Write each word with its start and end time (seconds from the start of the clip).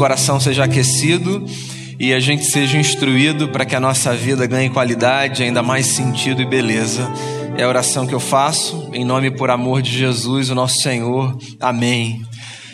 coração 0.00 0.40
seja 0.40 0.64
aquecido 0.64 1.44
e 1.98 2.14
a 2.14 2.18
gente 2.18 2.46
seja 2.46 2.78
instruído 2.78 3.48
para 3.48 3.66
que 3.66 3.76
a 3.76 3.80
nossa 3.80 4.16
vida 4.16 4.46
ganhe 4.46 4.70
qualidade, 4.70 5.42
ainda 5.42 5.62
mais 5.62 5.88
sentido 5.88 6.40
e 6.40 6.46
beleza. 6.46 7.06
É 7.54 7.64
a 7.64 7.68
oração 7.68 8.06
que 8.06 8.14
eu 8.14 8.18
faço, 8.18 8.88
em 8.94 9.04
nome 9.04 9.26
e 9.26 9.30
por 9.30 9.50
amor 9.50 9.82
de 9.82 9.90
Jesus, 9.90 10.48
o 10.48 10.54
nosso 10.54 10.80
Senhor. 10.80 11.36
Amém. 11.60 12.22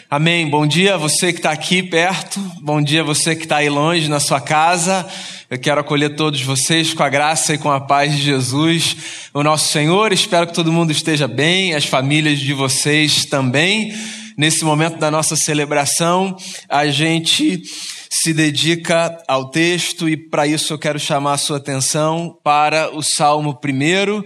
Amém. 0.08 0.48
Bom 0.48 0.68
dia 0.68 0.96
você 0.96 1.32
que 1.32 1.40
está 1.40 1.50
aqui 1.50 1.82
perto, 1.82 2.38
bom 2.62 2.80
dia 2.80 3.02
você 3.02 3.35
que 3.35 3.43
está 3.43 3.56
aí 3.56 3.69
longe 3.69 4.06
na 4.06 4.21
sua 4.21 4.40
casa. 4.40 5.04
Eu 5.51 5.58
quero 5.58 5.81
acolher 5.81 6.11
todos 6.11 6.40
vocês 6.43 6.95
com 6.95 7.03
a 7.03 7.08
graça 7.08 7.54
e 7.54 7.58
com 7.58 7.72
a 7.72 7.81
paz 7.81 8.15
de 8.15 8.22
Jesus, 8.22 8.97
o 9.35 9.43
nosso 9.43 9.72
Senhor. 9.72 10.13
Espero 10.13 10.47
que 10.47 10.54
todo 10.54 10.72
mundo 10.72 10.93
esteja 10.93 11.27
bem, 11.27 11.74
as 11.74 11.87
famílias 11.87 12.38
de 12.38 12.53
vocês 12.53 13.24
também. 13.24 13.93
Nesse 14.37 14.66
momento 14.66 14.98
da 14.98 15.10
nossa 15.10 15.34
celebração, 15.34 16.37
a 16.69 16.87
gente 16.88 17.62
se 18.10 18.34
dedica 18.34 19.16
ao 19.27 19.48
texto 19.48 20.06
e 20.11 20.15
para 20.15 20.47
isso 20.47 20.74
eu 20.74 20.78
quero 20.78 21.01
chamar 21.01 21.33
a 21.33 21.38
sua 21.38 21.56
atenção 21.56 22.38
para 22.45 22.95
o 22.95 23.02
Salmo 23.02 23.59
1. 23.64 24.23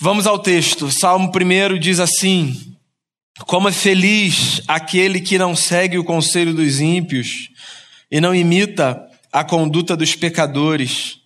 Vamos 0.00 0.26
ao 0.26 0.36
texto. 0.36 0.90
Salmo 0.90 1.30
1 1.30 1.78
diz 1.78 2.00
assim: 2.00 2.74
Como 3.46 3.68
é 3.68 3.72
feliz 3.72 4.62
aquele 4.66 5.20
que 5.20 5.38
não 5.38 5.54
segue 5.54 5.96
o 5.96 6.04
conselho 6.04 6.52
dos 6.52 6.80
ímpios 6.80 7.50
e 8.10 8.20
não 8.20 8.34
imita 8.34 9.00
a 9.32 9.44
conduta 9.44 9.96
dos 9.96 10.16
pecadores, 10.16 11.18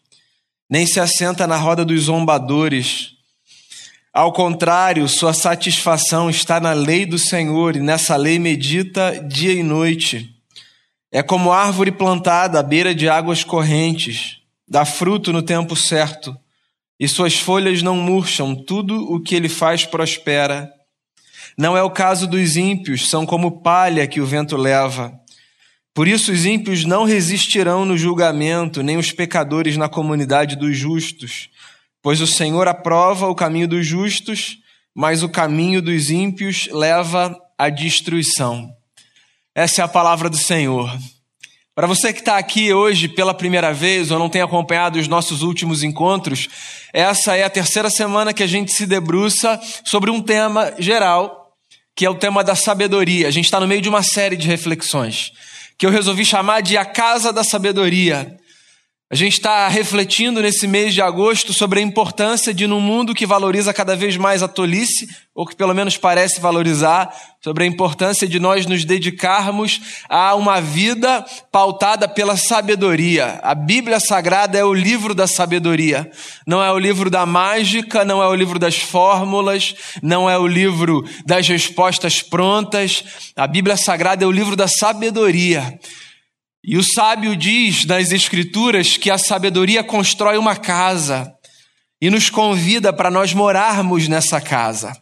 nem 0.68 0.84
se 0.84 1.01
assenta 1.01 1.46
na 1.46 1.57
roda 1.57 1.87
dos 1.87 2.02
zombadores 2.02 3.13
ao 4.14 4.32
contrário, 4.32 5.09
sua 5.09 5.32
satisfação 5.32 6.30
está 6.30 6.60
na 6.60 6.73
lei 6.73 7.04
do 7.04 7.18
Senhor 7.18 7.74
e 7.74 7.80
nessa 7.80 8.14
lei 8.14 8.38
medita 8.38 9.20
dia 9.20 9.52
e 9.52 9.60
noite. 9.60 10.32
É 11.10 11.20
como 11.20 11.50
árvore 11.50 11.90
plantada 11.90 12.60
à 12.60 12.62
beira 12.62 12.95
de 12.95 13.09
águas 13.09 13.42
correntes, 13.42 14.38
dá 14.68 14.84
fruto 14.84 15.32
no 15.32 15.43
tempo 15.43 15.74
certo, 15.74 16.37
e 16.98 17.09
suas 17.09 17.34
folhas 17.37 17.82
não 17.82 17.96
murcham, 17.96 18.54
tudo 18.54 19.12
o 19.12 19.21
que 19.21 19.34
ele 19.34 19.48
faz 19.48 19.84
prospera. 19.84 20.73
Não 21.59 21.76
é 21.76 21.82
o 21.82 21.90
caso 21.90 22.28
dos 22.28 22.56
ímpios, 22.56 23.10
são 23.10 23.26
como 23.26 23.62
palha 23.62 24.06
que 24.06 24.21
o 24.21 24.26
vento 24.26 24.56
leva. 24.56 25.12
Por 25.93 26.06
isso 26.06 26.30
os 26.30 26.46
ímpios 26.46 26.84
não 26.84 27.02
resistirão 27.02 27.84
no 27.84 27.99
julgamento, 27.99 28.80
nem 28.80 28.96
os 28.96 29.10
pecadores 29.10 29.76
na 29.76 29.88
comunidade 29.88 30.54
dos 30.54 30.76
justos. 30.76 31.49
Pois 32.05 32.21
o 32.21 32.27
Senhor 32.27 32.69
aprova 32.69 33.29
o 33.29 33.35
caminho 33.35 33.66
dos 33.66 33.87
justos, 33.87 34.59
mas 34.95 35.23
o 35.23 35.29
caminho 35.29 35.80
dos 35.80 36.11
ímpios 36.11 36.69
leva 36.71 37.35
à 37.57 37.71
destruição. 37.71 38.69
Essa 39.55 39.80
é 39.80 39.85
a 39.87 39.88
palavra 39.88 40.29
do 40.29 40.37
Senhor. 40.37 40.95
Para 41.74 41.87
você 41.87 42.13
que 42.13 42.19
está 42.19 42.37
aqui 42.37 42.74
hoje 42.74 43.09
pela 43.09 43.33
primeira 43.33 43.73
vez 43.73 44.11
ou 44.11 44.19
não 44.19 44.29
tem 44.29 44.43
acompanhado 44.43 44.99
os 44.99 45.09
nossos 45.09 45.41
últimos 45.41 45.83
encontros, 45.83 46.46
essa 46.93 47.38
é 47.38 47.43
a 47.43 47.49
terceira 47.49 47.88
semana 47.88 48.35
que 48.35 48.43
a 48.43 48.46
gente 48.46 48.71
se 48.71 48.85
debruça 48.85 49.59
sobre 49.83 50.11
um 50.11 50.21
tema 50.21 50.74
geral, 50.79 51.55
que 51.96 52.05
é 52.05 52.11
o 52.11 52.16
tema 52.16 52.45
da 52.45 52.55
sabedoria. 52.55 53.29
A 53.29 53.30
gente 53.30 53.46
está 53.46 53.59
no 53.59 53.66
meio 53.66 53.80
de 53.80 53.89
uma 53.89 54.02
série 54.02 54.37
de 54.37 54.46
reflexões 54.46 55.33
que 55.79 55.87
eu 55.87 55.91
resolvi 55.91 56.23
chamar 56.27 56.61
de 56.61 56.77
A 56.77 56.85
Casa 56.85 57.33
da 57.33 57.43
Sabedoria. 57.43 58.37
A 59.15 59.16
gente 59.16 59.34
está 59.34 59.68
refletindo 59.68 60.43
nesse 60.43 60.66
mês 60.66 60.93
de 60.93 61.01
agosto 61.01 61.54
sobre 61.54 61.79
a 61.79 61.82
importância 61.84 62.52
de, 62.52 62.66
num 62.66 62.80
mundo 62.80 63.15
que 63.15 63.24
valoriza 63.24 63.73
cada 63.73 63.95
vez 63.95 64.16
mais 64.16 64.43
a 64.43 64.48
tolice, 64.48 65.09
ou 65.32 65.47
que 65.47 65.54
pelo 65.54 65.72
menos 65.72 65.97
parece 65.97 66.41
valorizar, 66.41 67.15
sobre 67.41 67.62
a 67.62 67.66
importância 67.69 68.26
de 68.26 68.41
nós 68.41 68.66
nos 68.66 68.84
dedicarmos 68.84 69.81
a 70.09 70.34
uma 70.34 70.60
vida 70.60 71.25
pautada 71.53 72.09
pela 72.09 72.37
sabedoria. 72.37 73.38
A 73.44 73.54
Bíblia 73.54 74.00
Sagrada 74.00 74.59
é 74.59 74.65
o 74.65 74.75
livro 74.75 75.15
da 75.15 75.28
sabedoria. 75.28 76.10
Não 76.44 76.60
é 76.60 76.72
o 76.72 76.78
livro 76.81 77.09
da 77.09 77.25
mágica, 77.25 78.04
não 78.04 78.21
é 78.21 78.26
o 78.26 78.34
livro 78.34 78.59
das 78.59 78.78
fórmulas, 78.78 79.77
não 80.03 80.28
é 80.28 80.37
o 80.37 80.49
livro 80.49 81.05
das 81.25 81.47
respostas 81.47 82.21
prontas. 82.21 83.05
A 83.37 83.47
Bíblia 83.47 83.77
Sagrada 83.77 84.25
é 84.25 84.27
o 84.27 84.33
livro 84.33 84.56
da 84.56 84.66
sabedoria. 84.66 85.78
E 86.67 86.79
o 86.79 86.83
sábio 86.83 87.37
diz 87.37 87.85
nas 87.85 88.11
Escrituras 88.11 88.97
que 88.97 89.11
a 89.11 89.19
sabedoria 89.19 89.85
constrói 89.85 90.39
uma 90.39 90.57
casa 90.57 91.31
e 92.01 92.09
nos 92.09 92.31
convida 92.31 92.91
para 92.91 93.11
nós 93.11 93.35
morarmos 93.35 94.09
nessa 94.09 94.41
casa. 94.41 94.97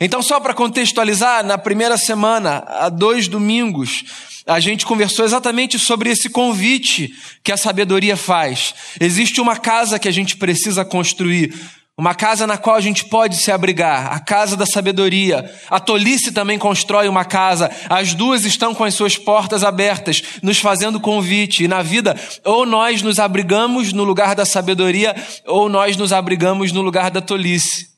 Então, 0.00 0.22
só 0.22 0.38
para 0.38 0.54
contextualizar, 0.54 1.44
na 1.44 1.58
primeira 1.58 1.98
semana, 1.98 2.62
há 2.68 2.88
dois 2.88 3.26
domingos, 3.26 4.04
a 4.46 4.60
gente 4.60 4.86
conversou 4.86 5.24
exatamente 5.24 5.76
sobre 5.76 6.08
esse 6.08 6.28
convite 6.30 7.12
que 7.42 7.50
a 7.50 7.56
sabedoria 7.56 8.16
faz. 8.16 8.72
Existe 9.00 9.40
uma 9.40 9.56
casa 9.56 9.98
que 9.98 10.06
a 10.06 10.12
gente 10.12 10.36
precisa 10.36 10.84
construir, 10.84 11.52
uma 11.98 12.14
casa 12.14 12.46
na 12.46 12.58
qual 12.58 12.76
a 12.76 12.80
gente 12.80 13.06
pode 13.06 13.36
se 13.36 13.50
abrigar, 13.50 14.12
a 14.12 14.20
casa 14.20 14.54
da 14.54 14.66
sabedoria. 14.66 15.50
A 15.70 15.80
tolice 15.80 16.30
também 16.30 16.58
constrói 16.58 17.08
uma 17.08 17.24
casa. 17.24 17.70
As 17.88 18.12
duas 18.12 18.44
estão 18.44 18.74
com 18.74 18.84
as 18.84 18.94
suas 18.94 19.16
portas 19.16 19.64
abertas, 19.64 20.22
nos 20.42 20.58
fazendo 20.58 21.00
convite. 21.00 21.64
E 21.64 21.68
na 21.68 21.80
vida, 21.80 22.14
ou 22.44 22.66
nós 22.66 23.00
nos 23.00 23.18
abrigamos 23.18 23.94
no 23.94 24.04
lugar 24.04 24.34
da 24.34 24.44
sabedoria, 24.44 25.16
ou 25.46 25.70
nós 25.70 25.96
nos 25.96 26.12
abrigamos 26.12 26.70
no 26.70 26.82
lugar 26.82 27.10
da 27.10 27.22
tolice. 27.22 27.88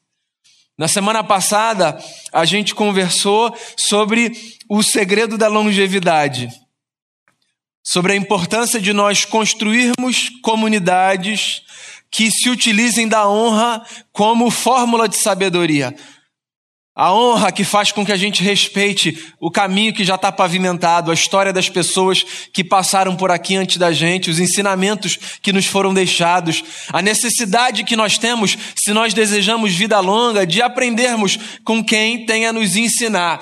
Na 0.79 0.87
semana 0.87 1.25
passada, 1.25 1.99
a 2.33 2.45
gente 2.45 2.77
conversou 2.77 3.53
sobre 3.77 4.31
o 4.71 4.81
segredo 4.81 5.37
da 5.37 5.49
longevidade, 5.49 6.49
sobre 7.83 8.13
a 8.13 8.17
importância 8.17 8.81
de 8.81 8.93
nós 8.93 9.25
construirmos 9.25 10.31
comunidades 10.41 11.63
que 12.11 12.31
se 12.31 12.49
utilizem 12.49 13.09
da 13.09 13.29
honra 13.29 13.83
como 14.13 14.51
fórmula 14.51 15.09
de 15.09 15.17
sabedoria. 15.17 15.95
A 17.01 17.13
honra 17.13 17.53
que 17.53 17.63
faz 17.63 17.93
com 17.93 18.05
que 18.05 18.11
a 18.11 18.17
gente 18.17 18.43
respeite 18.43 19.33
o 19.39 19.53
caminho 19.53 19.95
que 19.95 20.05
já 20.05 20.17
está 20.17 20.33
pavimentado, 20.33 21.13
a 21.13 21.15
história 21.15 21.53
das 21.53 21.69
pessoas 21.69 22.27
que 22.53 22.65
passaram 22.65 23.15
por 23.15 23.31
aqui 23.31 23.55
antes 23.55 23.77
da 23.77 23.93
gente, 23.93 24.29
os 24.29 24.41
ensinamentos 24.41 25.17
que 25.41 25.53
nos 25.53 25.65
foram 25.65 25.95
deixados, 25.95 26.65
a 26.93 27.01
necessidade 27.01 27.85
que 27.85 27.95
nós 27.95 28.19
temos, 28.19 28.59
se 28.75 28.93
nós 28.93 29.15
desejamos 29.15 29.73
vida 29.77 30.01
longa, 30.01 30.45
de 30.45 30.61
aprendermos 30.61 31.39
com 31.63 31.85
quem 31.85 32.27
tem 32.27 32.47
a 32.47 32.53
nos 32.53 32.75
ensinar. 32.75 33.41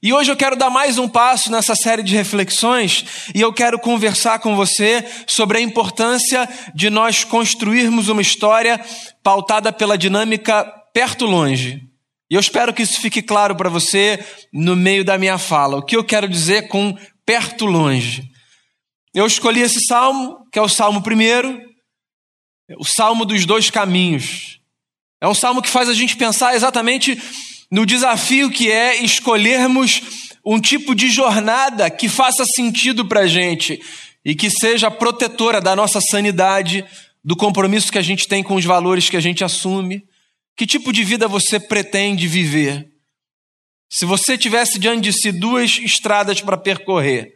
E 0.00 0.12
hoje 0.12 0.30
eu 0.30 0.36
quero 0.36 0.54
dar 0.54 0.70
mais 0.70 0.96
um 0.96 1.08
passo 1.08 1.50
nessa 1.50 1.74
série 1.74 2.04
de 2.04 2.14
reflexões 2.14 3.04
e 3.34 3.40
eu 3.40 3.52
quero 3.52 3.80
conversar 3.80 4.38
com 4.38 4.54
você 4.54 5.04
sobre 5.26 5.58
a 5.58 5.60
importância 5.60 6.48
de 6.72 6.88
nós 6.88 7.24
construirmos 7.24 8.08
uma 8.08 8.22
história 8.22 8.80
pautada 9.24 9.72
pela 9.72 9.98
dinâmica 9.98 10.64
perto-longe. 10.94 11.82
E 12.30 12.34
eu 12.34 12.40
espero 12.40 12.72
que 12.72 12.82
isso 12.82 13.00
fique 13.00 13.20
claro 13.20 13.56
para 13.56 13.68
você 13.68 14.24
no 14.52 14.76
meio 14.76 15.04
da 15.04 15.18
minha 15.18 15.36
fala. 15.36 15.78
O 15.78 15.82
que 15.82 15.96
eu 15.96 16.04
quero 16.04 16.28
dizer 16.28 16.68
com 16.68 16.96
perto-longe? 17.26 18.30
Eu 19.12 19.26
escolhi 19.26 19.62
esse 19.62 19.80
salmo, 19.84 20.46
que 20.52 20.60
é 20.60 20.62
o 20.62 20.68
salmo 20.68 21.02
primeiro, 21.02 21.60
o 22.78 22.84
salmo 22.84 23.24
dos 23.24 23.44
dois 23.44 23.68
caminhos. 23.68 24.60
É 25.20 25.26
um 25.26 25.34
salmo 25.34 25.60
que 25.60 25.68
faz 25.68 25.88
a 25.88 25.94
gente 25.94 26.16
pensar 26.16 26.54
exatamente 26.54 27.20
no 27.70 27.84
desafio 27.84 28.50
que 28.50 28.70
é 28.70 29.02
escolhermos 29.02 30.28
um 30.44 30.60
tipo 30.60 30.94
de 30.94 31.10
jornada 31.10 31.90
que 31.90 32.08
faça 32.08 32.44
sentido 32.46 33.04
para 33.04 33.20
a 33.20 33.26
gente 33.26 33.80
e 34.24 34.34
que 34.34 34.50
seja 34.50 34.90
protetora 34.90 35.60
da 35.60 35.76
nossa 35.76 36.00
sanidade, 36.00 36.84
do 37.22 37.36
compromisso 37.36 37.92
que 37.92 37.98
a 37.98 38.02
gente 38.02 38.26
tem 38.26 38.42
com 38.42 38.54
os 38.54 38.64
valores 38.64 39.10
que 39.10 39.16
a 39.16 39.20
gente 39.20 39.44
assume. 39.44 40.06
Que 40.56 40.66
tipo 40.66 40.92
de 40.92 41.04
vida 41.04 41.28
você 41.28 41.60
pretende 41.60 42.26
viver? 42.26 42.88
Se 43.90 44.04
você 44.04 44.36
tivesse 44.36 44.78
diante 44.78 45.02
de 45.02 45.12
si 45.12 45.30
duas 45.30 45.78
estradas 45.78 46.40
para 46.40 46.56
percorrer, 46.56 47.34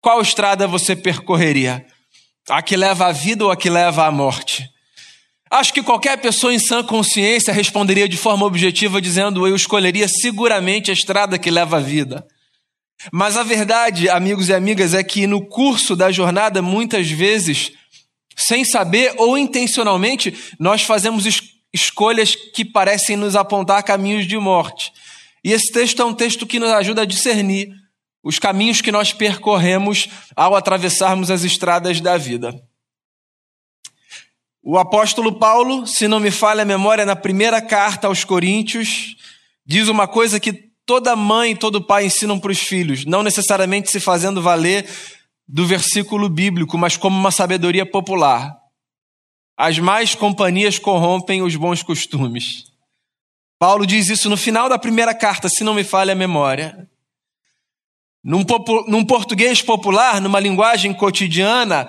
qual 0.00 0.20
estrada 0.20 0.66
você 0.66 0.96
percorreria? 0.96 1.86
A 2.48 2.60
que 2.60 2.76
leva 2.76 3.06
à 3.06 3.12
vida 3.12 3.44
ou 3.44 3.50
a 3.50 3.56
que 3.56 3.70
leva 3.70 4.06
à 4.06 4.10
morte? 4.10 4.68
Acho 5.52 5.74
que 5.74 5.82
qualquer 5.82 6.16
pessoa 6.16 6.54
em 6.54 6.58
sã 6.58 6.82
consciência 6.82 7.52
responderia 7.52 8.08
de 8.08 8.16
forma 8.16 8.46
objetiva 8.46 9.02
dizendo: 9.02 9.46
eu 9.46 9.54
escolheria 9.54 10.08
seguramente 10.08 10.90
a 10.90 10.94
estrada 10.94 11.38
que 11.38 11.50
leva 11.50 11.76
à 11.76 11.80
vida. 11.80 12.26
Mas 13.12 13.36
a 13.36 13.42
verdade, 13.42 14.08
amigos 14.08 14.48
e 14.48 14.54
amigas, 14.54 14.94
é 14.94 15.04
que 15.04 15.26
no 15.26 15.46
curso 15.46 15.94
da 15.94 16.10
jornada, 16.10 16.62
muitas 16.62 17.10
vezes, 17.10 17.72
sem 18.34 18.64
saber 18.64 19.12
ou 19.18 19.36
intencionalmente, 19.36 20.34
nós 20.58 20.84
fazemos 20.84 21.26
es 21.26 21.42
escolhas 21.70 22.34
que 22.34 22.64
parecem 22.64 23.16
nos 23.16 23.36
apontar 23.36 23.82
caminhos 23.82 24.26
de 24.26 24.38
morte. 24.38 24.90
E 25.44 25.52
esse 25.52 25.70
texto 25.70 26.00
é 26.00 26.04
um 26.04 26.14
texto 26.14 26.46
que 26.46 26.58
nos 26.58 26.70
ajuda 26.70 27.02
a 27.02 27.06
discernir 27.06 27.68
os 28.22 28.38
caminhos 28.38 28.80
que 28.80 28.92
nós 28.92 29.12
percorremos 29.12 30.08
ao 30.34 30.56
atravessarmos 30.56 31.30
as 31.30 31.44
estradas 31.44 32.00
da 32.00 32.16
vida. 32.16 32.58
O 34.64 34.78
apóstolo 34.78 35.32
Paulo, 35.32 35.86
se 35.88 36.06
não 36.06 36.20
me 36.20 36.30
falha 36.30 36.62
a 36.62 36.64
memória, 36.64 37.04
na 37.04 37.16
primeira 37.16 37.60
carta 37.60 38.06
aos 38.06 38.22
Coríntios, 38.22 39.16
diz 39.66 39.88
uma 39.88 40.06
coisa 40.06 40.38
que 40.38 40.52
toda 40.86 41.16
mãe, 41.16 41.56
todo 41.56 41.82
pai 41.82 42.06
ensinam 42.06 42.38
para 42.38 42.52
os 42.52 42.60
filhos, 42.60 43.04
não 43.04 43.24
necessariamente 43.24 43.90
se 43.90 43.98
fazendo 43.98 44.40
valer 44.40 44.88
do 45.48 45.66
versículo 45.66 46.28
bíblico, 46.28 46.78
mas 46.78 46.96
como 46.96 47.18
uma 47.18 47.32
sabedoria 47.32 47.84
popular. 47.84 48.56
As 49.56 49.80
más 49.80 50.14
companhias 50.14 50.78
corrompem 50.78 51.42
os 51.42 51.56
bons 51.56 51.82
costumes. 51.82 52.66
Paulo 53.58 53.84
diz 53.84 54.08
isso 54.08 54.30
no 54.30 54.36
final 54.36 54.68
da 54.68 54.78
primeira 54.78 55.12
carta, 55.12 55.48
se 55.48 55.64
não 55.64 55.74
me 55.74 55.82
falha 55.82 56.12
a 56.12 56.16
memória. 56.16 56.88
Num, 58.22 58.44
num 58.86 59.04
português 59.04 59.60
popular, 59.60 60.20
numa 60.20 60.38
linguagem 60.38 60.94
cotidiana, 60.94 61.88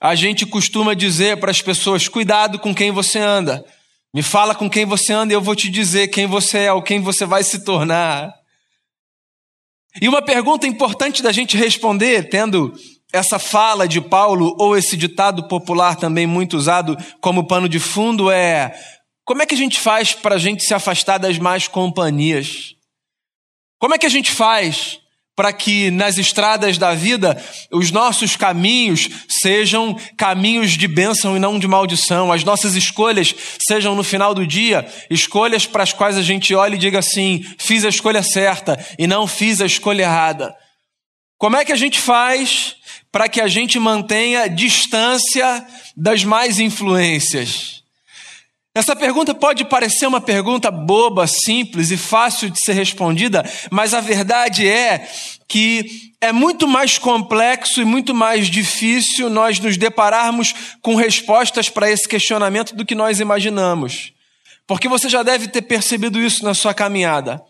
a 0.00 0.14
gente 0.14 0.46
costuma 0.46 0.94
dizer 0.94 1.38
para 1.38 1.50
as 1.50 1.60
pessoas: 1.60 2.08
cuidado 2.08 2.58
com 2.58 2.74
quem 2.74 2.90
você 2.90 3.18
anda. 3.18 3.64
Me 4.14 4.22
fala 4.22 4.54
com 4.54 4.70
quem 4.70 4.86
você 4.86 5.12
anda 5.12 5.32
e 5.32 5.36
eu 5.36 5.40
vou 5.40 5.54
te 5.54 5.68
dizer 5.68 6.08
quem 6.08 6.26
você 6.26 6.60
é 6.60 6.72
ou 6.72 6.82
quem 6.82 7.00
você 7.00 7.26
vai 7.26 7.42
se 7.42 7.64
tornar. 7.64 8.32
E 10.00 10.08
uma 10.08 10.22
pergunta 10.22 10.66
importante 10.66 11.22
da 11.22 11.32
gente 11.32 11.56
responder, 11.56 12.28
tendo 12.28 12.72
essa 13.12 13.38
fala 13.38 13.88
de 13.88 14.00
Paulo 14.00 14.54
ou 14.58 14.76
esse 14.76 14.96
ditado 14.96 15.48
popular 15.48 15.96
também 15.96 16.26
muito 16.26 16.56
usado 16.56 16.96
como 17.20 17.46
pano 17.46 17.68
de 17.68 17.78
fundo 17.78 18.30
é: 18.30 18.74
como 19.24 19.42
é 19.42 19.46
que 19.46 19.54
a 19.54 19.58
gente 19.58 19.78
faz 19.78 20.14
para 20.14 20.36
a 20.36 20.38
gente 20.38 20.64
se 20.64 20.72
afastar 20.72 21.18
das 21.18 21.38
más 21.38 21.68
companhias? 21.68 22.74
Como 23.78 23.94
é 23.94 23.98
que 23.98 24.06
a 24.06 24.10
gente 24.10 24.30
faz 24.30 25.00
para 25.38 25.52
que 25.52 25.88
nas 25.92 26.18
estradas 26.18 26.78
da 26.78 26.94
vida 26.94 27.40
os 27.70 27.92
nossos 27.92 28.34
caminhos 28.34 29.08
sejam 29.28 29.96
caminhos 30.16 30.72
de 30.72 30.88
bênção 30.88 31.36
e 31.36 31.38
não 31.38 31.60
de 31.60 31.68
maldição. 31.68 32.32
As 32.32 32.42
nossas 32.42 32.74
escolhas 32.74 33.32
sejam 33.64 33.94
no 33.94 34.02
final 34.02 34.34
do 34.34 34.44
dia 34.44 34.84
escolhas 35.08 35.64
para 35.64 35.84
as 35.84 35.92
quais 35.92 36.16
a 36.16 36.22
gente 36.22 36.52
olha 36.56 36.74
e 36.74 36.78
diga 36.78 36.98
assim: 36.98 37.44
fiz 37.56 37.84
a 37.84 37.88
escolha 37.88 38.20
certa 38.20 38.84
e 38.98 39.06
não 39.06 39.28
fiz 39.28 39.60
a 39.60 39.66
escolha 39.66 40.02
errada. 40.02 40.52
Como 41.36 41.56
é 41.56 41.64
que 41.64 41.70
a 41.70 41.76
gente 41.76 42.00
faz 42.00 42.74
para 43.12 43.28
que 43.28 43.40
a 43.40 43.46
gente 43.46 43.78
mantenha 43.78 44.48
distância 44.48 45.64
das 45.96 46.24
mais 46.24 46.58
influências? 46.58 47.84
Essa 48.78 48.94
pergunta 48.94 49.34
pode 49.34 49.64
parecer 49.64 50.06
uma 50.06 50.20
pergunta 50.20 50.70
boba, 50.70 51.26
simples 51.26 51.90
e 51.90 51.96
fácil 51.96 52.48
de 52.48 52.60
ser 52.60 52.74
respondida, 52.74 53.44
mas 53.72 53.92
a 53.92 54.00
verdade 54.00 54.68
é 54.68 55.04
que 55.48 56.12
é 56.20 56.30
muito 56.30 56.68
mais 56.68 56.96
complexo 56.96 57.80
e 57.80 57.84
muito 57.84 58.14
mais 58.14 58.46
difícil 58.46 59.28
nós 59.28 59.58
nos 59.58 59.76
depararmos 59.76 60.54
com 60.80 60.94
respostas 60.94 61.68
para 61.68 61.90
esse 61.90 62.06
questionamento 62.06 62.76
do 62.76 62.86
que 62.86 62.94
nós 62.94 63.18
imaginamos. 63.18 64.12
Porque 64.64 64.86
você 64.86 65.08
já 65.08 65.24
deve 65.24 65.48
ter 65.48 65.62
percebido 65.62 66.20
isso 66.20 66.44
na 66.44 66.54
sua 66.54 66.72
caminhada. 66.72 67.42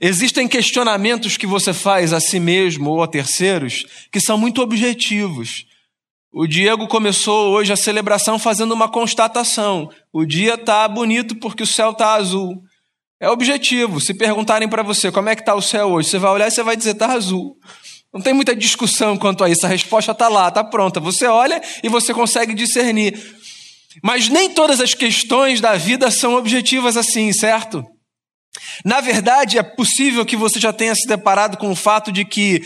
Existem 0.00 0.46
questionamentos 0.46 1.36
que 1.36 1.48
você 1.48 1.72
faz 1.72 2.12
a 2.12 2.20
si 2.20 2.38
mesmo 2.38 2.90
ou 2.90 3.02
a 3.02 3.08
terceiros 3.08 3.86
que 4.12 4.20
são 4.20 4.38
muito 4.38 4.62
objetivos. 4.62 5.66
O 6.36 6.48
Diego 6.48 6.88
começou 6.88 7.52
hoje 7.52 7.72
a 7.72 7.76
celebração 7.76 8.40
fazendo 8.40 8.72
uma 8.72 8.88
constatação. 8.88 9.88
O 10.12 10.26
dia 10.26 10.54
está 10.54 10.88
bonito 10.88 11.36
porque 11.36 11.62
o 11.62 11.66
céu 11.66 11.92
está 11.92 12.14
azul. 12.14 12.60
É 13.20 13.30
objetivo. 13.30 14.00
Se 14.00 14.12
perguntarem 14.12 14.68
para 14.68 14.82
você 14.82 15.12
como 15.12 15.28
é 15.28 15.36
que 15.36 15.42
está 15.42 15.54
o 15.54 15.62
céu 15.62 15.92
hoje, 15.92 16.10
você 16.10 16.18
vai 16.18 16.32
olhar 16.32 16.48
e 16.48 16.50
você 16.50 16.64
vai 16.64 16.76
dizer 16.76 16.90
está 16.90 17.12
azul. 17.12 17.56
Não 18.12 18.20
tem 18.20 18.34
muita 18.34 18.54
discussão 18.56 19.16
quanto 19.16 19.44
a 19.44 19.48
isso. 19.48 19.64
A 19.64 19.68
resposta 19.68 20.10
está 20.10 20.26
lá, 20.26 20.48
está 20.48 20.64
pronta. 20.64 20.98
Você 20.98 21.24
olha 21.28 21.62
e 21.84 21.88
você 21.88 22.12
consegue 22.12 22.52
discernir. 22.52 23.16
Mas 24.02 24.28
nem 24.28 24.50
todas 24.50 24.80
as 24.80 24.92
questões 24.92 25.60
da 25.60 25.76
vida 25.76 26.10
são 26.10 26.34
objetivas 26.34 26.96
assim, 26.96 27.32
certo? 27.32 27.84
Na 28.84 29.00
verdade, 29.00 29.56
é 29.56 29.62
possível 29.62 30.26
que 30.26 30.36
você 30.36 30.58
já 30.58 30.72
tenha 30.72 30.96
se 30.96 31.06
deparado 31.06 31.56
com 31.56 31.70
o 31.70 31.76
fato 31.76 32.10
de 32.10 32.24
que 32.24 32.60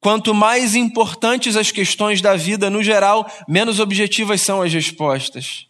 Quanto 0.00 0.32
mais 0.32 0.74
importantes 0.74 1.56
as 1.56 1.72
questões 1.72 2.20
da 2.20 2.36
vida 2.36 2.70
no 2.70 2.82
geral, 2.82 3.30
menos 3.48 3.80
objetivas 3.80 4.40
são 4.40 4.62
as 4.62 4.72
respostas. 4.72 5.66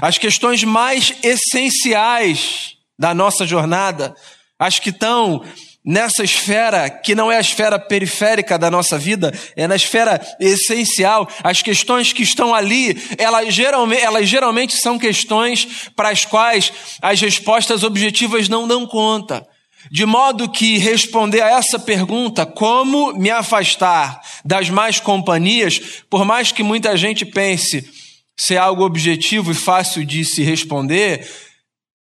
As 0.00 0.18
questões 0.18 0.62
mais 0.62 1.14
essenciais 1.22 2.76
da 2.98 3.14
nossa 3.14 3.46
jornada, 3.46 4.14
as 4.58 4.78
que 4.78 4.90
estão 4.90 5.42
nessa 5.84 6.22
esfera 6.22 6.88
que 6.88 7.14
não 7.14 7.32
é 7.32 7.38
a 7.38 7.40
esfera 7.40 7.78
periférica 7.78 8.58
da 8.58 8.70
nossa 8.70 8.96
vida, 8.96 9.32
é 9.56 9.66
na 9.66 9.74
esfera 9.74 10.20
essencial. 10.38 11.28
As 11.42 11.62
questões 11.62 12.12
que 12.12 12.22
estão 12.22 12.54
ali, 12.54 12.96
elas 13.18 13.52
geralmente, 13.52 14.02
elas 14.02 14.28
geralmente 14.28 14.76
são 14.76 14.98
questões 14.98 15.90
para 15.96 16.10
as 16.10 16.24
quais 16.24 16.72
as 17.00 17.20
respostas 17.20 17.82
objetivas 17.82 18.48
não 18.48 18.68
dão 18.68 18.86
conta. 18.86 19.46
De 19.90 20.06
modo 20.06 20.50
que 20.50 20.78
responder 20.78 21.42
a 21.42 21.50
essa 21.58 21.78
pergunta, 21.78 22.46
como 22.46 23.12
me 23.14 23.30
afastar 23.30 24.20
das 24.44 24.70
más 24.70 25.00
companhias, 25.00 26.02
por 26.08 26.24
mais 26.24 26.52
que 26.52 26.62
muita 26.62 26.96
gente 26.96 27.24
pense 27.24 27.90
ser 28.36 28.56
algo 28.56 28.84
objetivo 28.84 29.50
e 29.50 29.54
fácil 29.54 30.04
de 30.04 30.24
se 30.24 30.42
responder, 30.42 31.28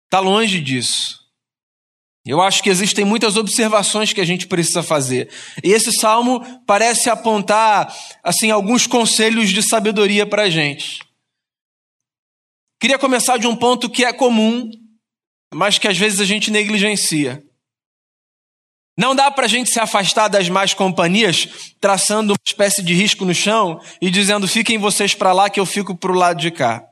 está 0.06 0.20
longe 0.20 0.60
disso. 0.60 1.18
Eu 2.26 2.42
acho 2.42 2.62
que 2.62 2.70
existem 2.70 3.06
muitas 3.06 3.38
observações 3.38 4.12
que 4.12 4.20
a 4.20 4.26
gente 4.26 4.48
precisa 4.48 4.84
fazer. 4.84 5.30
E 5.64 5.72
esse 5.72 5.94
salmo 5.94 6.42
parece 6.66 7.10
apontar 7.10 7.96
assim 8.22 8.52
alguns 8.52 8.86
conselhos 8.86 9.50
de 9.50 9.64
sabedoria 9.64 10.26
para 10.26 10.44
a 10.44 10.50
gente. 10.50 11.00
Queria 12.82 13.00
começar 13.00 13.38
de 13.38 13.48
um 13.48 13.56
ponto 13.56 13.90
que 13.90 14.04
é 14.04 14.12
comum, 14.12 14.70
mas 15.54 15.78
que 15.78 15.88
às 15.88 15.98
vezes 15.98 16.20
a 16.20 16.26
gente 16.26 16.52
negligencia. 16.52 17.42
Não 18.98 19.16
dá 19.16 19.30
para 19.30 19.46
a 19.46 19.48
gente 19.48 19.70
se 19.70 19.80
afastar 19.80 20.28
das 20.28 20.50
más 20.50 20.74
companhias, 20.74 21.48
traçando 21.80 22.34
uma 22.34 22.40
espécie 22.44 22.82
de 22.82 22.96
risco 22.96 23.24
no 23.24 23.34
chão 23.34 23.80
e 24.02 24.10
dizendo: 24.10 24.48
fiquem 24.48 24.80
vocês 24.80 25.14
para 25.14 25.32
lá 25.32 25.50
que 25.50 25.60
eu 25.60 25.66
fico 25.66 25.96
para 25.96 26.12
o 26.12 26.16
lado 26.16 26.42
de 26.42 26.50
cá. 26.50 26.84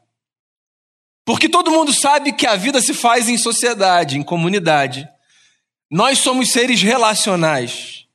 Porque 1.26 1.50
todo 1.50 1.72
mundo 1.72 1.92
sabe 1.92 2.32
que 2.32 2.46
a 2.46 2.56
vida 2.56 2.80
se 2.80 2.94
faz 2.94 3.28
em 3.28 3.38
sociedade, 3.38 4.18
em 4.18 4.22
comunidade. 4.22 5.10
Nós 5.90 6.20
somos 6.20 6.52
seres 6.52 6.84
relacionais. 6.84 8.06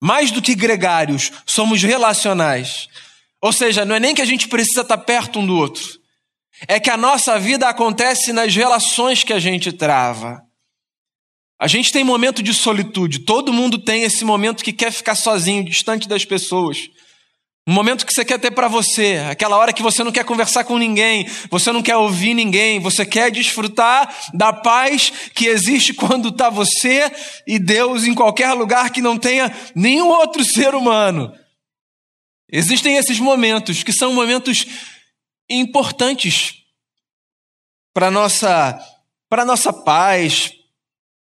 Mais 0.00 0.30
do 0.30 0.40
que 0.40 0.54
gregários, 0.54 1.32
somos 1.44 1.82
relacionais. 1.82 2.88
Ou 3.40 3.52
seja, 3.52 3.84
não 3.84 3.96
é 3.96 4.00
nem 4.00 4.14
que 4.14 4.22
a 4.22 4.26
gente 4.26 4.46
precisa 4.46 4.82
estar 4.82 4.98
perto 4.98 5.40
um 5.40 5.46
do 5.46 5.56
outro. 5.56 5.82
É 6.68 6.78
que 6.78 6.90
a 6.90 6.96
nossa 6.96 7.38
vida 7.40 7.68
acontece 7.68 8.32
nas 8.32 8.54
relações 8.54 9.24
que 9.24 9.32
a 9.32 9.40
gente 9.40 9.72
trava. 9.72 10.44
A 11.62 11.68
gente 11.68 11.92
tem 11.92 12.02
momento 12.02 12.42
de 12.42 12.52
solitude, 12.52 13.20
todo 13.20 13.52
mundo 13.52 13.78
tem 13.78 14.02
esse 14.02 14.24
momento 14.24 14.64
que 14.64 14.72
quer 14.72 14.90
ficar 14.90 15.14
sozinho, 15.14 15.64
distante 15.64 16.08
das 16.08 16.24
pessoas. 16.24 16.90
Um 17.68 17.72
momento 17.72 18.04
que 18.04 18.12
você 18.12 18.24
quer 18.24 18.40
ter 18.40 18.50
para 18.50 18.66
você, 18.66 19.24
aquela 19.30 19.56
hora 19.56 19.72
que 19.72 19.80
você 19.80 20.02
não 20.02 20.10
quer 20.10 20.24
conversar 20.24 20.64
com 20.64 20.76
ninguém, 20.76 21.24
você 21.48 21.70
não 21.70 21.80
quer 21.80 21.94
ouvir 21.94 22.34
ninguém, 22.34 22.80
você 22.80 23.06
quer 23.06 23.30
desfrutar 23.30 24.12
da 24.34 24.52
paz 24.52 25.12
que 25.36 25.46
existe 25.46 25.94
quando 25.94 26.30
está 26.30 26.50
você 26.50 27.08
e 27.46 27.60
Deus 27.60 28.02
em 28.02 28.12
qualquer 28.12 28.52
lugar 28.54 28.90
que 28.90 29.00
não 29.00 29.16
tenha 29.16 29.54
nenhum 29.72 30.08
outro 30.08 30.44
ser 30.44 30.74
humano. 30.74 31.32
Existem 32.50 32.96
esses 32.96 33.20
momentos 33.20 33.84
que 33.84 33.92
são 33.92 34.12
momentos 34.12 34.66
importantes 35.48 36.54
para 37.94 38.10
nossa 38.10 38.84
para 39.30 39.44
nossa 39.44 39.72
paz, 39.72 40.50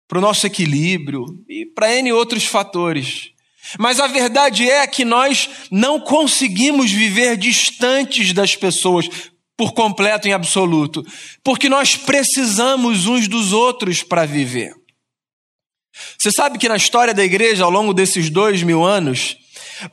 para 0.10 0.18
o 0.18 0.22
nosso 0.22 0.48
equilíbrio 0.48 1.24
e 1.48 1.68
para 1.68 1.96
N 1.96 2.12
outros 2.12 2.44
fatores. 2.46 3.30
Mas 3.78 4.00
a 4.00 4.08
verdade 4.08 4.68
é 4.68 4.88
que 4.88 5.06
nós 5.06 5.48
não 5.70 6.00
conseguimos 6.00 6.90
viver 6.90 7.38
distantes 7.38 8.34
das 8.34 8.56
pessoas 8.56 9.08
por 9.56 9.72
completo 9.74 10.28
e 10.28 10.34
absoluto, 10.34 11.06
porque 11.44 11.70
nós 11.70 11.96
precisamos 11.96 13.06
uns 13.06 13.28
dos 13.28 13.54
outros 13.54 14.02
para 14.02 14.26
viver. 14.26 14.74
Você 16.18 16.32
sabe 16.32 16.58
que 16.58 16.70
na 16.70 16.78
história 16.78 17.14
da 17.14 17.24
igreja, 17.24 17.64
ao 17.64 17.70
longo 17.70 17.94
desses 17.94 18.32
dois 18.32 18.64
mil 18.64 18.84
anos, 18.84 19.38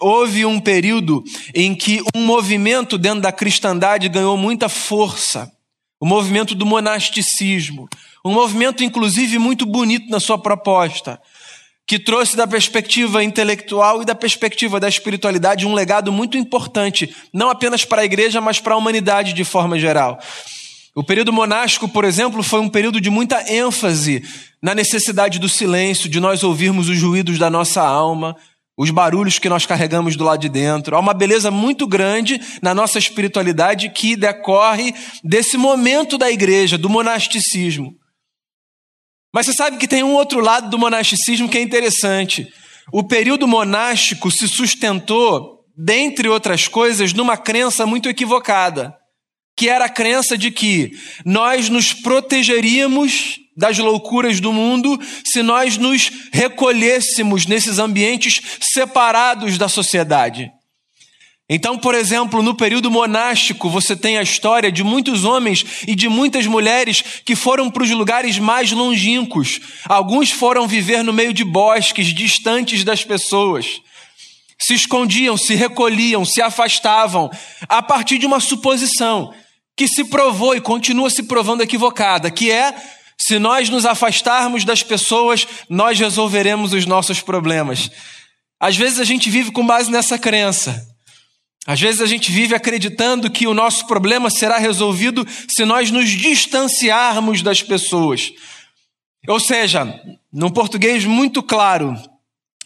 houve 0.00 0.46
um 0.46 0.58
período 0.58 1.22
em 1.54 1.74
que 1.74 2.00
um 2.14 2.24
movimento 2.24 2.96
dentro 2.96 3.20
da 3.20 3.32
cristandade 3.32 4.08
ganhou 4.08 4.36
muita 4.36 4.68
força 4.68 5.52
o 5.98 6.06
movimento 6.06 6.54
do 6.54 6.66
monasticismo, 6.66 7.88
um 8.26 8.32
movimento 8.32 8.82
inclusive 8.82 9.38
muito 9.38 9.64
bonito 9.64 10.10
na 10.10 10.18
sua 10.18 10.36
proposta, 10.36 11.20
que 11.86 11.98
trouxe 11.98 12.36
da 12.36 12.46
perspectiva 12.46 13.22
intelectual 13.22 14.02
e 14.02 14.04
da 14.04 14.14
perspectiva 14.14 14.80
da 14.80 14.88
espiritualidade 14.88 15.66
um 15.66 15.72
legado 15.74 16.10
muito 16.10 16.36
importante, 16.36 17.14
não 17.32 17.48
apenas 17.48 17.84
para 17.84 18.02
a 18.02 18.04
igreja, 18.04 18.40
mas 18.40 18.58
para 18.58 18.74
a 18.74 18.76
humanidade 18.76 19.32
de 19.32 19.44
forma 19.44 19.78
geral. 19.78 20.18
O 20.96 21.04
período 21.04 21.32
monástico, 21.32 21.88
por 21.88 22.04
exemplo, 22.04 22.42
foi 22.42 22.58
um 22.58 22.68
período 22.68 23.00
de 23.00 23.10
muita 23.10 23.52
ênfase 23.52 24.24
na 24.60 24.74
necessidade 24.74 25.38
do 25.38 25.48
silêncio, 25.48 26.08
de 26.08 26.18
nós 26.18 26.42
ouvirmos 26.42 26.88
os 26.88 27.00
ruídos 27.00 27.38
da 27.38 27.48
nossa 27.48 27.82
alma, 27.82 28.34
os 28.76 28.90
barulhos 28.90 29.38
que 29.38 29.48
nós 29.48 29.64
carregamos 29.64 30.16
do 30.16 30.24
lado 30.24 30.40
de 30.40 30.48
dentro. 30.48 30.96
Há 30.96 30.98
uma 30.98 31.14
beleza 31.14 31.50
muito 31.50 31.86
grande 31.86 32.40
na 32.60 32.74
nossa 32.74 32.98
espiritualidade 32.98 33.90
que 33.90 34.16
decorre 34.16 34.92
desse 35.22 35.56
momento 35.56 36.18
da 36.18 36.30
igreja, 36.30 36.76
do 36.76 36.88
monasticismo. 36.88 37.94
Mas 39.36 39.44
você 39.44 39.52
sabe 39.52 39.76
que 39.76 39.86
tem 39.86 40.02
um 40.02 40.14
outro 40.14 40.40
lado 40.40 40.70
do 40.70 40.78
monasticismo 40.78 41.46
que 41.46 41.58
é 41.58 41.60
interessante. 41.60 42.48
O 42.90 43.06
período 43.06 43.46
monástico 43.46 44.30
se 44.30 44.48
sustentou, 44.48 45.60
dentre 45.76 46.26
outras 46.26 46.68
coisas, 46.68 47.12
numa 47.12 47.36
crença 47.36 47.84
muito 47.84 48.08
equivocada, 48.08 48.96
que 49.54 49.68
era 49.68 49.84
a 49.84 49.90
crença 49.90 50.38
de 50.38 50.50
que 50.50 50.92
nós 51.22 51.68
nos 51.68 51.92
protegeríamos 51.92 53.36
das 53.54 53.76
loucuras 53.76 54.40
do 54.40 54.54
mundo 54.54 54.98
se 55.22 55.42
nós 55.42 55.76
nos 55.76 56.10
recolhêssemos 56.32 57.44
nesses 57.44 57.78
ambientes 57.78 58.40
separados 58.58 59.58
da 59.58 59.68
sociedade. 59.68 60.50
Então, 61.48 61.78
por 61.78 61.94
exemplo, 61.94 62.42
no 62.42 62.56
período 62.56 62.90
monástico, 62.90 63.70
você 63.70 63.94
tem 63.94 64.18
a 64.18 64.22
história 64.22 64.72
de 64.72 64.82
muitos 64.82 65.24
homens 65.24 65.64
e 65.86 65.94
de 65.94 66.08
muitas 66.08 66.44
mulheres 66.46 67.02
que 67.24 67.36
foram 67.36 67.70
para 67.70 67.84
os 67.84 67.90
lugares 67.90 68.36
mais 68.36 68.72
longínquos. 68.72 69.60
Alguns 69.88 70.32
foram 70.32 70.66
viver 70.66 71.04
no 71.04 71.12
meio 71.12 71.32
de 71.32 71.44
bosques, 71.44 72.08
distantes 72.12 72.82
das 72.82 73.04
pessoas. 73.04 73.80
Se 74.58 74.74
escondiam, 74.74 75.36
se 75.36 75.54
recolhiam, 75.54 76.24
se 76.24 76.42
afastavam, 76.42 77.30
a 77.68 77.80
partir 77.80 78.18
de 78.18 78.26
uma 78.26 78.40
suposição 78.40 79.32
que 79.76 79.86
se 79.86 80.04
provou 80.04 80.56
e 80.56 80.60
continua 80.60 81.10
se 81.10 81.24
provando 81.24 81.62
equivocada, 81.62 82.28
que 82.28 82.50
é 82.50 82.74
se 83.16 83.38
nós 83.38 83.68
nos 83.68 83.86
afastarmos 83.86 84.64
das 84.64 84.82
pessoas, 84.82 85.46
nós 85.68 85.98
resolveremos 85.98 86.72
os 86.72 86.86
nossos 86.86 87.20
problemas. 87.20 87.88
Às 88.58 88.76
vezes 88.76 88.98
a 88.98 89.04
gente 89.04 89.30
vive 89.30 89.52
com 89.52 89.64
base 89.64 89.90
nessa 89.92 90.18
crença. 90.18 90.95
Às 91.66 91.80
vezes 91.80 92.00
a 92.00 92.06
gente 92.06 92.30
vive 92.30 92.54
acreditando 92.54 93.30
que 93.30 93.46
o 93.46 93.54
nosso 93.54 93.86
problema 93.86 94.30
será 94.30 94.56
resolvido 94.56 95.26
se 95.48 95.64
nós 95.64 95.90
nos 95.90 96.08
distanciarmos 96.08 97.42
das 97.42 97.60
pessoas. 97.60 98.32
Ou 99.26 99.40
seja, 99.40 100.00
num 100.32 100.50
português 100.50 101.04
muito 101.04 101.42
claro, 101.42 101.96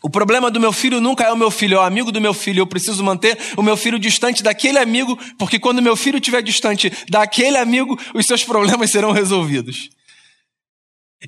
o 0.02 0.10
problema 0.10 0.50
do 0.50 0.60
meu 0.60 0.72
filho 0.72 1.00
nunca 1.00 1.24
é 1.24 1.32
o 1.32 1.36
meu 1.36 1.50
filho, 1.50 1.76
é 1.76 1.78
o 1.78 1.82
amigo 1.82 2.12
do 2.12 2.20
meu 2.20 2.34
filho. 2.34 2.60
Eu 2.60 2.66
preciso 2.66 3.02
manter 3.02 3.38
o 3.56 3.62
meu 3.62 3.76
filho 3.76 3.98
distante 3.98 4.42
daquele 4.42 4.78
amigo, 4.78 5.18
porque 5.38 5.58
quando 5.58 5.80
meu 5.80 5.96
filho 5.96 6.18
estiver 6.18 6.42
distante 6.42 6.92
daquele 7.08 7.56
amigo, 7.56 7.98
os 8.14 8.26
seus 8.26 8.44
problemas 8.44 8.90
serão 8.90 9.12
resolvidos. 9.12 9.88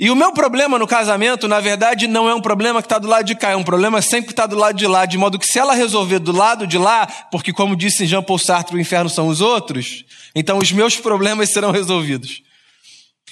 E 0.01 0.11
o 0.11 0.17
meu 0.17 0.33
problema 0.33 0.79
no 0.79 0.87
casamento, 0.87 1.47
na 1.47 1.61
verdade, 1.61 2.07
não 2.07 2.27
é 2.27 2.35
um 2.35 2.41
problema 2.41 2.81
que 2.81 2.87
está 2.87 2.99
do 2.99 3.07
lado 3.07 3.27
de 3.27 3.35
cá, 3.35 3.51
é 3.51 3.57
um 3.57 3.63
problema 3.63 4.01
sempre 4.01 4.29
que 4.29 4.33
está 4.33 4.47
do 4.47 4.57
lado 4.57 4.75
de 4.75 4.87
lá, 4.87 5.05
de 5.05 5.19
modo 5.19 5.39
que 5.39 5.47
se 5.47 5.59
ela 5.59 5.75
resolver 5.75 6.19
do 6.19 6.33
lado 6.33 6.67
de 6.67 6.79
lá, 6.79 7.07
porque 7.31 7.53
como 7.53 7.77
disse 7.77 8.07
Jean 8.07 8.23
Paul 8.23 8.39
Sartre, 8.39 8.75
o 8.75 8.81
inferno 8.81 9.11
são 9.11 9.29
os 9.29 9.43
outros, 9.43 10.05
então 10.35 10.57
os 10.57 10.73
meus 10.73 10.97
problemas 10.97 11.51
serão 11.51 11.71
resolvidos. 11.71 12.43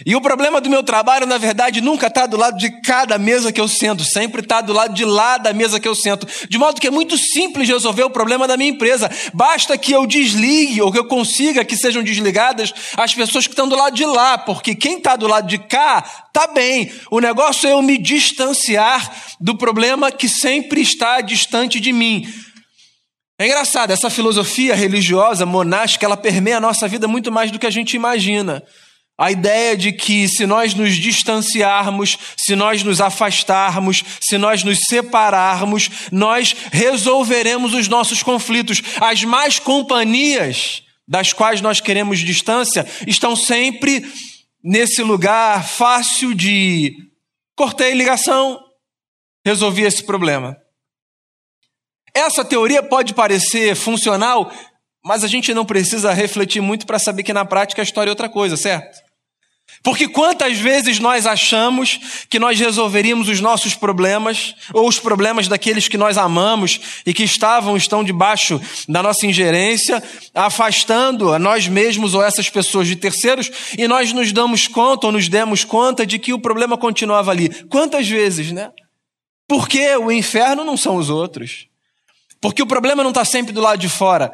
E 0.06 0.16
o 0.16 0.20
problema 0.20 0.62
do 0.62 0.70
meu 0.70 0.82
trabalho, 0.82 1.26
na 1.26 1.36
verdade, 1.36 1.82
nunca 1.82 2.06
está 2.06 2.24
do 2.24 2.36
lado 2.36 2.56
de 2.56 2.80
cada 2.80 3.18
mesa 3.18 3.52
que 3.52 3.60
eu 3.60 3.68
sento, 3.68 4.02
sempre 4.02 4.40
está 4.40 4.62
do 4.62 4.72
lado 4.72 4.94
de 4.94 5.04
lá 5.04 5.36
da 5.36 5.52
mesa 5.52 5.78
que 5.78 5.86
eu 5.86 5.94
sento. 5.94 6.26
De 6.48 6.56
modo 6.56 6.80
que 6.80 6.86
é 6.86 6.90
muito 6.90 7.18
simples 7.18 7.68
resolver 7.68 8.04
o 8.04 8.10
problema 8.10 8.48
da 8.48 8.56
minha 8.56 8.70
empresa. 8.70 9.10
Basta 9.34 9.76
que 9.76 9.92
eu 9.92 10.06
desligue, 10.06 10.80
ou 10.80 10.90
que 10.90 10.98
eu 10.98 11.04
consiga 11.04 11.64
que 11.66 11.76
sejam 11.76 12.02
desligadas 12.02 12.72
as 12.96 13.14
pessoas 13.14 13.46
que 13.46 13.52
estão 13.52 13.68
do 13.68 13.76
lado 13.76 13.94
de 13.94 14.06
lá, 14.06 14.38
porque 14.38 14.74
quem 14.74 14.96
está 14.96 15.16
do 15.16 15.26
lado 15.26 15.46
de 15.46 15.58
cá 15.58 16.02
está 16.28 16.46
bem. 16.46 16.90
O 17.10 17.20
negócio 17.20 17.68
é 17.68 17.72
eu 17.72 17.82
me 17.82 17.98
distanciar 17.98 19.36
do 19.38 19.54
problema 19.58 20.10
que 20.10 20.28
sempre 20.28 20.80
está 20.80 21.20
distante 21.20 21.78
de 21.78 21.92
mim. 21.92 22.26
É 23.38 23.46
engraçado, 23.46 23.90
essa 23.90 24.08
filosofia 24.08 24.74
religiosa, 24.74 25.44
monástica, 25.44 26.06
ela 26.06 26.16
permeia 26.16 26.56
a 26.56 26.60
nossa 26.60 26.88
vida 26.88 27.06
muito 27.06 27.30
mais 27.30 27.50
do 27.50 27.58
que 27.58 27.66
a 27.66 27.70
gente 27.70 27.96
imagina. 27.96 28.62
A 29.20 29.30
ideia 29.30 29.76
de 29.76 29.92
que 29.92 30.26
se 30.26 30.46
nós 30.46 30.72
nos 30.72 30.94
distanciarmos, 30.96 32.16
se 32.38 32.56
nós 32.56 32.82
nos 32.82 33.02
afastarmos, 33.02 34.02
se 34.18 34.38
nós 34.38 34.64
nos 34.64 34.78
separarmos, 34.88 35.90
nós 36.10 36.56
resolveremos 36.72 37.74
os 37.74 37.86
nossos 37.86 38.22
conflitos. 38.22 38.80
As 38.98 39.22
más 39.22 39.58
companhias 39.58 40.82
das 41.06 41.34
quais 41.34 41.60
nós 41.60 41.82
queremos 41.82 42.18
distância 42.20 42.86
estão 43.06 43.36
sempre 43.36 44.10
nesse 44.64 45.02
lugar 45.02 45.68
fácil 45.68 46.32
de 46.32 46.96
cortei 47.54 47.92
ligação, 47.92 48.58
resolvi 49.44 49.82
esse 49.82 50.02
problema. 50.02 50.56
Essa 52.14 52.42
teoria 52.42 52.82
pode 52.82 53.12
parecer 53.12 53.76
funcional, 53.76 54.50
mas 55.04 55.22
a 55.24 55.28
gente 55.28 55.52
não 55.52 55.66
precisa 55.66 56.10
refletir 56.10 56.62
muito 56.62 56.86
para 56.86 56.98
saber 56.98 57.22
que 57.22 57.34
na 57.34 57.44
prática 57.44 57.82
a 57.82 57.84
história 57.84 58.08
é 58.08 58.12
outra 58.12 58.26
coisa, 58.26 58.56
certo? 58.56 59.09
Porque 59.82 60.06
quantas 60.06 60.58
vezes 60.58 60.98
nós 60.98 61.26
achamos 61.26 61.98
que 62.28 62.38
nós 62.38 62.58
resolveríamos 62.58 63.28
os 63.28 63.40
nossos 63.40 63.74
problemas, 63.74 64.54
ou 64.74 64.86
os 64.86 64.98
problemas 64.98 65.48
daqueles 65.48 65.88
que 65.88 65.96
nós 65.96 66.18
amamos 66.18 66.80
e 67.06 67.14
que 67.14 67.24
estavam, 67.24 67.76
estão 67.76 68.04
debaixo 68.04 68.60
da 68.86 69.02
nossa 69.02 69.26
ingerência, 69.26 70.02
afastando 70.34 71.32
a 71.32 71.38
nós 71.38 71.66
mesmos 71.66 72.12
ou 72.12 72.22
essas 72.22 72.50
pessoas 72.50 72.88
de 72.88 72.96
terceiros, 72.96 73.50
e 73.78 73.88
nós 73.88 74.12
nos 74.12 74.32
damos 74.32 74.68
conta 74.68 75.06
ou 75.06 75.12
nos 75.12 75.28
demos 75.28 75.64
conta 75.64 76.04
de 76.04 76.18
que 76.18 76.34
o 76.34 76.38
problema 76.38 76.76
continuava 76.76 77.30
ali. 77.30 77.48
Quantas 77.64 78.06
vezes, 78.06 78.52
né? 78.52 78.70
Porque 79.48 79.96
o 79.96 80.12
inferno 80.12 80.62
não 80.62 80.76
são 80.76 80.96
os 80.96 81.08
outros. 81.08 81.66
Porque 82.40 82.62
o 82.62 82.66
problema 82.66 83.02
não 83.02 83.10
está 83.10 83.24
sempre 83.24 83.52
do 83.52 83.60
lado 83.60 83.78
de 83.78 83.88
fora. 83.88 84.32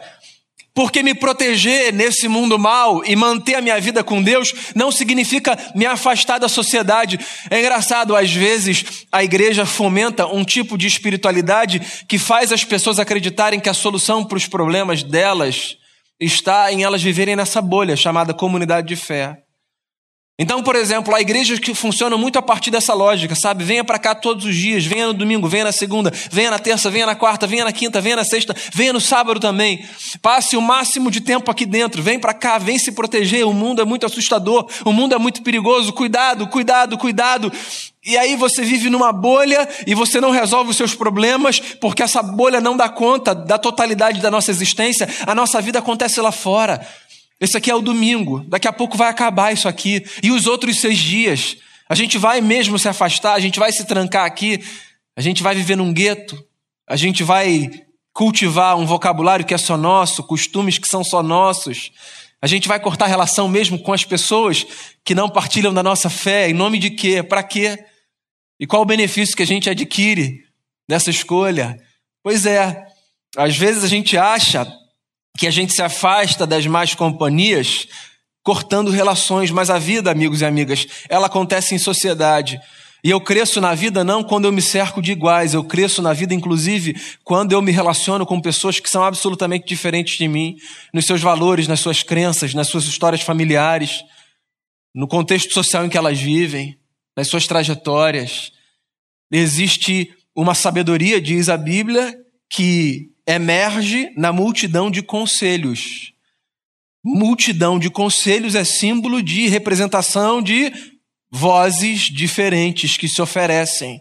Porque 0.77 1.03
me 1.03 1.15
proteger 1.15 1.91
nesse 1.91 2.29
mundo 2.29 2.59
mal 2.59 3.03
e 3.03 3.17
manter 3.17 3.55
a 3.55 3.63
minha 3.63 3.81
vida 3.81 4.05
com 4.05 4.23
Deus 4.23 4.53
não 4.75 4.93
significa 4.93 5.59
me 5.75 5.87
afastar 5.87 6.39
da 6.39 6.51
sociedade. 6.51 7.19
É 7.51 7.61
engraçado, 7.61 8.15
às 8.15 8.31
vezes 8.31 9.07
a 9.11 9.25
igreja 9.25 9.65
fomenta 9.65 10.27
um 10.27 10.45
tipo 10.45 10.77
de 10.77 10.87
espiritualidade 10.87 11.81
que 12.07 12.19
faz 12.19 12.53
as 12.53 12.63
pessoas 12.63 12.99
acreditarem 12.99 13.59
que 13.59 13.71
a 13.71 13.75
solução 13.75 14.23
para 14.23 14.37
os 14.37 14.47
problemas 14.47 15.03
delas 15.03 15.79
está 16.21 16.71
em 16.71 16.83
elas 16.83 17.03
viverem 17.03 17.37
nessa 17.37 17.63
bolha 17.63 17.97
chamada 17.97 18.35
comunidade 18.35 18.87
de 18.87 18.97
fé. 18.97 19.46
Então, 20.39 20.63
por 20.63 20.77
exemplo, 20.77 21.15
há 21.15 21.21
igrejas 21.21 21.59
que 21.59 21.75
funcionam 21.75 22.19
muito 22.19 22.39
a 22.39 22.43
partir 22.43 22.71
dessa 22.71 22.93
lógica, 22.93 23.35
sabe? 23.35 23.65
Venha 23.65 23.83
para 23.83 23.99
cá 23.99 24.15
todos 24.15 24.45
os 24.45 24.55
dias, 24.55 24.85
venha 24.85 25.07
no 25.07 25.15
domingo, 25.15 25.49
venha 25.49 25.65
na 25.65 25.73
segunda, 25.73 26.13
venha 26.31 26.51
na 26.51 26.59
terça, 26.59 26.91
venha 26.91 27.07
na 27.07 27.15
quarta, 27.15 27.47
venha 27.47 27.65
na 27.65 27.73
quinta, 27.73 28.03
venha 28.03 28.17
na 28.17 28.25
sexta, 28.25 28.55
venha 28.75 28.93
no 28.93 29.01
sábado 29.01 29.41
também. 29.41 29.83
Passe 30.21 30.55
o 30.55 30.61
máximo 30.61 31.11
de 31.11 31.23
tempo 31.23 31.51
aqui 31.51 31.65
dentro, 31.65 32.03
vem 32.03 32.19
para 32.19 32.35
cá, 32.35 32.59
vem 32.59 32.79
se 32.79 32.93
proteger. 32.93 33.47
O 33.47 33.55
mundo 33.55 33.81
é 33.81 33.85
muito 33.87 34.05
assustador, 34.05 34.69
o 34.85 34.93
mundo 34.93 35.15
é 35.15 35.19
muito 35.19 35.43
perigoso. 35.43 35.91
Cuidado, 35.95 36.47
cuidado, 36.49 36.99
cuidado. 36.99 37.51
E 38.05 38.19
aí 38.19 38.37
você 38.37 38.63
vive 38.63 38.91
numa 38.91 39.13
bolha 39.13 39.67
e 39.87 39.95
você 39.95 40.21
não 40.21 40.31
resolve 40.31 40.71
os 40.71 40.77
seus 40.77 40.95
problemas 40.95 41.59
porque 41.59 42.03
essa 42.03 42.23
bolha 42.23 42.61
não 42.61 42.77
dá 42.77 42.91
conta 42.91 43.35
da 43.35 43.57
totalidade 43.57 44.21
da 44.21 44.31
nossa 44.31 44.51
existência. 44.51 45.09
A 45.27 45.35
nossa 45.35 45.63
vida 45.63 45.79
acontece 45.79 46.21
lá 46.21 46.31
fora. 46.31 46.87
Esse 47.41 47.57
aqui 47.57 47.71
é 47.71 47.75
o 47.75 47.83
domingo, 47.83 48.41
daqui 48.49 48.67
a 48.67 48.73
pouco 48.73 48.97
vai 48.97 49.09
acabar 49.09 49.53
isso 49.53 49.69
aqui. 49.69 50.05
E 50.23 50.31
os 50.31 50.47
outros 50.47 50.81
seis 50.81 50.99
dias? 50.99 51.57
A 51.89 51.95
gente 51.95 52.19
vai 52.19 52.41
mesmo 52.41 52.79
se 52.79 52.89
afastar, 52.89 53.35
a 53.35 53.41
gente 53.41 53.59
vai 53.59 53.71
se 53.71 53.85
trancar 53.85 54.25
aqui, 54.25 54.65
a 55.15 55.21
gente 55.21 55.43
vai 55.43 55.55
viver 55.55 55.77
num 55.77 55.93
gueto, 55.93 56.43
a 56.89 56.97
gente 56.97 57.23
vai 57.23 57.71
cultivar 58.13 58.79
um 58.79 58.87
vocabulário 58.87 59.45
que 59.45 59.53
é 59.53 59.59
só 59.59 59.77
nosso, 59.77 60.23
costumes 60.25 60.79
que 60.79 60.89
são 60.89 61.05
só 61.05 61.23
nossos. 61.23 61.93
A 62.41 62.47
gente 62.47 62.67
vai 62.67 62.81
cortar 62.81 63.07
relação 63.07 63.49
mesmo 63.49 63.79
com 63.79 63.93
as 63.93 64.05
pessoas 64.05 64.67
que 65.05 65.15
não 65.15 65.29
partilham 65.29 65.73
da 65.73 65.83
nossa 65.83 66.09
fé. 66.09 66.49
Em 66.49 66.55
nome 66.55 66.79
de 66.79 66.91
quê? 66.91 67.23
Para 67.23 67.43
quê? 67.43 67.79
E 68.59 68.67
qual 68.67 68.83
o 68.83 68.87
benefício 68.87 69.37
que 69.37 69.43
a 69.43 69.47
gente 69.47 69.69
adquire 69.69 70.45
dessa 70.89 71.11
escolha? 71.11 71.79
Pois 72.23 72.47
é, 72.47 72.87
às 73.37 73.57
vezes 73.57 73.85
a 73.85 73.89
gente 73.89 74.17
acha 74.17 74.67
que 75.37 75.47
a 75.47 75.51
gente 75.51 75.73
se 75.73 75.83
afasta 75.83 76.47
das 76.47 76.67
más 76.67 76.95
companhias, 76.95 77.87
cortando 78.43 78.91
relações, 78.91 79.51
mas 79.51 79.71
a 79.71 79.79
vida, 79.79 80.11
amigos 80.11 80.41
e 80.41 80.45
amigas, 80.45 80.87
ela 81.09 81.27
acontece 81.27 81.75
em 81.75 81.79
sociedade. 81.79 82.61
E 83.05 83.11
eu 83.11 83.21
cresço 83.21 83.61
na 83.61 83.75
vida 83.75 84.03
não 84.03 84.25
quando 84.25 84.47
eu 84.47 84.53
me 84.53 84.63
cerco 84.63 85.01
de 85.03 85.13
iguais, 85.13 85.55
eu 85.55 85.63
cresço 85.63 86.03
na 86.03 86.13
vida, 86.13 86.35
inclusive, 86.35 86.97
quando 87.23 87.53
eu 87.53 87.63
me 87.63 87.71
relaciono 87.71 88.27
com 88.27 88.41
pessoas 88.41 88.81
que 88.81 88.91
são 88.91 89.05
absolutamente 89.05 89.67
diferentes 89.67 90.17
de 90.17 90.27
mim, 90.27 90.57
nos 90.93 91.07
seus 91.07 91.21
valores, 91.21 91.69
nas 91.69 91.81
suas 91.81 92.03
crenças, 92.03 92.55
nas 92.55 92.69
suas 92.69 92.85
histórias 92.85 93.23
familiares, 93.23 94.03
no 94.95 95.07
contexto 95.07 95.53
social 95.53 95.85
em 95.85 95.89
que 95.89 95.99
elas 95.99 96.19
vivem, 96.21 96.79
nas 97.17 97.29
suas 97.29 97.47
trajetórias. 97.47 98.51
Existe 99.31 100.13
uma 100.35 100.55
sabedoria, 100.55 101.21
diz 101.21 101.49
a 101.49 101.57
Bíblia, 101.57 102.15
que 102.49 103.11
emerge 103.27 104.13
na 104.17 104.33
multidão 104.33 104.91
de 104.91 105.03
conselhos. 105.03 106.13
Multidão 107.05 107.79
de 107.79 107.91
conselhos 107.91 108.55
é 108.55 108.65
símbolo 108.65 109.23
de 109.23 109.49
representação 109.49 110.41
de 110.41 110.73
vozes 111.31 112.03
diferentes 112.03 112.97
que 112.97 113.09
se 113.09 113.21
oferecem. 113.21 114.01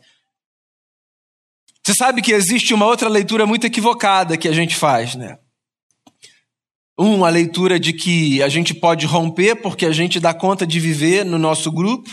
Você 1.84 1.94
sabe 1.94 2.22
que 2.22 2.34
existe 2.34 2.74
uma 2.74 2.86
outra 2.86 3.08
leitura 3.08 3.46
muito 3.46 3.68
equivocada 3.68 4.38
que 4.38 4.48
a 4.48 4.54
gente 4.54 4.76
faz, 4.76 5.16
né? 5.16 5.38
Um, 6.98 7.26
a 7.26 7.30
leitura 7.30 7.80
de 7.80 7.94
que 7.94 8.42
a 8.42 8.50
gente 8.50 8.74
pode 8.74 9.06
romper 9.06 9.56
porque 9.58 9.86
a 9.86 9.92
gente 9.92 10.20
dá 10.20 10.34
conta 10.34 10.66
de 10.66 10.80
viver 10.80 11.26
no 11.26 11.38
nosso 11.38 11.72
grupo. 11.72 12.10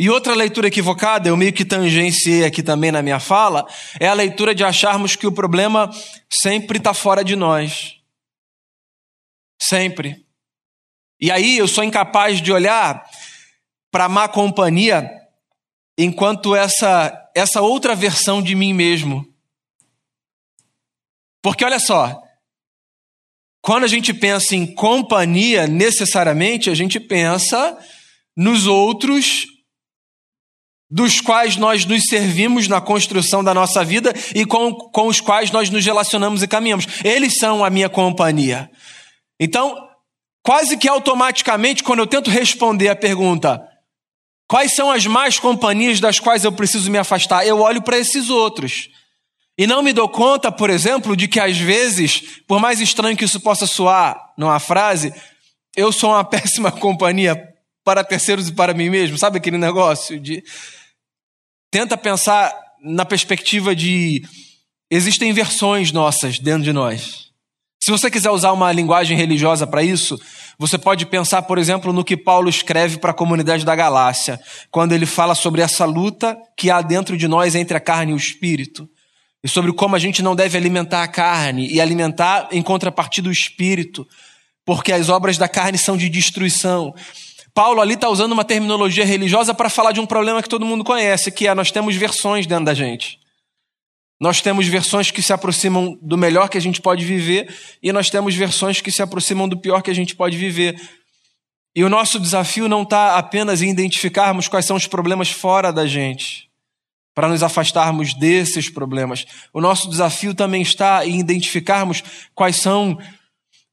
E 0.00 0.08
outra 0.08 0.32
leitura 0.32 0.68
equivocada, 0.68 1.28
eu 1.28 1.36
meio 1.36 1.52
que 1.52 1.64
tangenciei 1.64 2.44
aqui 2.44 2.62
também 2.62 2.92
na 2.92 3.02
minha 3.02 3.18
fala, 3.18 3.66
é 3.98 4.06
a 4.06 4.14
leitura 4.14 4.54
de 4.54 4.62
acharmos 4.62 5.16
que 5.16 5.26
o 5.26 5.32
problema 5.32 5.90
sempre 6.30 6.78
está 6.78 6.94
fora 6.94 7.24
de 7.24 7.34
nós. 7.34 7.96
Sempre. 9.60 10.24
E 11.20 11.32
aí 11.32 11.58
eu 11.58 11.66
sou 11.66 11.82
incapaz 11.82 12.40
de 12.40 12.52
olhar 12.52 13.04
para 13.90 14.08
má 14.08 14.28
companhia 14.28 15.10
enquanto 15.98 16.54
essa, 16.54 17.12
essa 17.34 17.60
outra 17.60 17.96
versão 17.96 18.40
de 18.40 18.54
mim 18.54 18.72
mesmo. 18.72 19.26
Porque 21.42 21.64
olha 21.64 21.80
só, 21.80 22.22
quando 23.60 23.82
a 23.82 23.88
gente 23.88 24.14
pensa 24.14 24.54
em 24.54 24.64
companhia, 24.76 25.66
necessariamente 25.66 26.70
a 26.70 26.74
gente 26.76 27.00
pensa 27.00 27.76
nos 28.36 28.68
outros 28.68 29.57
dos 30.90 31.20
quais 31.20 31.56
nós 31.56 31.84
nos 31.84 32.04
servimos 32.04 32.66
na 32.66 32.80
construção 32.80 33.44
da 33.44 33.52
nossa 33.52 33.84
vida 33.84 34.12
e 34.34 34.46
com, 34.46 34.72
com 34.72 35.06
os 35.06 35.20
quais 35.20 35.50
nós 35.50 35.68
nos 35.68 35.84
relacionamos 35.84 36.42
e 36.42 36.48
caminhamos. 36.48 36.86
Eles 37.04 37.36
são 37.38 37.64
a 37.64 37.68
minha 37.68 37.88
companhia. 37.88 38.70
Então, 39.38 39.76
quase 40.42 40.76
que 40.76 40.88
automaticamente, 40.88 41.82
quando 41.82 42.00
eu 42.00 42.06
tento 42.06 42.30
responder 42.30 42.88
a 42.88 42.96
pergunta, 42.96 43.62
quais 44.48 44.74
são 44.74 44.90
as 44.90 45.06
más 45.06 45.38
companhias 45.38 46.00
das 46.00 46.18
quais 46.18 46.44
eu 46.44 46.52
preciso 46.52 46.90
me 46.90 46.98
afastar, 46.98 47.46
eu 47.46 47.60
olho 47.60 47.82
para 47.82 47.98
esses 47.98 48.30
outros. 48.30 48.88
E 49.58 49.66
não 49.66 49.82
me 49.82 49.92
dou 49.92 50.08
conta, 50.08 50.50
por 50.50 50.70
exemplo, 50.70 51.16
de 51.16 51.28
que 51.28 51.40
às 51.40 51.58
vezes, 51.58 52.40
por 52.46 52.60
mais 52.60 52.80
estranho 52.80 53.16
que 53.16 53.24
isso 53.24 53.40
possa 53.40 53.66
soar 53.66 54.16
numa 54.38 54.58
frase, 54.58 55.12
eu 55.76 55.92
sou 55.92 56.10
uma 56.10 56.24
péssima 56.24 56.72
companhia 56.72 57.36
para 57.88 58.04
terceiros 58.04 58.48
e 58.48 58.52
para 58.52 58.74
mim 58.74 58.90
mesmo. 58.90 59.16
Sabe 59.16 59.38
aquele 59.38 59.56
negócio 59.56 60.20
de 60.20 60.44
tenta 61.70 61.96
pensar 61.96 62.54
na 62.82 63.02
perspectiva 63.02 63.74
de 63.74 64.22
existem 64.90 65.32
versões 65.32 65.90
nossas 65.90 66.38
dentro 66.38 66.64
de 66.64 66.72
nós. 66.74 67.28
Se 67.82 67.90
você 67.90 68.10
quiser 68.10 68.28
usar 68.28 68.52
uma 68.52 68.70
linguagem 68.72 69.16
religiosa 69.16 69.66
para 69.66 69.82
isso, 69.82 70.20
você 70.58 70.76
pode 70.76 71.06
pensar, 71.06 71.40
por 71.40 71.56
exemplo, 71.56 71.90
no 71.90 72.04
que 72.04 72.14
Paulo 72.14 72.50
escreve 72.50 72.98
para 72.98 73.12
a 73.12 73.14
comunidade 73.14 73.64
da 73.64 73.74
Galácia, 73.74 74.38
quando 74.70 74.92
ele 74.92 75.06
fala 75.06 75.34
sobre 75.34 75.62
essa 75.62 75.86
luta 75.86 76.36
que 76.58 76.70
há 76.70 76.82
dentro 76.82 77.16
de 77.16 77.26
nós 77.26 77.54
entre 77.54 77.74
a 77.74 77.80
carne 77.80 78.12
e 78.12 78.14
o 78.14 78.18
espírito, 78.18 78.86
e 79.42 79.48
sobre 79.48 79.72
como 79.72 79.96
a 79.96 79.98
gente 79.98 80.20
não 80.20 80.36
deve 80.36 80.58
alimentar 80.58 81.02
a 81.02 81.08
carne 81.08 81.72
e 81.72 81.80
alimentar 81.80 82.48
em 82.52 82.60
contrapartida 82.60 83.30
o 83.30 83.32
espírito, 83.32 84.06
porque 84.62 84.92
as 84.92 85.08
obras 85.08 85.38
da 85.38 85.48
carne 85.48 85.78
são 85.78 85.96
de 85.96 86.10
destruição 86.10 86.94
Paulo 87.58 87.80
ali 87.80 87.94
está 87.94 88.08
usando 88.08 88.30
uma 88.30 88.44
terminologia 88.44 89.04
religiosa 89.04 89.52
para 89.52 89.68
falar 89.68 89.90
de 89.90 89.98
um 89.98 90.06
problema 90.06 90.40
que 90.40 90.48
todo 90.48 90.64
mundo 90.64 90.84
conhece, 90.84 91.32
que 91.32 91.48
é 91.48 91.52
nós 91.56 91.72
temos 91.72 91.96
versões 91.96 92.46
dentro 92.46 92.66
da 92.66 92.72
gente. 92.72 93.18
Nós 94.20 94.40
temos 94.40 94.68
versões 94.68 95.10
que 95.10 95.20
se 95.20 95.32
aproximam 95.32 95.98
do 96.00 96.16
melhor 96.16 96.48
que 96.48 96.56
a 96.56 96.60
gente 96.60 96.80
pode 96.80 97.04
viver 97.04 97.52
e 97.82 97.90
nós 97.90 98.10
temos 98.10 98.36
versões 98.36 98.80
que 98.80 98.92
se 98.92 99.02
aproximam 99.02 99.48
do 99.48 99.58
pior 99.58 99.82
que 99.82 99.90
a 99.90 99.94
gente 99.94 100.14
pode 100.14 100.36
viver. 100.36 100.80
E 101.74 101.82
o 101.82 101.88
nosso 101.88 102.20
desafio 102.20 102.68
não 102.68 102.84
está 102.84 103.18
apenas 103.18 103.60
em 103.60 103.70
identificarmos 103.70 104.46
quais 104.46 104.64
são 104.64 104.76
os 104.76 104.86
problemas 104.86 105.28
fora 105.28 105.72
da 105.72 105.84
gente, 105.84 106.48
para 107.12 107.26
nos 107.26 107.42
afastarmos 107.42 108.14
desses 108.14 108.70
problemas. 108.70 109.26
O 109.52 109.60
nosso 109.60 109.90
desafio 109.90 110.32
também 110.32 110.62
está 110.62 111.04
em 111.04 111.18
identificarmos 111.18 112.04
quais 112.36 112.54
são 112.54 112.96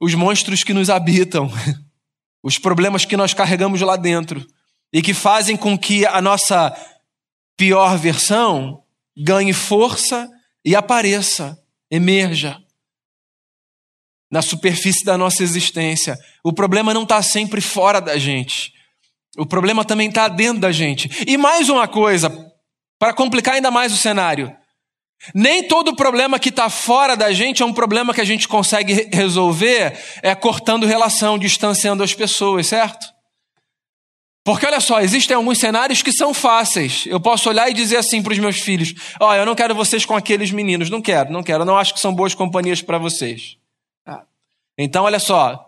os 0.01 0.15
monstros 0.15 0.63
que 0.63 0.73
nos 0.73 0.89
habitam. 0.89 1.51
os 2.45 2.59
problemas 2.59 3.05
que 3.05 3.17
nós 3.17 3.33
carregamos 3.33 3.81
lá 3.81 3.95
dentro 3.95 4.45
e 4.93 5.01
que 5.01 5.15
fazem 5.15 5.57
com 5.57 5.75
que 5.75 6.05
a 6.05 6.21
nossa 6.21 6.71
pior 7.57 7.97
versão 7.97 8.83
ganhe 9.17 9.51
força 9.51 10.29
e 10.63 10.75
apareça, 10.75 11.59
emerja 11.89 12.61
na 14.29 14.43
superfície 14.43 15.03
da 15.03 15.17
nossa 15.17 15.41
existência. 15.41 16.15
O 16.43 16.53
problema 16.53 16.93
não 16.93 17.01
está 17.01 17.19
sempre 17.23 17.61
fora 17.61 17.99
da 17.99 18.15
gente. 18.15 18.71
O 19.39 19.47
problema 19.47 19.83
também 19.83 20.09
está 20.09 20.27
dentro 20.27 20.61
da 20.61 20.71
gente. 20.71 21.09
E 21.25 21.37
mais 21.37 21.67
uma 21.67 21.87
coisa, 21.87 22.29
para 22.99 23.11
complicar 23.11 23.55
ainda 23.55 23.71
mais 23.71 23.91
o 23.91 23.97
cenário. 23.97 24.55
Nem 25.33 25.67
todo 25.67 25.95
problema 25.95 26.39
que 26.39 26.49
está 26.49 26.69
fora 26.69 27.15
da 27.15 27.31
gente 27.31 27.63
é 27.63 27.65
um 27.65 27.73
problema 27.73 28.13
que 28.13 28.21
a 28.21 28.25
gente 28.25 28.47
consegue 28.47 29.09
resolver 29.11 29.97
é 30.21 30.35
cortando 30.35 30.85
relação, 30.85 31.37
distanciando 31.37 32.03
as 32.03 32.13
pessoas, 32.13 32.67
certo? 32.67 33.13
Porque 34.43 34.65
olha 34.65 34.79
só, 34.79 35.01
existem 35.01 35.35
alguns 35.35 35.57
cenários 35.57 36.03
que 36.03 36.11
são 36.11 36.33
fáceis. 36.33 37.05
Eu 37.07 37.19
posso 37.19 37.49
olhar 37.49 37.67
e 37.69 37.73
dizer 37.73 37.97
assim 37.97 38.21
para 38.21 38.33
os 38.33 38.39
meus 38.39 38.59
filhos: 38.59 38.93
Ó, 39.19 39.29
oh, 39.29 39.33
eu 39.33 39.45
não 39.45 39.55
quero 39.55 39.73
vocês 39.73 40.05
com 40.05 40.15
aqueles 40.15 40.51
meninos. 40.51 40.89
Não 40.89 41.01
quero, 41.01 41.31
não 41.31 41.41
quero. 41.41 41.63
Eu 41.63 41.65
não 41.65 41.77
acho 41.77 41.95
que 41.95 41.99
são 41.99 42.13
boas 42.13 42.35
companhias 42.35 42.79
para 42.79 42.99
vocês. 42.99 43.57
Ah. 44.05 44.21
Então, 44.77 45.05
olha 45.05 45.19
só. 45.19 45.65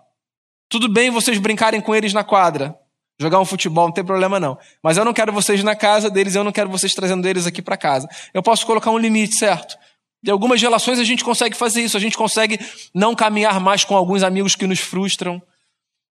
Tudo 0.69 0.87
bem 0.87 1.09
vocês 1.09 1.39
brincarem 1.39 1.81
com 1.81 1.95
eles 1.95 2.13
na 2.13 2.23
quadra 2.23 2.77
jogar 3.19 3.39
um 3.39 3.45
futebol, 3.45 3.85
não 3.85 3.93
tem 3.93 4.03
problema 4.03 4.39
não. 4.39 4.57
Mas 4.83 4.97
eu 4.97 5.05
não 5.05 5.13
quero 5.13 5.31
vocês 5.31 5.63
na 5.63 5.75
casa 5.75 6.09
deles, 6.09 6.35
eu 6.35 6.43
não 6.43 6.51
quero 6.51 6.69
vocês 6.69 6.93
trazendo 6.93 7.27
eles 7.27 7.47
aqui 7.47 7.61
para 7.61 7.75
casa. 7.75 8.07
Eu 8.33 8.43
posso 8.43 8.65
colocar 8.65 8.91
um 8.91 8.97
limite, 8.97 9.35
certo? 9.35 9.77
De 10.21 10.31
algumas 10.31 10.61
relações 10.61 10.99
a 10.99 11.03
gente 11.03 11.23
consegue 11.23 11.55
fazer 11.55 11.81
isso, 11.81 11.97
a 11.97 11.99
gente 11.99 12.17
consegue 12.17 12.59
não 12.93 13.15
caminhar 13.15 13.59
mais 13.59 13.83
com 13.83 13.95
alguns 13.95 14.23
amigos 14.23 14.55
que 14.55 14.67
nos 14.67 14.79
frustram. 14.79 15.41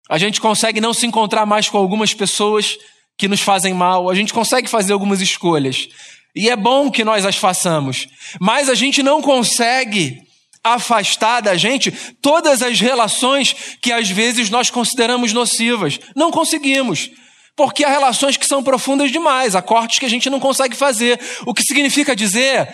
A 0.08 0.18
gente 0.18 0.40
consegue 0.40 0.80
não 0.80 0.94
se 0.94 1.06
encontrar 1.06 1.44
mais 1.44 1.68
com 1.68 1.76
algumas 1.76 2.14
pessoas 2.14 2.78
que 3.16 3.28
nos 3.28 3.40
fazem 3.40 3.74
mal. 3.74 4.08
A 4.08 4.14
gente 4.14 4.32
consegue 4.32 4.68
fazer 4.68 4.92
algumas 4.92 5.20
escolhas. 5.20 5.88
E 6.34 6.48
é 6.48 6.56
bom 6.56 6.90
que 6.90 7.04
nós 7.04 7.26
as 7.26 7.36
façamos. 7.36 8.08
Mas 8.40 8.68
a 8.68 8.74
gente 8.74 9.02
não 9.02 9.20
consegue 9.20 10.22
afastar 10.62 11.40
da 11.40 11.56
gente 11.56 11.90
todas 12.20 12.62
as 12.62 12.80
relações 12.80 13.54
que 13.80 13.92
às 13.92 14.08
vezes 14.08 14.50
nós 14.50 14.70
consideramos 14.70 15.32
nocivas. 15.32 15.98
Não 16.14 16.30
conseguimos. 16.30 17.10
Porque 17.56 17.84
há 17.84 17.88
relações 17.88 18.36
que 18.36 18.46
são 18.46 18.62
profundas 18.62 19.10
demais, 19.10 19.56
há 19.56 19.62
cortes 19.62 19.98
que 19.98 20.06
a 20.06 20.10
gente 20.10 20.30
não 20.30 20.38
consegue 20.38 20.76
fazer. 20.76 21.18
O 21.44 21.52
que 21.52 21.64
significa 21.64 22.14
dizer 22.14 22.68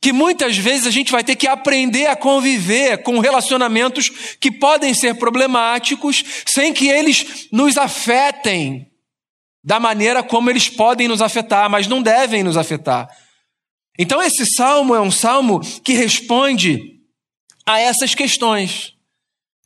que 0.00 0.12
muitas 0.12 0.56
vezes 0.56 0.86
a 0.86 0.90
gente 0.90 1.12
vai 1.12 1.22
ter 1.22 1.36
que 1.36 1.46
aprender 1.46 2.06
a 2.06 2.16
conviver 2.16 3.02
com 3.04 3.20
relacionamentos 3.20 4.10
que 4.40 4.50
podem 4.50 4.92
ser 4.94 5.14
problemáticos 5.14 6.24
sem 6.46 6.72
que 6.72 6.88
eles 6.88 7.46
nos 7.52 7.76
afetem 7.76 8.90
da 9.62 9.78
maneira 9.78 10.22
como 10.22 10.50
eles 10.50 10.68
podem 10.68 11.06
nos 11.06 11.22
afetar, 11.22 11.70
mas 11.70 11.86
não 11.86 12.02
devem 12.02 12.42
nos 12.42 12.56
afetar. 12.56 13.08
Então 13.96 14.20
esse 14.20 14.44
salmo 14.44 14.94
é 14.94 15.00
um 15.00 15.10
salmo 15.10 15.60
que 15.84 15.92
responde 15.92 16.91
a 17.66 17.80
essas 17.80 18.14
questões. 18.14 18.94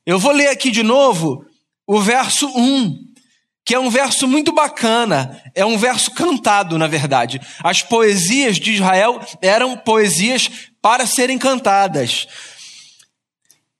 Eu 0.04 0.18
vou 0.18 0.32
ler 0.32 0.48
aqui 0.48 0.70
de 0.70 0.82
novo 0.82 1.44
o 1.86 2.00
verso 2.00 2.46
1, 2.48 3.06
que 3.64 3.74
é 3.74 3.78
um 3.78 3.90
verso 3.90 4.28
muito 4.28 4.52
bacana, 4.52 5.42
é 5.54 5.64
um 5.64 5.76
verso 5.76 6.10
cantado, 6.12 6.78
na 6.78 6.86
verdade. 6.86 7.40
As 7.62 7.82
poesias 7.82 8.58
de 8.58 8.74
Israel 8.74 9.20
eram 9.42 9.76
poesias 9.76 10.48
para 10.80 11.06
serem 11.06 11.38
cantadas. 11.38 12.28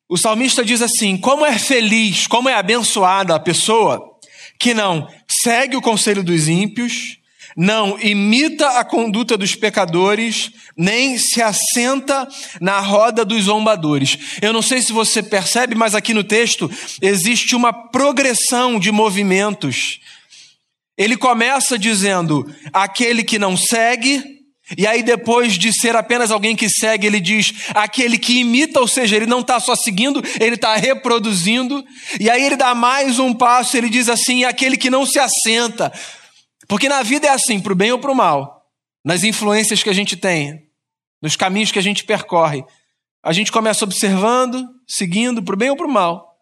O 0.09 0.17
salmista 0.17 0.65
diz 0.65 0.83
assim: 0.83 1.17
Como 1.17 1.45
é 1.45 1.59
feliz, 1.59 2.27
como 2.27 2.49
é 2.49 2.55
abençoada 2.55 3.35
a 3.35 3.41
pessoa 3.41 4.17
que 4.59 4.73
não 4.73 5.09
segue 5.29 5.77
o 5.77 5.83
conselho 5.83 6.23
dos 6.23 6.49
ímpios, 6.49 7.19
não 7.57 7.99
imita 7.99 8.79
a 8.79 8.85
conduta 8.85 9.37
dos 9.37 9.55
pecadores, 9.55 10.51
nem 10.77 11.17
se 11.17 11.41
assenta 11.41 12.29
na 12.61 12.81
roda 12.81 13.25
dos 13.25 13.45
zombadores. 13.45 14.19
Eu 14.43 14.53
não 14.53 14.61
sei 14.61 14.83
se 14.83 14.93
você 14.93 15.23
percebe, 15.23 15.75
mas 15.75 15.95
aqui 15.95 16.13
no 16.13 16.23
texto 16.23 16.71
existe 17.01 17.57
uma 17.57 17.73
progressão 17.73 18.79
de 18.79 18.93
movimentos. 18.93 20.01
Ele 20.99 21.17
começa 21.17 21.79
dizendo: 21.79 22.47
aquele 22.73 23.25
que 23.25 23.39
não 23.39 23.57
segue, 23.57 24.37
e 24.77 24.85
aí, 24.85 25.01
depois 25.01 25.57
de 25.57 25.73
ser 25.73 25.95
apenas 25.95 26.33
alguém 26.33 26.57
que 26.57 26.69
segue, 26.69 27.07
ele 27.07 27.21
diz 27.21 27.53
aquele 27.73 28.19
que 28.19 28.41
imita, 28.41 28.81
ou 28.81 28.89
seja, 28.89 29.15
ele 29.15 29.27
não 29.27 29.39
está 29.39 29.61
só 29.61 29.77
seguindo, 29.77 30.21
ele 30.41 30.57
está 30.57 30.75
reproduzindo. 30.75 31.85
E 32.19 32.29
aí 32.29 32.45
ele 32.45 32.57
dá 32.57 32.75
mais 32.75 33.21
um 33.21 33.33
passo, 33.33 33.77
ele 33.77 33.89
diz 33.89 34.09
assim: 34.09 34.43
aquele 34.43 34.77
que 34.77 34.91
não 34.91 35.07
se 35.07 35.21
assenta. 35.21 35.93
Porque 36.69 36.89
na 36.89 37.03
vida 37.03 37.27
é 37.27 37.31
assim, 37.31 37.61
para 37.61 37.73
o 37.73 37.77
bem 37.77 37.93
ou 37.93 37.99
para 37.99 38.11
o 38.11 38.15
mal, 38.15 38.67
nas 39.05 39.23
influências 39.25 39.83
que 39.83 39.91
a 39.91 39.93
gente 39.93 40.17
tem, 40.17 40.69
nos 41.23 41.37
caminhos 41.37 41.71
que 41.71 41.79
a 41.79 41.83
gente 41.83 42.05
percorre. 42.05 42.65
A 43.23 43.33
gente 43.33 43.53
começa 43.53 43.85
observando, 43.85 44.65
seguindo, 44.87 45.43
para 45.43 45.55
o 45.55 45.59
bem 45.59 45.71
ou 45.71 45.77
para 45.77 45.87
o 45.87 45.93
mal. 45.93 46.37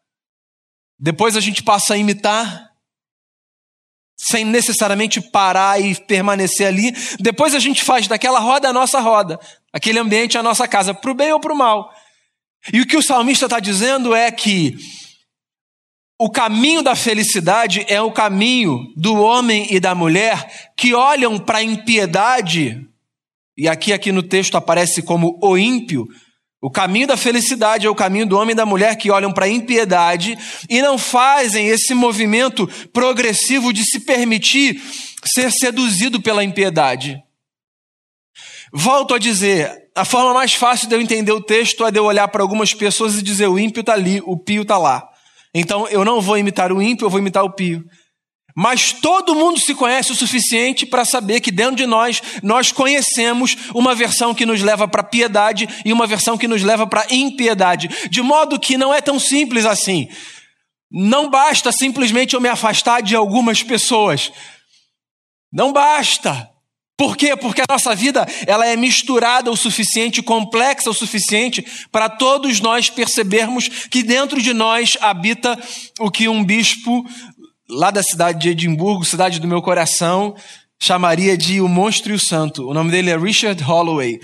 Depois 0.99 1.37
a 1.37 1.41
gente 1.41 1.63
passa 1.63 1.95
a 1.95 1.97
imitar, 1.97 2.71
sem 4.17 4.45
necessariamente 4.45 5.21
parar 5.21 5.81
e 5.81 5.95
permanecer 5.95 6.67
ali. 6.67 6.93
Depois 7.21 7.55
a 7.55 7.59
gente 7.59 7.83
faz 7.83 8.07
daquela 8.07 8.39
roda 8.39 8.69
a 8.69 8.73
nossa 8.73 9.01
roda, 9.01 9.39
aquele 9.73 9.99
ambiente 9.99 10.39
a 10.39 10.43
nossa 10.43 10.67
casa, 10.69 10.95
para 10.95 11.11
o 11.11 11.15
bem 11.15 11.33
ou 11.33 11.41
para 11.41 11.53
o 11.53 11.57
mal. 11.57 11.93
E 12.73 12.81
o 12.81 12.87
que 12.87 12.97
o 12.97 13.03
salmista 13.03 13.47
está 13.47 13.61
dizendo 13.61 14.15
é 14.15 14.31
que 14.31 14.77
o 16.25 16.31
caminho 16.31 16.83
da 16.83 16.95
felicidade 16.95 17.85
é 17.87 18.01
o 18.01 18.11
caminho 18.11 18.91
do 18.97 19.15
homem 19.15 19.67
e 19.69 19.79
da 19.79 19.95
mulher 19.95 20.73
que 20.75 20.95
olham 20.95 21.39
para 21.39 21.59
a 21.59 21.63
impiedade, 21.63 22.81
e 23.55 23.69
aqui, 23.69 23.93
aqui 23.93 24.11
no 24.11 24.23
texto 24.23 24.57
aparece 24.57 25.03
como 25.03 25.39
o 25.43 25.59
ímpio. 25.59 26.09
O 26.63 26.71
caminho 26.71 27.07
da 27.07 27.19
felicidade 27.19 27.87
é 27.87 27.91
o 27.91 27.95
caminho 27.95 28.25
do 28.25 28.39
homem 28.39 28.55
e 28.55 28.57
da 28.57 28.65
mulher 28.65 28.97
que 28.97 29.11
olham 29.11 29.31
para 29.31 29.45
a 29.45 29.51
impiedade 29.51 30.39
e 30.67 30.81
não 30.81 30.97
fazem 30.97 31.69
esse 31.69 31.93
movimento 31.93 32.67
progressivo 32.91 33.71
de 33.71 33.85
se 33.85 34.01
permitir 34.01 34.81
ser 35.27 35.53
seduzido 35.53 36.23
pela 36.23 36.43
impiedade. 36.43 37.23
Volto 38.73 39.13
a 39.13 39.19
dizer, 39.19 39.71
a 39.95 40.07
forma 40.07 40.33
mais 40.33 40.55
fácil 40.55 40.89
de 40.89 40.95
eu 40.95 41.03
entender 41.03 41.33
o 41.33 41.43
texto 41.43 41.85
é 41.85 41.91
de 41.91 41.99
eu 41.99 42.07
olhar 42.07 42.29
para 42.29 42.41
algumas 42.41 42.73
pessoas 42.73 43.19
e 43.19 43.23
dizer 43.23 43.47
o 43.47 43.59
ímpio 43.59 43.81
está 43.81 43.93
ali, 43.93 44.23
o 44.25 44.39
pio 44.39 44.63
está 44.63 44.79
lá. 44.79 45.11
Então 45.55 45.87
eu 45.89 46.05
não 46.05 46.21
vou 46.21 46.37
imitar 46.37 46.73
o 46.73 46.83
ímpio, 46.83 47.07
eu 47.07 47.11
vou 47.11 47.21
imitar 47.21 47.45
o 47.45 47.51
pio. 47.51 47.85
Mas 48.57 48.93
todo 48.93 49.35
mundo 49.35 49.59
se 49.59 49.75
conhece 49.75 50.13
o 50.13 50.15
suficiente 50.15 50.87
para 50.87 51.05
saber 51.05 51.41
que 51.41 51.51
dentro 51.51 51.75
de 51.75 51.87
nós, 51.87 52.23
nós 52.41 52.71
conhecemos 52.71 53.57
uma 53.75 53.95
versão 53.95 54.33
que 54.33 54.47
nos 54.47 54.63
leva 54.63 54.87
para 54.87 55.03
piedade 55.03 55.69
e 55.85 55.93
uma 55.93 56.07
versão 56.07 56.39
que 56.39 56.47
nos 56.47 56.63
leva 56.63 56.87
para 56.87 57.07
impiedade. 57.11 57.89
De 58.09 58.23
modo 58.23 58.61
que 58.61 58.77
não 58.77 58.95
é 58.95 59.01
tão 59.01 59.19
simples 59.19 59.65
assim. 59.65 60.09
Não 60.91 61.29
basta 61.29 61.73
simplesmente 61.73 62.35
eu 62.35 62.41
me 62.41 62.49
afastar 62.49 63.03
de 63.03 63.17
algumas 63.17 63.65
pessoas. 63.65 64.31
Não 65.53 65.73
basta. 65.73 66.49
Por 66.97 67.17
quê? 67.17 67.37
Porque 67.37 67.61
a 67.61 67.67
nossa 67.69 67.95
vida 67.95 68.25
ela 68.47 68.67
é 68.67 68.77
misturada 68.77 69.51
o 69.51 69.57
suficiente, 69.57 70.23
complexa 70.23 70.89
o 70.89 70.95
suficiente 70.95 71.65
para 71.91 72.09
todos 72.09 72.61
nós 72.61 72.89
percebermos 72.89 73.69
que 73.91 74.03
dentro 74.03 74.41
de 74.41 74.53
nós 74.53 74.97
habita 75.01 75.59
o 75.99 76.11
que 76.11 76.29
um 76.29 76.45
bispo 76.45 77.05
lá 77.69 77.91
da 77.91 78.03
cidade 78.03 78.41
de 78.41 78.51
Edimburgo, 78.51 79.05
cidade 79.05 79.41
do 79.41 79.49
meu 79.49 79.61
coração, 79.61 80.37
chamaria 80.81 81.37
de 81.37 81.61
o 81.61 81.69
monstro 81.69 82.13
e 82.13 82.17
o 82.17 82.21
santo. 82.21 82.69
O 82.69 82.75
nome 82.75 82.93
dele 82.93 83.11
é 83.11 83.19
Richard 83.19 83.61
Holloway. 83.63 84.21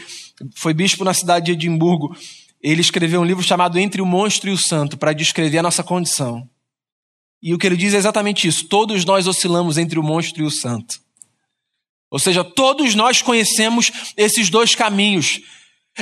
Foi 0.54 0.72
bispo 0.72 1.04
na 1.04 1.12
cidade 1.12 1.46
de 1.46 1.52
Edimburgo. 1.52 2.14
Ele 2.62 2.80
escreveu 2.80 3.20
um 3.20 3.24
livro 3.24 3.42
chamado 3.42 3.78
Entre 3.78 4.00
o 4.00 4.06
Monstro 4.06 4.50
e 4.50 4.52
o 4.52 4.58
Santo 4.58 4.96
para 4.96 5.12
descrever 5.12 5.58
a 5.58 5.62
nossa 5.62 5.82
condição. 5.82 6.46
E 7.42 7.54
o 7.54 7.58
que 7.58 7.66
ele 7.66 7.76
diz 7.76 7.94
é 7.94 7.96
exatamente 7.96 8.46
isso. 8.46 8.68
Todos 8.68 9.04
nós 9.04 9.26
oscilamos 9.26 9.78
entre 9.78 9.98
o 9.98 10.02
monstro 10.02 10.42
e 10.42 10.46
o 10.46 10.50
santo. 10.50 11.00
Ou 12.10 12.18
seja, 12.18 12.42
todos 12.42 12.94
nós 12.94 13.22
conhecemos 13.22 14.12
esses 14.16 14.50
dois 14.50 14.74
caminhos. 14.74 15.40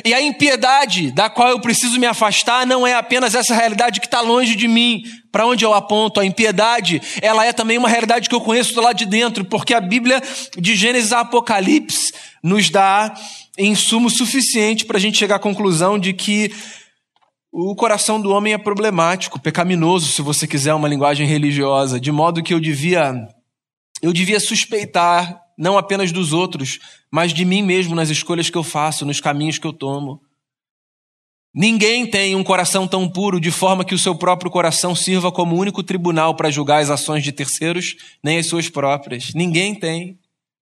E 0.04 0.14
a 0.14 0.22
impiedade 0.22 1.10
da 1.10 1.28
qual 1.28 1.48
eu 1.48 1.60
preciso 1.60 1.98
me 1.98 2.06
afastar 2.06 2.66
não 2.66 2.86
é 2.86 2.94
apenas 2.94 3.34
essa 3.34 3.54
realidade 3.54 4.00
que 4.00 4.06
está 4.06 4.20
longe 4.20 4.54
de 4.54 4.68
mim, 4.68 5.02
para 5.32 5.46
onde 5.46 5.64
eu 5.64 5.74
aponto. 5.74 6.20
A 6.20 6.24
impiedade, 6.24 7.00
ela 7.20 7.44
é 7.44 7.52
também 7.52 7.78
uma 7.78 7.88
realidade 7.88 8.28
que 8.28 8.34
eu 8.34 8.40
conheço 8.40 8.74
do 8.74 8.80
lado 8.80 8.96
de 8.96 9.06
dentro, 9.06 9.44
porque 9.44 9.74
a 9.74 9.80
Bíblia 9.80 10.22
de 10.56 10.76
Gênesis 10.76 11.12
a 11.12 11.20
Apocalipse 11.20 12.12
nos 12.42 12.70
dá 12.70 13.12
insumo 13.58 14.08
suficiente 14.08 14.84
para 14.84 14.98
a 14.98 15.00
gente 15.00 15.18
chegar 15.18 15.36
à 15.36 15.40
conclusão 15.40 15.98
de 15.98 16.12
que 16.12 16.52
o 17.50 17.74
coração 17.74 18.20
do 18.20 18.30
homem 18.30 18.52
é 18.52 18.58
problemático, 18.58 19.40
pecaminoso, 19.40 20.12
se 20.12 20.22
você 20.22 20.46
quiser 20.46 20.74
uma 20.74 20.86
linguagem 20.86 21.26
religiosa, 21.26 21.98
de 21.98 22.12
modo 22.12 22.42
que 22.42 22.54
eu 22.54 22.60
devia 22.60 23.26
eu 24.00 24.12
devia 24.12 24.38
suspeitar 24.38 25.40
não 25.58 25.76
apenas 25.76 26.12
dos 26.12 26.32
outros, 26.32 26.78
mas 27.10 27.34
de 27.34 27.44
mim 27.44 27.62
mesmo 27.62 27.94
nas 27.94 28.08
escolhas 28.08 28.48
que 28.48 28.56
eu 28.56 28.62
faço, 28.62 29.04
nos 29.04 29.20
caminhos 29.20 29.58
que 29.58 29.66
eu 29.66 29.72
tomo. 29.72 30.22
Ninguém 31.52 32.06
tem 32.06 32.36
um 32.36 32.44
coração 32.44 32.86
tão 32.86 33.08
puro 33.08 33.40
de 33.40 33.50
forma 33.50 33.84
que 33.84 33.94
o 33.94 33.98
seu 33.98 34.14
próprio 34.14 34.50
coração 34.50 34.94
sirva 34.94 35.32
como 35.32 35.56
único 35.56 35.82
tribunal 35.82 36.36
para 36.36 36.50
julgar 36.50 36.80
as 36.80 36.90
ações 36.90 37.24
de 37.24 37.32
terceiros, 37.32 37.96
nem 38.22 38.38
as 38.38 38.46
suas 38.46 38.68
próprias. 38.68 39.34
Ninguém 39.34 39.74
tem. 39.74 40.18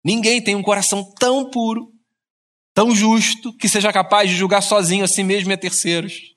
Ninguém 0.05 0.41
tem 0.41 0.55
um 0.55 0.63
coração 0.63 1.03
tão 1.19 1.51
puro, 1.51 1.91
tão 2.75 2.95
justo, 2.95 3.53
que 3.55 3.69
seja 3.69 3.93
capaz 3.93 4.31
de 4.31 4.37
julgar 4.37 4.61
sozinho 4.61 5.05
a 5.05 5.09
si 5.09 5.25
mesmo 5.25 5.51
e 5.51 5.55
a 5.55 5.59
terceiros. 5.59 6.35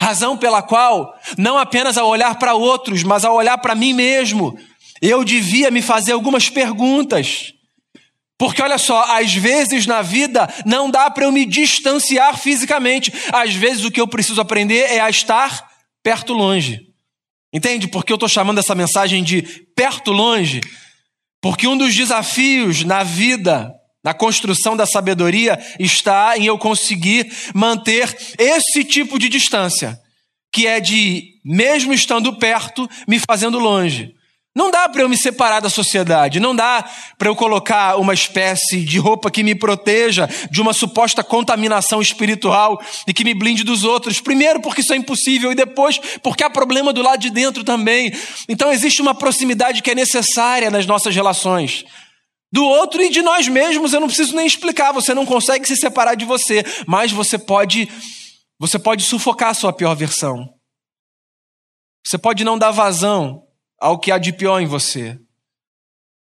Razão 0.00 0.36
pela 0.36 0.62
qual, 0.62 1.12
não 1.36 1.58
apenas 1.58 1.98
ao 1.98 2.08
olhar 2.08 2.38
para 2.38 2.54
outros, 2.54 3.02
mas 3.02 3.24
ao 3.24 3.34
olhar 3.34 3.58
para 3.58 3.74
mim 3.74 3.92
mesmo, 3.92 4.56
eu 5.02 5.24
devia 5.24 5.70
me 5.70 5.82
fazer 5.82 6.12
algumas 6.12 6.48
perguntas. 6.48 7.53
Porque 8.38 8.60
olha 8.60 8.78
só, 8.78 9.04
às 9.16 9.32
vezes 9.32 9.86
na 9.86 10.02
vida 10.02 10.52
não 10.66 10.90
dá 10.90 11.08
para 11.08 11.24
eu 11.24 11.32
me 11.32 11.46
distanciar 11.46 12.36
fisicamente. 12.36 13.12
Às 13.32 13.54
vezes 13.54 13.84
o 13.84 13.90
que 13.90 14.00
eu 14.00 14.08
preciso 14.08 14.40
aprender 14.40 14.90
é 14.90 15.00
a 15.00 15.08
estar 15.08 15.68
perto 16.02 16.32
longe. 16.32 16.80
Entende? 17.52 17.86
Porque 17.86 18.12
eu 18.12 18.16
estou 18.16 18.28
chamando 18.28 18.58
essa 18.58 18.74
mensagem 18.74 19.22
de 19.22 19.42
perto 19.76 20.10
longe. 20.10 20.60
Porque 21.40 21.68
um 21.68 21.76
dos 21.76 21.94
desafios 21.94 22.82
na 22.82 23.04
vida, 23.04 23.72
na 24.02 24.12
construção 24.12 24.76
da 24.76 24.86
sabedoria, 24.86 25.56
está 25.78 26.36
em 26.36 26.46
eu 26.46 26.58
conseguir 26.58 27.30
manter 27.54 28.16
esse 28.38 28.82
tipo 28.82 29.18
de 29.18 29.28
distância, 29.28 29.96
que 30.52 30.66
é 30.66 30.80
de, 30.80 31.22
mesmo 31.44 31.92
estando 31.92 32.36
perto, 32.38 32.88
me 33.06 33.20
fazendo 33.20 33.58
longe. 33.60 34.12
Não 34.56 34.70
dá 34.70 34.88
para 34.88 35.02
eu 35.02 35.08
me 35.08 35.16
separar 35.16 35.58
da 35.58 35.68
sociedade, 35.68 36.38
não 36.38 36.54
dá 36.54 36.88
para 37.18 37.28
eu 37.28 37.34
colocar 37.34 37.96
uma 37.96 38.14
espécie 38.14 38.84
de 38.84 38.98
roupa 38.98 39.28
que 39.28 39.42
me 39.42 39.52
proteja 39.52 40.28
de 40.48 40.60
uma 40.60 40.72
suposta 40.72 41.24
contaminação 41.24 42.00
espiritual 42.00 42.80
e 43.04 43.12
que 43.12 43.24
me 43.24 43.34
blinde 43.34 43.64
dos 43.64 43.82
outros. 43.82 44.20
Primeiro, 44.20 44.60
porque 44.60 44.80
isso 44.80 44.92
é 44.92 44.96
impossível, 44.96 45.50
e 45.50 45.56
depois, 45.56 45.98
porque 46.22 46.44
há 46.44 46.48
problema 46.48 46.92
do 46.92 47.02
lado 47.02 47.18
de 47.18 47.30
dentro 47.30 47.64
também. 47.64 48.12
Então, 48.48 48.70
existe 48.70 49.02
uma 49.02 49.12
proximidade 49.12 49.82
que 49.82 49.90
é 49.90 49.94
necessária 49.94 50.70
nas 50.70 50.86
nossas 50.86 51.12
relações. 51.12 51.84
Do 52.52 52.64
outro 52.64 53.02
e 53.02 53.10
de 53.10 53.22
nós 53.22 53.48
mesmos, 53.48 53.92
eu 53.92 53.98
não 53.98 54.06
preciso 54.06 54.36
nem 54.36 54.46
explicar, 54.46 54.92
você 54.92 55.12
não 55.12 55.26
consegue 55.26 55.66
se 55.66 55.76
separar 55.76 56.14
de 56.14 56.24
você, 56.24 56.64
mas 56.86 57.10
você 57.10 57.36
pode, 57.36 57.88
você 58.60 58.78
pode 58.78 59.02
sufocar 59.02 59.48
a 59.48 59.54
sua 59.54 59.72
pior 59.72 59.96
versão. 59.96 60.48
Você 62.06 62.16
pode 62.16 62.44
não 62.44 62.56
dar 62.56 62.70
vazão 62.70 63.43
ao 63.84 63.98
que 63.98 64.10
há 64.10 64.16
de 64.16 64.32
pior 64.32 64.60
em 64.60 64.66
você. 64.66 65.18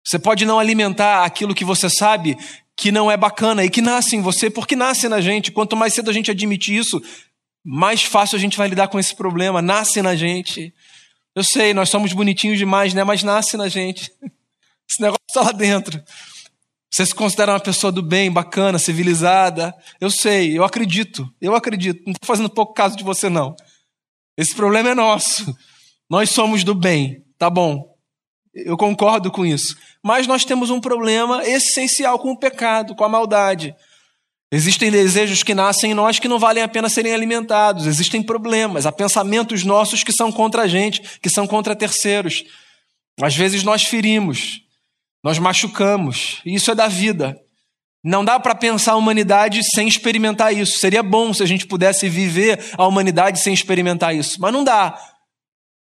Você 0.06 0.20
pode 0.20 0.46
não 0.46 0.60
alimentar 0.60 1.24
aquilo 1.24 1.52
que 1.52 1.64
você 1.64 1.90
sabe 1.90 2.38
que 2.76 2.92
não 2.92 3.10
é 3.10 3.16
bacana 3.16 3.64
e 3.64 3.68
que 3.68 3.82
nasce 3.82 4.14
em 4.14 4.20
você, 4.20 4.48
porque 4.48 4.76
nasce 4.76 5.08
na 5.08 5.20
gente. 5.20 5.50
Quanto 5.50 5.76
mais 5.76 5.92
cedo 5.92 6.10
a 6.10 6.12
gente 6.12 6.30
admite 6.30 6.74
isso, 6.74 7.02
mais 7.64 8.04
fácil 8.04 8.36
a 8.36 8.40
gente 8.40 8.56
vai 8.56 8.68
lidar 8.68 8.86
com 8.86 9.00
esse 9.00 9.16
problema. 9.16 9.60
Nasce 9.60 10.00
na 10.00 10.14
gente. 10.14 10.72
Eu 11.34 11.42
sei, 11.42 11.74
nós 11.74 11.90
somos 11.90 12.12
bonitinhos 12.12 12.56
demais, 12.56 12.94
né? 12.94 13.02
Mas 13.02 13.24
nasce 13.24 13.56
na 13.56 13.66
gente. 13.66 14.12
Esse 14.88 15.02
negócio 15.02 15.20
está 15.28 15.42
lá 15.42 15.50
dentro. 15.50 16.00
Você 16.88 17.04
se 17.04 17.14
considera 17.14 17.52
uma 17.52 17.60
pessoa 17.60 17.90
do 17.90 18.02
bem, 18.02 18.30
bacana, 18.30 18.78
civilizada. 18.78 19.74
Eu 20.00 20.10
sei, 20.10 20.56
eu 20.56 20.62
acredito, 20.62 21.28
eu 21.40 21.56
acredito. 21.56 22.00
Não 22.06 22.12
estou 22.12 22.28
fazendo 22.28 22.48
pouco 22.48 22.74
caso 22.74 22.96
de 22.96 23.02
você, 23.02 23.28
não. 23.28 23.56
Esse 24.36 24.54
problema 24.54 24.90
é 24.90 24.94
nosso. 24.94 25.52
Nós 26.08 26.30
somos 26.30 26.62
do 26.62 26.74
bem. 26.74 27.24
Tá 27.40 27.48
bom, 27.48 27.96
eu 28.54 28.76
concordo 28.76 29.30
com 29.30 29.46
isso. 29.46 29.74
Mas 30.04 30.26
nós 30.26 30.44
temos 30.44 30.68
um 30.68 30.78
problema 30.78 31.42
essencial 31.42 32.18
com 32.18 32.32
o 32.32 32.36
pecado, 32.36 32.94
com 32.94 33.02
a 33.02 33.08
maldade. 33.08 33.74
Existem 34.52 34.90
desejos 34.90 35.42
que 35.42 35.54
nascem 35.54 35.92
em 35.92 35.94
nós 35.94 36.18
que 36.18 36.28
não 36.28 36.38
valem 36.38 36.62
a 36.62 36.68
pena 36.68 36.90
serem 36.90 37.14
alimentados. 37.14 37.86
Existem 37.86 38.22
problemas, 38.22 38.84
há 38.84 38.92
pensamentos 38.92 39.64
nossos 39.64 40.04
que 40.04 40.12
são 40.12 40.30
contra 40.30 40.64
a 40.64 40.68
gente, 40.68 41.00
que 41.18 41.30
são 41.30 41.46
contra 41.46 41.74
terceiros. 41.74 42.44
Às 43.22 43.34
vezes 43.34 43.62
nós 43.62 43.84
ferimos, 43.84 44.60
nós 45.24 45.38
machucamos. 45.38 46.42
Isso 46.44 46.70
é 46.70 46.74
da 46.74 46.88
vida. 46.88 47.40
Não 48.04 48.22
dá 48.22 48.38
para 48.38 48.54
pensar 48.54 48.92
a 48.92 48.96
humanidade 48.96 49.62
sem 49.74 49.88
experimentar 49.88 50.54
isso. 50.54 50.78
Seria 50.78 51.02
bom 51.02 51.32
se 51.32 51.42
a 51.42 51.46
gente 51.46 51.66
pudesse 51.66 52.06
viver 52.06 52.62
a 52.76 52.86
humanidade 52.86 53.40
sem 53.40 53.54
experimentar 53.54 54.14
isso, 54.14 54.38
mas 54.38 54.52
não 54.52 54.62
dá. 54.62 54.94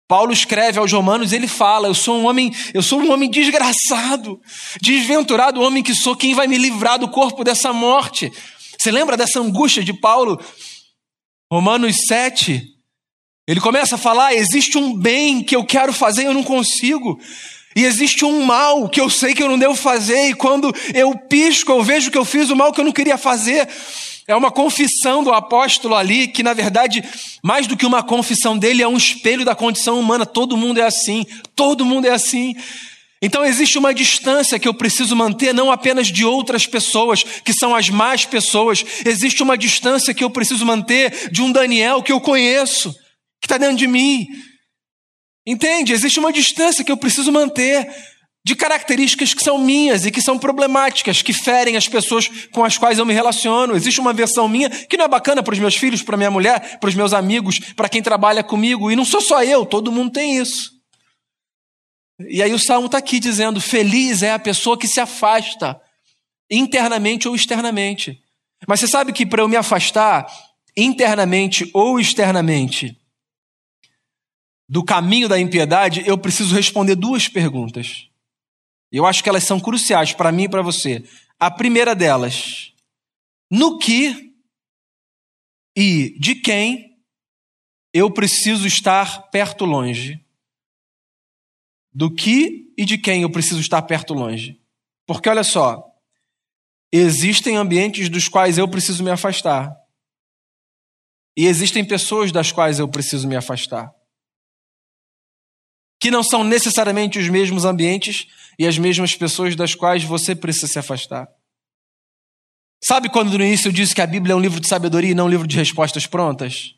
Paulo 0.07 0.31
escreve 0.31 0.79
aos 0.79 0.91
Romanos, 0.91 1.33
ele 1.33 1.47
fala: 1.47 1.87
Eu 1.87 1.93
sou 1.93 2.17
um 2.17 2.27
homem, 2.27 2.53
eu 2.73 2.81
sou 2.81 3.01
um 3.01 3.11
homem 3.11 3.29
desgraçado, 3.29 4.39
desventurado 4.81 5.61
homem 5.61 5.83
que 5.83 5.93
sou, 5.93 6.15
quem 6.15 6.33
vai 6.33 6.47
me 6.47 6.57
livrar 6.57 6.97
do 6.97 7.09
corpo 7.09 7.43
dessa 7.43 7.73
morte? 7.73 8.31
Você 8.79 8.89
lembra 8.89 9.17
dessa 9.17 9.39
angústia 9.39 9.83
de 9.83 9.93
Paulo? 9.93 10.39
Romanos 11.51 12.05
7. 12.07 12.63
Ele 13.47 13.59
começa 13.59 13.95
a 13.95 13.97
falar: 13.97 14.33
existe 14.33 14.77
um 14.77 14.95
bem 14.95 15.43
que 15.43 15.55
eu 15.55 15.65
quero 15.65 15.91
fazer 15.91 16.23
e 16.23 16.25
eu 16.25 16.33
não 16.33 16.43
consigo. 16.43 17.19
E 17.75 17.83
existe 17.83 18.25
um 18.25 18.43
mal 18.43 18.89
que 18.89 18.99
eu 18.99 19.09
sei 19.09 19.35
que 19.35 19.43
eu 19.43 19.49
não 19.49 19.59
devo 19.59 19.75
fazer, 19.75 20.29
e 20.29 20.33
quando 20.33 20.73
eu 20.95 21.15
pisco, 21.15 21.71
eu 21.71 21.83
vejo 21.83 22.09
que 22.09 22.17
eu 22.17 22.25
fiz 22.25 22.49
o 22.49 22.55
mal 22.55 22.73
que 22.73 22.79
eu 22.79 22.85
não 22.85 22.91
queria 22.91 23.17
fazer. 23.17 23.67
É 24.27 24.35
uma 24.35 24.51
confissão 24.51 25.23
do 25.23 25.31
apóstolo 25.31 25.95
ali, 25.95 26.27
que 26.27 26.43
na 26.43 26.53
verdade, 26.53 27.01
mais 27.41 27.65
do 27.65 27.77
que 27.77 27.85
uma 27.85 28.03
confissão 28.03 28.57
dele, 28.57 28.83
é 28.83 28.87
um 28.87 28.97
espelho 28.97 29.45
da 29.45 29.55
condição 29.55 29.97
humana. 29.97 30.25
Todo 30.25 30.57
mundo 30.57 30.79
é 30.79 30.83
assim, 30.83 31.25
todo 31.55 31.85
mundo 31.85 32.05
é 32.05 32.11
assim. 32.11 32.53
Então 33.21 33.43
existe 33.43 33.77
uma 33.77 33.93
distância 33.93 34.59
que 34.59 34.67
eu 34.67 34.73
preciso 34.73 35.15
manter, 35.15 35.53
não 35.53 35.71
apenas 35.71 36.07
de 36.07 36.25
outras 36.25 36.67
pessoas, 36.67 37.23
que 37.23 37.53
são 37.53 37.73
as 37.73 37.89
más 37.89 38.25
pessoas, 38.25 38.85
existe 39.05 39.41
uma 39.41 39.57
distância 39.57 40.13
que 40.13 40.23
eu 40.23 40.29
preciso 40.29 40.65
manter 40.65 41.31
de 41.31 41.41
um 41.41 41.51
Daniel 41.51 42.03
que 42.03 42.11
eu 42.11 42.19
conheço, 42.19 42.91
que 43.41 43.45
está 43.45 43.57
dentro 43.57 43.77
de 43.77 43.87
mim. 43.87 44.27
Entende? 45.47 45.93
Existe 45.93 46.19
uma 46.19 46.33
distância 46.33 46.83
que 46.83 46.91
eu 46.91 46.97
preciso 46.97 47.31
manter 47.31 47.87
de 48.47 48.55
características 48.55 49.33
que 49.33 49.43
são 49.43 49.57
minhas 49.57 50.05
e 50.05 50.09
que 50.09 50.21
são 50.21 50.39
problemáticas, 50.39 51.21
que 51.21 51.33
ferem 51.33 51.75
as 51.75 51.85
pessoas 51.85 52.29
com 52.49 52.63
as 52.63 52.77
quais 52.77 52.97
eu 52.97 53.05
me 53.05 53.13
relaciono. 53.13 53.75
Existe 53.75 53.99
uma 53.99 54.13
versão 54.13 54.47
minha 54.47 54.69
que 54.69 54.95
não 54.95 55.03
é 55.03 55.07
bacana 55.09 55.43
para 55.43 55.51
os 55.51 55.59
meus 55.59 55.75
filhos, 55.75 56.01
para 56.01 56.15
minha 56.15 56.31
mulher, 56.31 56.79
para 56.79 56.87
os 56.87 56.95
meus 56.95 57.11
amigos, 57.11 57.59
para 57.75 57.89
quem 57.89 58.01
trabalha 58.01 58.41
comigo. 58.41 58.89
E 58.89 58.95
não 58.95 59.03
sou 59.03 59.19
só 59.19 59.43
eu, 59.43 59.65
todo 59.65 59.91
mundo 59.91 60.13
tem 60.13 60.37
isso. 60.37 60.71
E 62.21 62.41
aí 62.41 62.53
o 62.53 62.57
salmo 62.57 62.85
está 62.85 62.99
aqui 62.99 63.19
dizendo: 63.19 63.59
feliz 63.59 64.23
é 64.23 64.31
a 64.31 64.39
pessoa 64.39 64.77
que 64.77 64.87
se 64.87 65.01
afasta, 65.01 65.77
internamente 66.49 67.27
ou 67.27 67.35
externamente. 67.35 68.17
Mas 68.65 68.79
você 68.79 68.87
sabe 68.87 69.11
que 69.11 69.25
para 69.25 69.41
eu 69.41 69.49
me 69.49 69.57
afastar, 69.57 70.25
internamente 70.77 71.69
ou 71.73 71.99
externamente, 71.99 72.97
do 74.69 74.85
caminho 74.85 75.27
da 75.27 75.37
impiedade, 75.37 76.01
eu 76.05 76.17
preciso 76.17 76.55
responder 76.55 76.95
duas 76.95 77.27
perguntas. 77.27 78.06
Eu 78.91 79.05
acho 79.05 79.23
que 79.23 79.29
elas 79.29 79.43
são 79.43 79.59
cruciais 79.59 80.13
para 80.13 80.31
mim 80.31 80.43
e 80.43 80.49
para 80.49 80.61
você. 80.61 81.03
A 81.39 81.51
primeira 81.51 81.93
delas, 81.95 82.73
no 83.49 83.77
que 83.77 84.33
e 85.75 86.17
de 86.19 86.35
quem 86.35 86.97
eu 87.93 88.11
preciso 88.11 88.65
estar 88.65 89.29
perto 89.29 89.65
longe? 89.65 90.23
Do 91.93 92.13
que 92.13 92.73
e 92.77 92.85
de 92.85 92.97
quem 92.97 93.23
eu 93.23 93.31
preciso 93.31 93.59
estar 93.59 93.81
perto 93.83 94.13
longe? 94.13 94.61
Porque 95.05 95.29
olha 95.29 95.43
só, 95.43 95.83
existem 96.91 97.55
ambientes 97.55 98.09
dos 98.09 98.27
quais 98.27 98.57
eu 98.57 98.67
preciso 98.67 99.03
me 99.03 99.09
afastar. 99.09 99.75
E 101.35 101.45
existem 101.45 101.85
pessoas 101.85 102.31
das 102.31 102.51
quais 102.51 102.79
eu 102.79 102.87
preciso 102.87 103.27
me 103.27 103.35
afastar. 103.35 103.93
Que 105.99 106.11
não 106.11 106.23
são 106.23 106.43
necessariamente 106.43 107.17
os 107.19 107.27
mesmos 107.29 107.65
ambientes, 107.65 108.27
e 108.59 108.65
as 108.65 108.77
mesmas 108.77 109.15
pessoas 109.15 109.55
das 109.55 109.75
quais 109.75 110.03
você 110.03 110.35
precisa 110.35 110.67
se 110.67 110.79
afastar. 110.79 111.27
Sabe 112.83 113.09
quando 113.09 113.37
no 113.37 113.43
início 113.43 113.67
eu 113.67 113.71
disse 113.71 113.93
que 113.93 114.01
a 114.01 114.07
Bíblia 114.07 114.33
é 114.33 114.35
um 114.35 114.39
livro 114.39 114.59
de 114.59 114.67
sabedoria 114.67 115.11
e 115.11 115.15
não 115.15 115.25
um 115.25 115.29
livro 115.29 115.47
de 115.47 115.57
respostas 115.57 116.07
prontas? 116.07 116.75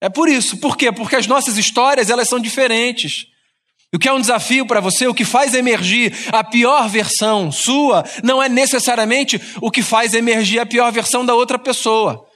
É 0.00 0.08
por 0.08 0.28
isso. 0.28 0.56
Por 0.58 0.76
quê? 0.76 0.90
Porque 0.90 1.16
as 1.16 1.26
nossas 1.26 1.58
histórias, 1.58 2.08
elas 2.08 2.28
são 2.28 2.38
diferentes. 2.38 3.26
O 3.92 3.98
que 3.98 4.08
é 4.08 4.12
um 4.12 4.20
desafio 4.20 4.66
para 4.66 4.80
você, 4.80 5.06
o 5.06 5.14
que 5.14 5.24
faz 5.24 5.52
emergir 5.52 6.14
a 6.32 6.44
pior 6.44 6.88
versão 6.88 7.50
sua, 7.50 8.04
não 8.22 8.42
é 8.42 8.48
necessariamente 8.48 9.40
o 9.60 9.70
que 9.70 9.82
faz 9.82 10.14
emergir 10.14 10.60
a 10.60 10.66
pior 10.66 10.90
versão 10.92 11.26
da 11.26 11.34
outra 11.34 11.58
pessoa. 11.58 12.29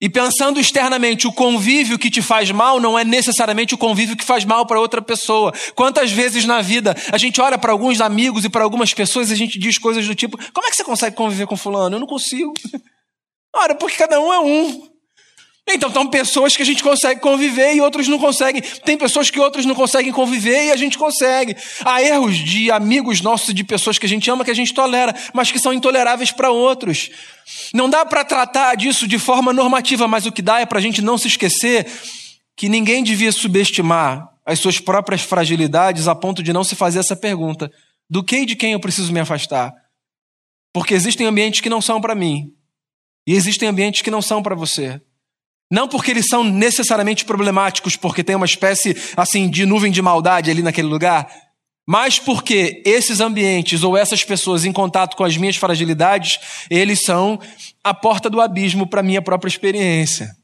E 0.00 0.08
pensando 0.08 0.60
externamente, 0.60 1.26
o 1.26 1.32
convívio 1.32 1.98
que 1.98 2.08
te 2.08 2.22
faz 2.22 2.50
mal 2.52 2.78
não 2.78 2.96
é 2.96 3.04
necessariamente 3.04 3.74
o 3.74 3.78
convívio 3.78 4.16
que 4.16 4.24
faz 4.24 4.44
mal 4.44 4.64
para 4.64 4.80
outra 4.80 5.02
pessoa. 5.02 5.52
Quantas 5.74 6.12
vezes 6.12 6.44
na 6.44 6.60
vida 6.60 6.94
a 7.10 7.18
gente 7.18 7.40
olha 7.40 7.58
para 7.58 7.72
alguns 7.72 8.00
amigos 8.00 8.44
e 8.44 8.48
para 8.48 8.62
algumas 8.62 8.94
pessoas 8.94 9.30
e 9.30 9.32
a 9.32 9.36
gente 9.36 9.58
diz 9.58 9.76
coisas 9.76 10.06
do 10.06 10.14
tipo: 10.14 10.38
como 10.52 10.66
é 10.66 10.70
que 10.70 10.76
você 10.76 10.84
consegue 10.84 11.16
conviver 11.16 11.46
com 11.46 11.56
Fulano? 11.56 11.96
Eu 11.96 12.00
não 12.00 12.06
consigo. 12.06 12.52
Ora, 13.54 13.74
porque 13.74 13.96
cada 13.96 14.20
um 14.20 14.32
é 14.32 14.38
um. 14.38 14.88
Então, 15.70 15.90
tem 15.90 16.08
pessoas 16.08 16.56
que 16.56 16.62
a 16.62 16.66
gente 16.66 16.82
consegue 16.82 17.20
conviver 17.20 17.74
e 17.74 17.80
outros 17.80 18.08
não 18.08 18.18
conseguem. 18.18 18.62
Tem 18.84 18.96
pessoas 18.96 19.30
que 19.30 19.38
outros 19.38 19.66
não 19.66 19.74
conseguem 19.74 20.12
conviver 20.12 20.66
e 20.66 20.72
a 20.72 20.76
gente 20.76 20.96
consegue. 20.96 21.56
Há 21.84 22.02
erros 22.02 22.36
de 22.36 22.70
amigos 22.70 23.20
nossos, 23.20 23.52
de 23.52 23.62
pessoas 23.64 23.98
que 23.98 24.06
a 24.06 24.08
gente 24.08 24.30
ama, 24.30 24.44
que 24.44 24.50
a 24.50 24.54
gente 24.54 24.72
tolera, 24.72 25.14
mas 25.34 25.52
que 25.52 25.58
são 25.58 25.72
intoleráveis 25.72 26.32
para 26.32 26.50
outros. 26.50 27.10
Não 27.74 27.88
dá 27.88 28.04
para 28.04 28.24
tratar 28.24 28.74
disso 28.76 29.06
de 29.06 29.18
forma 29.18 29.52
normativa, 29.52 30.08
mas 30.08 30.26
o 30.26 30.32
que 30.32 30.42
dá 30.42 30.60
é 30.60 30.66
para 30.66 30.78
a 30.78 30.82
gente 30.82 31.02
não 31.02 31.18
se 31.18 31.28
esquecer 31.28 31.86
que 32.56 32.68
ninguém 32.68 33.04
devia 33.04 33.30
subestimar 33.30 34.28
as 34.44 34.58
suas 34.58 34.80
próprias 34.80 35.20
fragilidades 35.20 36.08
a 36.08 36.14
ponto 36.14 36.42
de 36.42 36.52
não 36.52 36.64
se 36.64 36.74
fazer 36.74 36.98
essa 36.98 37.14
pergunta: 37.14 37.70
do 38.08 38.24
que 38.24 38.38
e 38.38 38.46
de 38.46 38.56
quem 38.56 38.72
eu 38.72 38.80
preciso 38.80 39.12
me 39.12 39.20
afastar? 39.20 39.72
Porque 40.72 40.94
existem 40.94 41.26
ambientes 41.26 41.60
que 41.60 41.68
não 41.68 41.80
são 41.80 42.00
para 42.00 42.14
mim, 42.14 42.52
e 43.26 43.34
existem 43.34 43.68
ambientes 43.68 44.02
que 44.02 44.10
não 44.10 44.22
são 44.22 44.42
para 44.42 44.54
você. 44.54 45.00
Não 45.70 45.86
porque 45.86 46.10
eles 46.10 46.28
são 46.28 46.42
necessariamente 46.42 47.24
problemáticos, 47.24 47.96
porque 47.96 48.24
tem 48.24 48.36
uma 48.36 48.46
espécie 48.46 48.96
assim 49.16 49.50
de 49.50 49.66
nuvem 49.66 49.92
de 49.92 50.00
maldade 50.00 50.50
ali 50.50 50.62
naquele 50.62 50.88
lugar, 50.88 51.30
mas 51.86 52.18
porque 52.18 52.82
esses 52.84 53.18
ambientes 53.18 53.82
ou 53.82 53.96
essas 53.96 54.22
pessoas 54.22 54.66
em 54.66 54.72
contato 54.72 55.16
com 55.16 55.24
as 55.24 55.36
minhas 55.36 55.56
fragilidades, 55.56 56.38
eles 56.70 57.02
são 57.02 57.40
a 57.82 57.94
porta 57.94 58.28
do 58.28 58.40
abismo 58.40 58.86
para 58.86 59.02
minha 59.02 59.22
própria 59.22 59.48
experiência. 59.48 60.36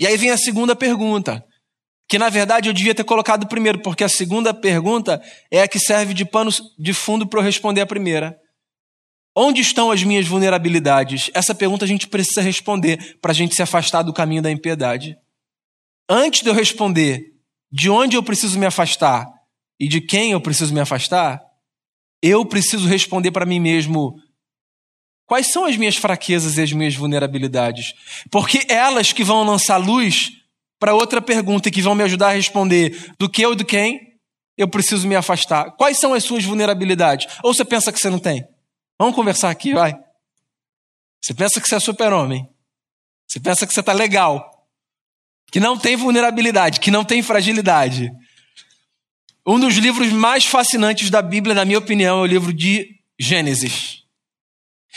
E 0.00 0.06
aí 0.06 0.16
vem 0.16 0.30
a 0.30 0.38
segunda 0.38 0.74
pergunta, 0.74 1.44
que 2.08 2.18
na 2.18 2.30
verdade 2.30 2.68
eu 2.68 2.72
devia 2.72 2.94
ter 2.94 3.04
colocado 3.04 3.46
primeiro, 3.46 3.80
porque 3.80 4.04
a 4.04 4.08
segunda 4.08 4.54
pergunta 4.54 5.22
é 5.50 5.62
a 5.62 5.68
que 5.68 5.78
serve 5.78 6.14
de 6.14 6.24
pano 6.24 6.50
de 6.78 6.94
fundo 6.94 7.26
para 7.26 7.40
eu 7.40 7.44
responder 7.44 7.82
a 7.82 7.86
primeira. 7.86 8.41
Onde 9.34 9.62
estão 9.62 9.90
as 9.90 10.02
minhas 10.02 10.26
vulnerabilidades? 10.26 11.30
Essa 11.32 11.54
pergunta 11.54 11.84
a 11.84 11.88
gente 11.88 12.06
precisa 12.06 12.42
responder 12.42 13.18
para 13.20 13.32
a 13.32 13.34
gente 13.34 13.54
se 13.54 13.62
afastar 13.62 14.02
do 14.02 14.12
caminho 14.12 14.42
da 14.42 14.50
impiedade. 14.50 15.16
Antes 16.08 16.42
de 16.42 16.50
eu 16.50 16.54
responder 16.54 17.32
de 17.70 17.88
onde 17.88 18.16
eu 18.16 18.22
preciso 18.22 18.58
me 18.58 18.66
afastar 18.66 19.26
e 19.80 19.88
de 19.88 20.00
quem 20.00 20.32
eu 20.32 20.40
preciso 20.40 20.74
me 20.74 20.80
afastar, 20.80 21.42
eu 22.22 22.44
preciso 22.44 22.86
responder 22.86 23.30
para 23.30 23.46
mim 23.46 23.58
mesmo 23.58 24.14
quais 25.26 25.46
são 25.46 25.64
as 25.64 25.78
minhas 25.78 25.96
fraquezas 25.96 26.58
e 26.58 26.62
as 26.62 26.72
minhas 26.72 26.94
vulnerabilidades. 26.94 27.94
Porque 28.30 28.66
elas 28.68 29.12
que 29.12 29.24
vão 29.24 29.44
lançar 29.44 29.78
luz 29.78 30.30
para 30.78 30.94
outra 30.94 31.22
pergunta 31.22 31.68
e 31.68 31.72
que 31.72 31.80
vão 31.80 31.94
me 31.94 32.04
ajudar 32.04 32.28
a 32.28 32.34
responder 32.34 33.14
do 33.18 33.30
que 33.30 33.46
ou 33.46 33.54
do 33.54 33.64
quem 33.64 34.18
eu 34.58 34.68
preciso 34.68 35.08
me 35.08 35.16
afastar. 35.16 35.70
Quais 35.72 35.98
são 35.98 36.12
as 36.12 36.22
suas 36.22 36.44
vulnerabilidades? 36.44 37.26
Ou 37.42 37.54
você 37.54 37.64
pensa 37.64 37.90
que 37.90 37.98
você 37.98 38.10
não 38.10 38.18
tem? 38.18 38.44
Vamos 39.02 39.16
conversar 39.16 39.50
aqui, 39.50 39.74
vai. 39.74 39.98
Você 41.20 41.34
pensa 41.34 41.60
que 41.60 41.68
você 41.68 41.74
é 41.74 41.80
super-homem. 41.80 42.48
Você 43.26 43.40
pensa 43.40 43.66
que 43.66 43.74
você 43.74 43.80
está 43.80 43.92
legal. 43.92 44.64
Que 45.50 45.58
não 45.58 45.76
tem 45.76 45.96
vulnerabilidade, 45.96 46.78
que 46.78 46.88
não 46.88 47.04
tem 47.04 47.20
fragilidade. 47.20 48.12
Um 49.44 49.58
dos 49.58 49.74
livros 49.74 50.12
mais 50.12 50.46
fascinantes 50.46 51.10
da 51.10 51.20
Bíblia, 51.20 51.52
na 51.52 51.64
minha 51.64 51.80
opinião, 51.80 52.20
é 52.20 52.22
o 52.22 52.26
livro 52.26 52.52
de 52.52 52.94
Gênesis. 53.18 54.04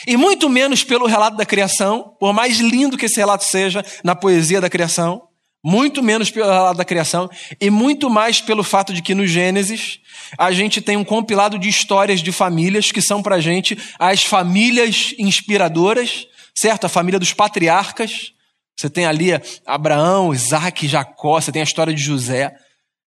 E 0.05 0.15
muito 0.15 0.47
menos 0.49 0.83
pelo 0.83 1.07
relato 1.07 1.35
da 1.35 1.43
criação, 1.43 2.15
por 2.19 2.31
mais 2.31 2.59
lindo 2.59 2.99
que 2.99 3.07
esse 3.07 3.17
relato 3.17 3.43
seja 3.43 3.83
na 4.03 4.13
poesia 4.13 4.61
da 4.61 4.69
criação, 4.69 5.27
muito 5.65 6.03
menos 6.03 6.29
pelo 6.29 6.73
da 6.73 6.85
criação 6.85 7.27
e 7.59 7.71
muito 7.71 8.07
mais 8.07 8.39
pelo 8.39 8.63
fato 8.63 8.93
de 8.93 9.01
que 9.01 9.15
no 9.15 9.25
Gênesis 9.25 9.99
a 10.37 10.51
gente 10.51 10.79
tem 10.79 10.95
um 10.95 11.03
compilado 11.03 11.57
de 11.57 11.67
histórias 11.67 12.19
de 12.19 12.31
famílias 12.31 12.91
que 12.91 13.01
são 13.01 13.23
para 13.23 13.37
a 13.37 13.39
gente 13.39 13.75
as 13.97 14.23
famílias 14.23 15.15
inspiradoras, 15.17 16.27
certo? 16.53 16.85
A 16.85 16.89
família 16.89 17.19
dos 17.19 17.33
patriarcas. 17.33 18.31
Você 18.77 18.91
tem 18.91 19.07
ali 19.07 19.29
Abraão, 19.65 20.31
Isaac, 20.31 20.87
Jacó, 20.87 21.41
você 21.41 21.51
tem 21.51 21.63
a 21.63 21.65
história 21.65 21.95
de 21.95 22.01
José. 22.01 22.53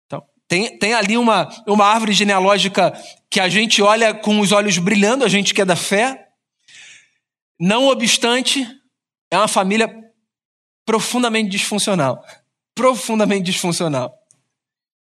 Então, 0.05 0.23
tem, 0.47 0.79
tem 0.79 0.93
ali 0.93 1.17
uma, 1.17 1.49
uma 1.67 1.85
árvore 1.85 2.13
genealógica 2.13 2.93
que 3.29 3.41
a 3.41 3.49
gente 3.49 3.81
olha 3.81 4.13
com 4.13 4.39
os 4.39 4.53
olhos 4.53 4.77
brilhando, 4.77 5.25
a 5.25 5.29
gente 5.29 5.53
que 5.53 5.61
é 5.61 5.65
da 5.65 5.75
fé. 5.75 6.25
Não 7.59 7.89
obstante, 7.89 8.65
é 9.29 9.37
uma 9.37 9.49
família 9.49 9.93
profundamente 10.85 11.49
disfuncional 11.49 12.23
profundamente 12.75 13.45
disfuncional. 13.45 14.13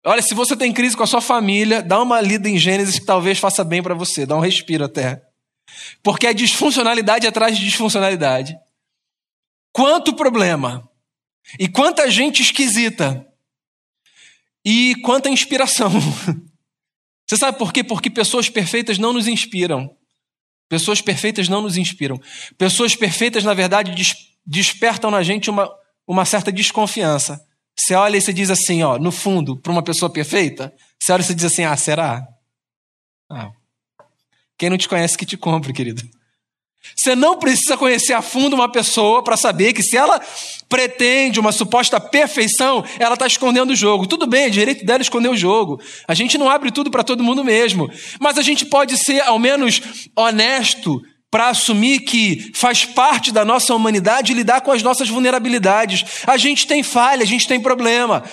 Olha, 0.07 0.23
se 0.23 0.35
você 0.35 0.57
tem 0.57 0.73
crise 0.73 0.97
com 0.97 1.03
a 1.03 1.07
sua 1.07 1.21
família, 1.21 1.83
dá 1.83 2.01
uma 2.01 2.21
lida 2.21 2.49
em 2.49 2.57
Gênesis 2.57 2.99
que 2.99 3.05
talvez 3.05 3.38
faça 3.38 3.64
bem 3.64 3.83
para 3.83 3.94
você, 3.94 4.25
dá 4.25 4.37
um 4.37 4.40
respiro 4.40 4.85
até. 4.85 5.23
Porque 6.03 6.27
a 6.27 6.33
disfuncionalidade 6.33 7.27
atrás 7.27 7.57
de 7.59 7.64
disfuncionalidade. 7.64 8.57
Quanto 9.73 10.14
problema! 10.14 10.88
E 11.59 11.68
quanta 11.68 12.11
gente 12.11 12.42
esquisita! 12.42 13.27
E 14.64 14.94
quanta 15.03 15.29
inspiração! 15.29 15.90
Você 17.27 17.37
sabe 17.37 17.59
por 17.59 17.73
quê? 17.73 17.85
Porque 17.85 18.09
pessoas 18.09 18.49
perfeitas 18.49 18.97
não 18.97 19.12
nos 19.12 19.29
inspiram. 19.29 19.94
Pessoas 20.68 21.01
perfeitas 21.01 21.49
não 21.49 21.61
nos 21.61 21.77
inspiram. 21.77 22.18
Pessoas 22.57 22.97
perfeitas, 22.97 23.44
na 23.44 23.53
verdade, 23.53 23.94
despertam 24.47 25.11
na 25.11 25.23
gente 25.23 25.51
uma, 25.51 25.71
uma 26.07 26.25
certa 26.25 26.51
desconfiança. 26.51 27.47
Você 27.79 27.95
olha 27.95 28.17
e 28.17 28.21
você 28.21 28.33
diz 28.33 28.51
assim, 28.51 28.83
ó, 28.83 28.99
no 28.99 29.12
fundo, 29.12 29.57
para 29.57 29.71
uma 29.71 29.83
pessoa 29.83 30.11
perfeita, 30.11 30.75
você 30.99 31.12
olha 31.12 31.21
e 31.21 31.25
você 31.25 31.35
diz 31.35 31.45
assim, 31.45 31.64
ah, 31.64 31.77
será? 31.77 32.27
Ah. 33.31 33.51
Quem 34.59 34.69
não 34.69 34.77
te 34.77 34.88
conhece 34.88 35.17
que 35.17 35.25
te 35.25 35.37
compre, 35.37 35.73
querido. 35.73 36.03
Você 36.97 37.14
não 37.14 37.38
precisa 37.38 37.77
conhecer 37.77 38.14
a 38.14 38.23
fundo 38.23 38.55
uma 38.55 38.71
pessoa 38.71 39.23
para 39.23 39.37
saber 39.37 39.73
que 39.73 39.83
se 39.83 39.97
ela 39.97 40.21
pretende 40.69 41.38
uma 41.38 41.53
suposta 41.53 42.01
perfeição, 42.01 42.85
ela 42.99 43.14
está 43.14 43.27
escondendo 43.27 43.71
o 43.71 43.77
jogo. 43.77 44.09
Tudo 44.09 44.27
bem, 44.27 44.45
é 44.45 44.51
direito 44.51 44.85
dela 44.85 45.03
esconder 45.03 45.29
o 45.29 45.37
jogo. 45.37 45.81
A 46.09 46.14
gente 46.14 46.37
não 46.37 46.51
abre 46.51 46.73
tudo 46.73 46.91
para 46.91 47.05
todo 47.05 47.23
mundo 47.23 47.45
mesmo. 47.45 47.88
Mas 48.19 48.38
a 48.38 48.43
gente 48.43 48.67
pode 48.67 48.97
ser, 48.99 49.21
ao 49.21 49.38
menos, 49.38 50.09
honesto 50.17 51.01
para 51.31 51.49
assumir 51.49 52.01
que 52.01 52.51
faz 52.55 52.85
parte 52.85 53.31
da 53.31 53.45
nossa 53.45 53.75
humanidade 53.75 54.35
lidar 54.35 54.62
com 54.62 54.73
as 54.73 54.83
nossas 54.83 55.09
vulnerabilidades. 55.09 56.05
A 56.27 56.37
gente 56.37 56.67
tem 56.67 56.83
falha, 56.83 57.23
a 57.23 57.27
gente 57.27 57.47
tem 57.47 57.61
problema. 57.61 58.25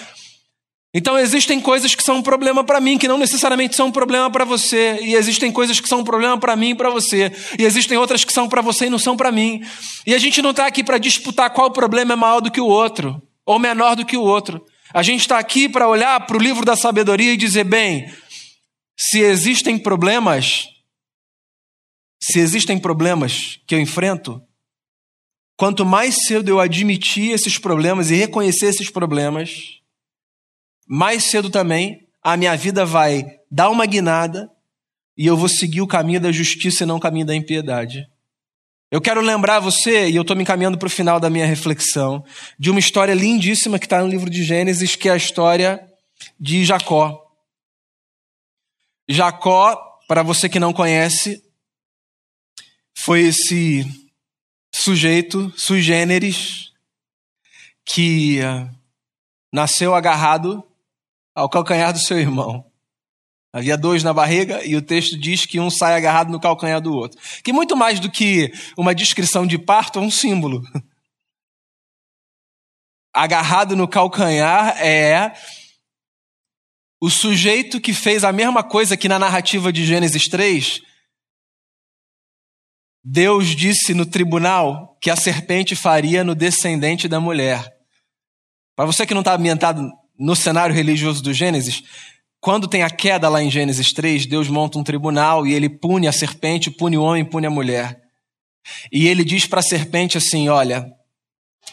Então 0.98 1.20
existem 1.20 1.60
coisas 1.60 1.94
que 1.94 2.02
são 2.02 2.18
um 2.18 2.22
problema 2.22 2.64
para 2.64 2.80
mim, 2.80 2.98
que 2.98 3.06
não 3.06 3.18
necessariamente 3.18 3.76
são 3.76 3.88
um 3.88 3.92
problema 3.92 4.32
para 4.32 4.46
você, 4.46 4.98
e 5.02 5.14
existem 5.14 5.52
coisas 5.52 5.78
que 5.82 5.90
são 5.90 6.00
um 6.00 6.04
problema 6.06 6.38
para 6.38 6.56
mim 6.56 6.70
e 6.70 6.76
para 6.76 6.90
você, 6.90 7.34
e 7.60 7.66
existem 7.66 7.98
outras 7.98 8.24
que 8.24 8.32
são 8.32 8.48
para 8.48 8.62
você 8.62 8.86
e 8.86 8.90
não 8.90 8.98
são 8.98 9.18
para 9.18 9.30
mim. 9.30 9.62
E 10.08 10.16
a 10.16 10.18
gente 10.18 10.42
não 10.42 10.52
está 10.52 10.66
aqui 10.66 10.86
para 10.86 10.98
disputar 10.98 11.50
qual 11.50 11.70
problema 11.70 12.14
é 12.14 12.16
maior 12.16 12.40
do 12.40 12.50
que 12.50 12.62
o 12.62 12.68
outro, 12.68 13.22
ou 13.46 13.60
menor 13.60 13.98
do 13.98 14.06
que 14.06 14.16
o 14.16 14.22
outro. 14.22 14.64
A 14.94 15.04
gente 15.04 15.20
está 15.20 15.38
aqui 15.38 15.68
para 15.68 15.90
olhar 15.90 16.26
para 16.26 16.38
o 16.38 16.42
livro 16.42 16.64
da 16.64 16.78
sabedoria 16.78 17.34
e 17.34 17.38
dizer, 17.38 17.66
bem, 17.66 18.10
se 18.98 19.20
existem 19.20 19.78
problemas, 19.78 20.70
se 22.20 22.40
existem 22.40 22.80
problemas 22.80 23.60
que 23.68 23.76
eu 23.76 23.80
enfrento, 23.80 24.42
quanto 25.58 25.86
mais 25.86 26.26
cedo 26.26 26.50
eu 26.50 26.60
admitir 26.60 27.32
esses 27.32 27.58
problemas 27.58 28.10
e 28.10 28.16
reconhecer 28.16 28.68
esses 28.68 28.90
problemas, 28.90 29.82
mais 30.88 31.26
cedo 31.26 31.50
também 31.50 32.08
a 32.22 32.36
minha 32.36 32.56
vida 32.56 32.86
vai 32.86 33.40
dar 33.52 33.70
uma 33.70 33.86
guinada 33.86 34.50
e 35.18 35.28
eu 35.28 35.38
vou 35.38 35.48
seguir 35.48 35.82
o 35.82 35.88
caminho 35.88 36.20
da 36.20 36.32
justiça 36.32 36.84
e 36.84 36.88
não 36.88 36.98
o 36.98 37.00
caminho 37.00 37.26
da 37.26 37.36
impiedade. 37.36 38.08
Eu 38.92 39.02
quero 39.02 39.22
lembrar 39.22 39.60
você, 39.60 40.10
e 40.10 40.16
eu 40.16 40.22
estou 40.22 40.36
me 40.36 40.44
encaminhando 40.44 40.78
para 40.78 40.88
o 40.88 40.92
final 40.92 41.20
da 41.20 41.30
minha 41.30 41.46
reflexão, 41.46 42.24
de 42.58 42.70
uma 42.70 42.80
história 42.80 43.14
lindíssima 43.14 43.78
que 43.78 43.86
está 43.86 44.02
no 44.02 44.08
livro 44.08 44.30
de 44.30 44.44
Gênesis, 44.44 44.96
que 44.96 45.10
é 45.10 45.12
a 45.12 45.18
história 45.18 45.86
de 46.40 46.64
Jacó. 46.64 47.22
Jacó, 49.08 49.76
para 50.08 50.24
você 50.24 50.50
que 50.50 50.60
não 50.60 50.74
conhece, 50.74 51.44
foi 52.98 53.22
esse 53.22 53.86
sujeito 54.74 55.54
sui 55.58 55.82
generis 55.82 56.72
que 57.86 58.40
uh, 58.40 58.70
nasceu 59.54 59.94
agarrado 59.94 60.64
ao 61.34 61.50
calcanhar 61.50 61.94
do 61.94 62.00
seu 62.00 62.18
irmão. 62.18 62.66
Havia 63.54 63.78
dois 63.78 64.04
na 64.04 64.14
barriga 64.14 64.66
e 64.66 64.76
o 64.76 64.82
texto 64.82 65.18
diz 65.18 65.46
que 65.46 65.60
um 65.60 65.70
sai 65.70 65.96
agarrado 65.96 66.30
no 66.30 66.40
calcanhar 66.40 66.82
do 66.82 66.94
outro. 66.94 67.20
Que 67.44 67.54
muito 67.54 67.76
mais 67.76 68.00
do 68.00 68.12
que 68.12 68.52
uma 68.78 68.94
descrição 68.94 69.48
de 69.48 69.58
parto 69.58 70.00
é 70.00 70.02
um 70.02 70.12
símbolo. 70.12 70.62
Agarrado 73.14 73.78
no 73.78 73.88
calcanhar 73.88 74.78
é 74.78 75.34
o 77.02 77.10
sujeito 77.10 77.80
que 77.80 77.94
fez 77.94 78.26
a 78.26 78.34
mesma 78.34 78.62
coisa 78.62 78.98
que 78.98 79.08
na 79.08 79.18
narrativa 79.18 79.72
de 79.72 79.86
Gênesis 79.86 80.28
3, 80.28 80.82
Deus 83.08 83.50
disse 83.56 83.94
no 83.94 84.04
tribunal 84.04 84.98
que 85.00 85.12
a 85.12 85.16
serpente 85.16 85.76
faria 85.76 86.24
no 86.24 86.34
descendente 86.34 87.08
da 87.08 87.20
mulher. 87.20 87.72
Para 88.76 88.88
você 88.88 89.06
que 89.06 89.14
não 89.14 89.22
está 89.22 89.36
ambientado 89.36 89.88
no 90.18 90.36
cenário 90.36 90.74
religioso 90.74 91.22
do 91.22 91.32
Gênesis, 91.32 91.84
quando 92.42 92.68
tem 92.68 92.82
a 92.82 92.90
queda 92.90 93.30
lá 93.30 93.44
em 93.44 93.52
Gênesis 93.52 93.94
3, 93.94 94.26
Deus 94.26 94.50
monta 94.50 94.80
um 94.80 94.84
tribunal 94.84 95.46
e 95.46 95.54
ele 95.54 95.70
pune 95.70 96.08
a 96.08 96.12
serpente, 96.12 96.72
pune 96.72 96.98
o 96.98 97.04
homem, 97.04 97.24
pune 97.24 97.46
a 97.46 97.52
mulher. 97.52 98.02
E 98.92 99.08
ele 99.08 99.24
diz 99.24 99.46
para 99.46 99.60
a 99.60 99.64
serpente 99.64 100.18
assim: 100.18 100.50
Olha, 100.50 100.92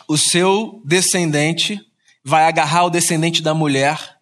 o 0.07 0.19
seu 0.19 0.83
descendente 0.85 1.81
vai 2.23 2.45
agarrar 2.45 2.85
o 2.85 2.91
descendente 2.91 3.43
da 3.43 3.55
mulher 3.55 4.19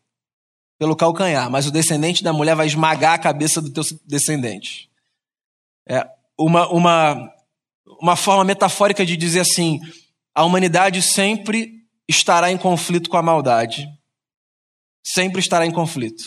pelo 0.78 0.94
calcanhar, 0.94 1.50
mas 1.50 1.66
o 1.66 1.72
descendente 1.72 2.22
da 2.22 2.32
mulher 2.32 2.54
vai 2.54 2.68
esmagar 2.68 3.14
a 3.14 3.18
cabeça 3.18 3.60
do 3.60 3.72
teu 3.72 3.82
descendente. 4.06 4.88
É 5.88 6.19
uma, 6.40 6.68
uma, 6.68 7.32
uma 8.00 8.16
forma 8.16 8.44
metafórica 8.44 9.04
de 9.04 9.16
dizer 9.16 9.40
assim: 9.40 9.78
a 10.34 10.44
humanidade 10.44 11.02
sempre 11.02 11.72
estará 12.08 12.50
em 12.50 12.56
conflito 12.56 13.08
com 13.08 13.16
a 13.16 13.22
maldade 13.22 13.86
sempre 15.02 15.40
estará 15.40 15.66
em 15.66 15.70
conflito. 15.70 16.22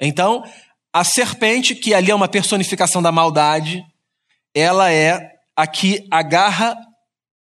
Então, 0.00 0.44
a 0.92 1.04
serpente, 1.04 1.74
que 1.74 1.94
ali 1.94 2.10
é 2.10 2.14
uma 2.14 2.28
personificação 2.28 3.02
da 3.02 3.12
maldade, 3.12 3.84
ela 4.54 4.90
é 4.90 5.32
a 5.56 5.66
que 5.66 6.06
agarra 6.10 6.76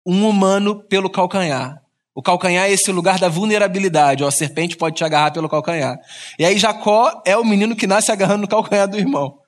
um 0.07 0.28
humano 0.28 0.83
pelo 0.85 1.11
calcanhar. 1.11 1.83
O 2.14 2.22
calcanhar 2.22 2.66
é 2.66 2.72
esse 2.72 2.90
lugar 2.90 3.18
da 3.18 3.28
vulnerabilidade. 3.28 4.24
Ó, 4.24 4.28
a 4.28 4.33
serpente 4.33 4.76
pode 4.76 4.96
te 4.96 5.04
agarrar 5.04 5.31
pelo 5.31 5.48
calcanhar. 5.48 5.98
E 6.38 6.44
aí 6.44 6.59
Jacó 6.59 7.22
é 7.24 7.37
o 7.37 7.44
menino 7.44 7.76
que 7.76 7.87
nasce 7.87 8.11
agarrando 8.11 8.42
no 8.42 8.48
calcanhar 8.48 8.88
do 8.88 8.98
irmão. 8.98 9.38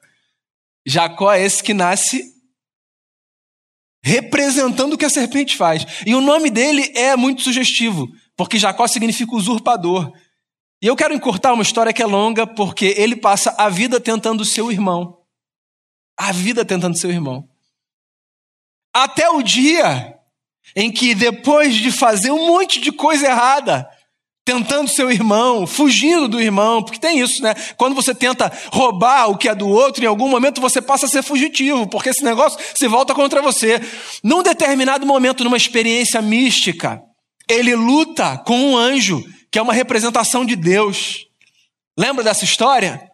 Jacó 0.91 1.33
é 1.33 1.41
esse 1.41 1.63
que 1.63 1.73
nasce 1.73 2.35
representando 4.03 4.95
o 4.95 4.99
que 4.99 5.05
a 5.05 5.11
serpente 5.11 5.57
faz. 5.57 5.87
E 6.05 6.15
o 6.15 6.21
nome 6.21 6.51
dele 6.51 6.93
é 6.97 7.15
muito 7.15 7.43
sugestivo, 7.43 8.09
porque 8.37 8.59
Jacó 8.59 8.89
significa 8.89 9.37
usurpador. 9.37 10.11
E 10.83 10.87
eu 10.87 10.97
quero 10.97 11.15
encurtar 11.15 11.53
uma 11.53 11.63
história 11.63 11.93
que 11.93 12.03
é 12.03 12.07
longa, 12.07 12.47
porque 12.47 12.95
ele 12.97 13.15
passa 13.15 13.55
a 13.57 13.69
vida 13.69 14.01
tentando 14.01 14.45
seu 14.45 14.73
irmão. 14.73 15.19
A 16.19 16.33
vida 16.33 16.65
tentando 16.65 16.97
seu 16.97 17.11
irmão. 17.11 17.49
Até 18.93 19.31
o 19.31 19.43
dia 19.43 20.19
em 20.75 20.91
que, 20.91 21.15
depois 21.15 21.77
de 21.77 21.93
fazer 21.93 22.33
um 22.33 22.49
monte 22.49 22.81
de 22.81 22.91
coisa 22.91 23.27
errada, 23.27 23.89
tentando 24.45 24.89
seu 24.89 25.11
irmão, 25.11 25.67
fugindo 25.67 26.27
do 26.27 26.41
irmão, 26.41 26.83
porque 26.83 26.99
tem 26.99 27.21
isso, 27.21 27.43
né? 27.43 27.55
Quando 27.77 27.95
você 27.95 28.15
tenta 28.15 28.51
roubar 28.73 29.31
o 29.31 29.37
que 29.37 29.49
é 29.49 29.55
do 29.55 29.69
outro, 29.69 30.03
em 30.03 30.07
algum 30.07 30.29
momento 30.29 30.61
você 30.61 30.81
passa 30.81 31.07
a 31.07 31.09
ser 31.09 31.23
fugitivo, 31.23 31.87
porque 31.87 32.09
esse 32.09 32.25
negócio 32.25 32.59
se 32.75 32.89
volta 32.89 33.15
contra 33.15 33.43
você. 33.43 33.81
Num 34.25 34.43
determinado 34.43 35.07
momento, 35.07 35.45
numa 35.45 35.57
experiência 35.57 36.21
mística, 36.21 37.01
ele 37.49 37.75
luta 37.75 38.39
com 38.39 38.59
um 38.59 38.77
anjo 38.77 39.23
que 39.51 39.59
é 39.59 39.63
uma 39.63 39.73
representação 39.73 40.45
de 40.45 40.57
Deus. 40.57 41.27
Lembra 41.99 42.25
dessa 42.25 42.45
história? 42.45 43.11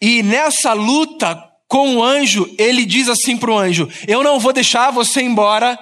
E 0.00 0.22
nessa 0.22 0.72
luta 0.72 1.42
com 1.66 1.96
o 1.96 2.02
anjo, 2.02 2.52
ele 2.58 2.84
diz 2.84 3.08
assim 3.08 3.36
para 3.36 3.50
o 3.50 3.58
anjo: 3.58 3.88
Eu 4.06 4.22
não 4.22 4.40
vou 4.40 4.52
deixar 4.52 4.90
você 4.90 5.22
embora 5.22 5.78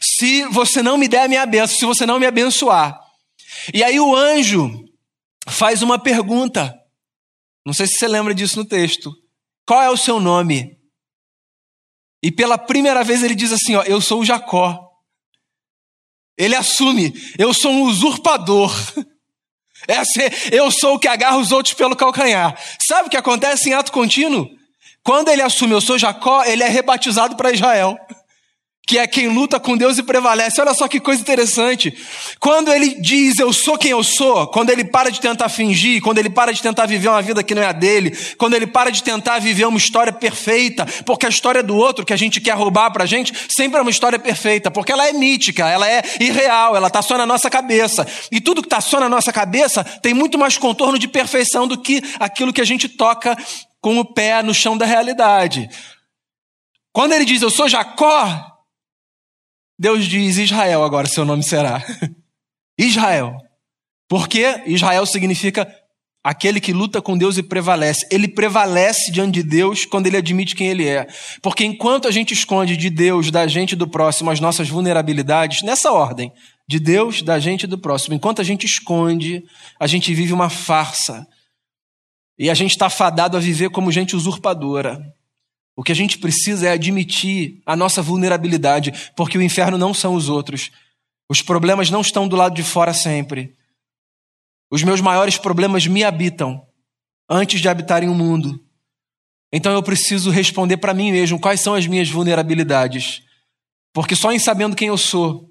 se 0.00 0.44
você 0.44 0.82
não 0.82 0.98
me 0.98 1.08
der 1.08 1.22
a 1.22 1.28
minha 1.28 1.46
bênção, 1.46 1.78
se 1.78 1.86
você 1.86 2.04
não 2.04 2.18
me 2.18 2.26
abençoar. 2.26 3.09
E 3.72 3.82
aí 3.82 3.98
o 3.98 4.14
anjo 4.14 4.84
faz 5.48 5.82
uma 5.82 5.98
pergunta. 5.98 6.74
Não 7.64 7.72
sei 7.72 7.86
se 7.86 7.94
você 7.94 8.08
lembra 8.08 8.34
disso 8.34 8.58
no 8.58 8.64
texto. 8.64 9.12
Qual 9.66 9.82
é 9.82 9.90
o 9.90 9.96
seu 9.96 10.18
nome? 10.18 10.78
E 12.22 12.30
pela 12.30 12.58
primeira 12.58 13.02
vez 13.02 13.22
ele 13.22 13.34
diz 13.34 13.52
assim: 13.52 13.74
ó, 13.74 13.82
Eu 13.82 14.00
sou 14.00 14.20
o 14.20 14.24
Jacó. 14.24 14.90
Ele 16.36 16.54
assume: 16.54 17.12
eu 17.38 17.52
sou 17.52 17.70
um 17.70 17.82
usurpador. 17.82 18.72
Essa 19.86 20.22
é, 20.22 20.30
eu 20.52 20.70
sou 20.70 20.94
o 20.94 20.98
que 20.98 21.08
agarra 21.08 21.38
os 21.38 21.52
outros 21.52 21.74
pelo 21.74 21.96
calcanhar. 21.96 22.58
Sabe 22.78 23.08
o 23.08 23.10
que 23.10 23.16
acontece 23.16 23.70
em 23.70 23.74
ato 23.74 23.92
contínuo? 23.92 24.48
Quando 25.02 25.28
ele 25.28 25.42
assume 25.42 25.72
eu 25.72 25.80
sou 25.80 25.98
Jacó, 25.98 26.44
ele 26.44 26.62
é 26.62 26.68
rebatizado 26.68 27.36
para 27.36 27.52
Israel 27.52 27.98
que 28.90 28.98
é 28.98 29.06
quem 29.06 29.28
luta 29.28 29.60
com 29.60 29.76
Deus 29.76 29.98
e 29.98 30.02
prevalece. 30.02 30.60
Olha 30.60 30.74
só 30.74 30.88
que 30.88 30.98
coisa 30.98 31.22
interessante. 31.22 31.96
Quando 32.40 32.72
ele 32.72 33.00
diz 33.00 33.38
eu 33.38 33.52
sou 33.52 33.78
quem 33.78 33.92
eu 33.92 34.02
sou, 34.02 34.48
quando 34.48 34.70
ele 34.70 34.82
para 34.82 35.12
de 35.12 35.20
tentar 35.20 35.48
fingir, 35.48 36.02
quando 36.02 36.18
ele 36.18 36.28
para 36.28 36.52
de 36.52 36.60
tentar 36.60 36.86
viver 36.86 37.06
uma 37.06 37.22
vida 37.22 37.40
que 37.44 37.54
não 37.54 37.62
é 37.62 37.66
a 37.66 37.72
dele, 37.72 38.10
quando 38.36 38.54
ele 38.54 38.66
para 38.66 38.90
de 38.90 39.00
tentar 39.00 39.38
viver 39.38 39.64
uma 39.64 39.78
história 39.78 40.12
perfeita, 40.12 40.84
porque 41.06 41.24
a 41.24 41.28
história 41.28 41.62
do 41.62 41.76
outro 41.76 42.04
que 42.04 42.12
a 42.12 42.16
gente 42.16 42.40
quer 42.40 42.56
roubar 42.56 42.90
pra 42.90 43.06
gente 43.06 43.32
sempre 43.48 43.78
é 43.78 43.80
uma 43.80 43.92
história 43.92 44.18
perfeita, 44.18 44.72
porque 44.72 44.90
ela 44.90 45.06
é 45.06 45.12
mítica, 45.12 45.68
ela 45.68 45.88
é 45.88 46.02
irreal, 46.18 46.74
ela 46.74 46.90
tá 46.90 47.00
só 47.00 47.16
na 47.16 47.24
nossa 47.24 47.48
cabeça. 47.48 48.04
E 48.32 48.40
tudo 48.40 48.60
que 48.60 48.68
tá 48.68 48.80
só 48.80 48.98
na 48.98 49.08
nossa 49.08 49.32
cabeça 49.32 49.84
tem 49.84 50.12
muito 50.12 50.36
mais 50.36 50.58
contorno 50.58 50.98
de 50.98 51.06
perfeição 51.06 51.68
do 51.68 51.80
que 51.80 52.02
aquilo 52.18 52.52
que 52.52 52.60
a 52.60 52.66
gente 52.66 52.88
toca 52.88 53.38
com 53.80 54.00
o 54.00 54.04
pé 54.04 54.42
no 54.42 54.52
chão 54.52 54.76
da 54.76 54.84
realidade. 54.84 55.70
Quando 56.92 57.12
ele 57.12 57.24
diz 57.24 57.40
eu 57.40 57.50
sou 57.50 57.68
Jacó, 57.68 58.49
Deus 59.80 60.04
diz 60.04 60.36
Israel 60.36 60.84
agora, 60.84 61.08
seu 61.08 61.24
nome 61.24 61.42
será. 61.42 61.82
Israel. 62.78 63.34
Porque 64.06 64.62
Israel 64.66 65.06
significa 65.06 65.66
aquele 66.22 66.60
que 66.60 66.70
luta 66.70 67.00
com 67.00 67.16
Deus 67.16 67.38
e 67.38 67.42
prevalece. 67.42 68.06
Ele 68.10 68.28
prevalece 68.28 69.10
diante 69.10 69.36
de 69.36 69.42
Deus 69.42 69.86
quando 69.86 70.06
ele 70.06 70.18
admite 70.18 70.54
quem 70.54 70.66
ele 70.66 70.86
é. 70.86 71.06
Porque 71.40 71.64
enquanto 71.64 72.06
a 72.06 72.10
gente 72.10 72.34
esconde 72.34 72.76
de 72.76 72.90
Deus, 72.90 73.30
da 73.30 73.46
gente 73.46 73.72
e 73.72 73.76
do 73.76 73.88
próximo 73.88 74.30
as 74.30 74.38
nossas 74.38 74.68
vulnerabilidades, 74.68 75.62
nessa 75.62 75.90
ordem, 75.90 76.30
de 76.68 76.78
Deus, 76.78 77.22
da 77.22 77.38
gente 77.38 77.62
e 77.62 77.66
do 77.66 77.78
próximo, 77.78 78.14
enquanto 78.14 78.42
a 78.42 78.44
gente 78.44 78.66
esconde, 78.66 79.42
a 79.78 79.86
gente 79.86 80.12
vive 80.12 80.34
uma 80.34 80.50
farsa. 80.50 81.26
E 82.38 82.50
a 82.50 82.54
gente 82.54 82.72
está 82.72 82.90
fadado 82.90 83.34
a 83.34 83.40
viver 83.40 83.70
como 83.70 83.90
gente 83.90 84.14
usurpadora. 84.14 85.00
O 85.76 85.82
que 85.82 85.92
a 85.92 85.94
gente 85.94 86.18
precisa 86.18 86.68
é 86.68 86.72
admitir 86.72 87.62
a 87.64 87.74
nossa 87.74 88.02
vulnerabilidade, 88.02 89.12
porque 89.16 89.38
o 89.38 89.42
inferno 89.42 89.78
não 89.78 89.94
são 89.94 90.14
os 90.14 90.28
outros. 90.28 90.70
Os 91.28 91.42
problemas 91.42 91.90
não 91.90 92.00
estão 92.00 92.28
do 92.28 92.36
lado 92.36 92.54
de 92.54 92.62
fora 92.62 92.92
sempre. 92.92 93.56
Os 94.70 94.82
meus 94.82 95.00
maiores 95.00 95.38
problemas 95.38 95.86
me 95.86 96.04
habitam 96.04 96.66
antes 97.28 97.60
de 97.60 97.68
habitarem 97.68 98.08
o 98.08 98.14
mundo. 98.14 98.64
Então 99.52 99.72
eu 99.72 99.82
preciso 99.82 100.30
responder 100.30 100.76
para 100.76 100.94
mim 100.94 101.10
mesmo 101.10 101.40
quais 101.40 101.60
são 101.60 101.74
as 101.74 101.86
minhas 101.86 102.08
vulnerabilidades. 102.08 103.22
Porque 103.92 104.14
só 104.14 104.32
em 104.32 104.38
sabendo 104.38 104.76
quem 104.76 104.88
eu 104.88 104.98
sou, 104.98 105.50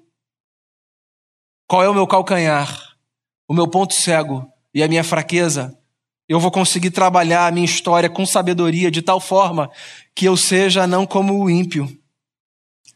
qual 1.66 1.82
é 1.82 1.88
o 1.88 1.94
meu 1.94 2.06
calcanhar, 2.06 2.96
o 3.46 3.54
meu 3.54 3.68
ponto 3.68 3.94
cego, 3.94 4.50
e 4.74 4.82
a 4.82 4.88
minha 4.88 5.04
fraqueza, 5.04 5.78
eu 6.30 6.38
vou 6.38 6.52
conseguir 6.52 6.92
trabalhar 6.92 7.48
a 7.48 7.50
minha 7.50 7.64
história 7.64 8.08
com 8.08 8.24
sabedoria 8.24 8.88
de 8.88 9.02
tal 9.02 9.18
forma 9.18 9.68
que 10.14 10.26
eu 10.26 10.36
seja 10.36 10.86
não 10.86 11.04
como 11.04 11.36
o 11.36 11.50
ímpio, 11.50 11.90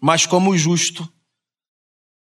mas 0.00 0.24
como 0.24 0.50
o 0.50 0.56
justo. 0.56 1.12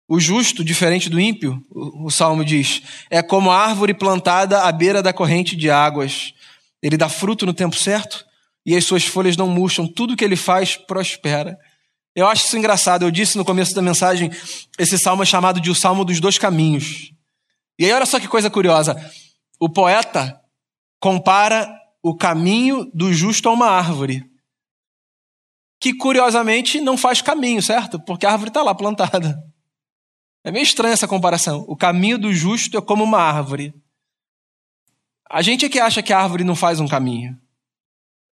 O 0.09 0.19
justo, 0.19 0.65
diferente 0.65 1.11
do 1.11 1.21
ímpio, 1.21 1.63
o 1.71 2.11
salmo 2.11 2.43
diz, 2.43 2.81
é 3.11 3.23
como 3.23 3.51
a 3.51 3.67
árvore 3.67 3.93
plantada 3.93 4.63
à 4.63 4.73
beira 4.73 5.03
da 5.03 5.13
corrente 5.13 5.55
de 5.55 5.69
águas. 5.69 6.33
Ele 6.83 6.97
dá 6.97 7.11
fruto 7.11 7.45
no 7.45 7.53
tempo 7.53 7.77
certo 7.77 8.25
e 8.65 8.75
as 8.75 8.87
suas 8.87 9.05
folhas 9.05 9.37
não 9.37 9.47
murcham, 9.47 9.87
tudo 9.87 10.17
que 10.17 10.25
ele 10.25 10.37
faz 10.37 10.75
prospera. 10.75 11.59
Eu 12.17 12.27
acho 12.27 12.47
isso 12.47 12.57
engraçado. 12.57 13.05
Eu 13.05 13.11
disse 13.11 13.37
no 13.37 13.45
começo 13.45 13.75
da 13.75 13.83
mensagem, 13.83 14.31
esse 14.79 14.99
salmo 14.99 15.23
é 15.23 15.27
chamado 15.27 15.61
de 15.61 15.71
o 15.71 15.75
salmo 15.75 16.03
dos 16.03 16.19
dois 16.19 16.39
caminhos. 16.39 17.13
E 17.79 17.85
aí, 17.85 17.93
olha 17.93 18.07
só 18.07 18.19
que 18.19 18.27
coisa 18.27 18.49
curiosa. 18.49 18.97
O 19.61 19.69
poeta 19.69 20.41
compara 21.01 21.69
o 22.03 22.15
caminho 22.15 22.91
do 22.93 23.13
justo 23.13 23.49
a 23.49 23.53
uma 23.53 23.69
árvore. 23.69 24.31
Que 25.81 25.95
curiosamente 25.95 26.81
não 26.81 26.97
faz 26.99 27.23
caminho, 27.23 27.63
certo? 27.63 27.99
Porque 27.99 28.27
a 28.27 28.33
árvore 28.33 28.51
está 28.51 28.63
lá 28.63 28.75
plantada. 28.75 29.43
É 30.45 30.53
meio 30.53 30.63
estranha 30.63 30.93
essa 30.93 31.09
comparação. 31.09 31.65
O 31.67 31.75
caminho 31.75 32.19
do 32.19 32.33
justo 32.33 32.77
é 32.77 32.83
como 32.83 33.03
uma 33.05 33.19
árvore. 33.19 33.75
A 35.31 35.41
gente 35.41 35.65
é 35.65 35.69
que 35.69 35.81
acha 35.81 36.03
que 36.03 36.13
a 36.13 36.21
árvore 36.21 36.45
não 36.45 36.55
faz 36.55 36.79
um 36.79 36.87
caminho. 36.87 37.39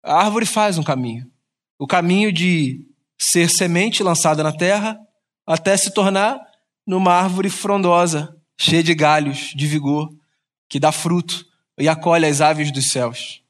A 0.04 0.16
árvore 0.16 0.46
faz 0.46 0.78
um 0.78 0.84
caminho. 0.84 1.32
O 1.80 1.88
caminho 1.88 2.32
de 2.32 2.86
ser 3.18 3.50
semente 3.50 4.04
lançada 4.04 4.44
na 4.44 4.52
terra 4.52 5.00
até 5.48 5.78
se 5.78 5.94
tornar 5.94 6.40
numa 6.86 7.14
árvore 7.14 7.50
frondosa, 7.50 8.36
cheia 8.60 8.84
de 8.84 8.94
galhos, 8.94 9.54
de 9.56 9.66
vigor, 9.66 10.10
que 10.68 10.80
dá 10.80 10.92
fruto 10.92 11.46
e 11.80 11.88
acolhe 11.88 12.26
as 12.26 12.42
aves 12.42 12.72
dos 12.72 12.92
céus. 12.92 13.42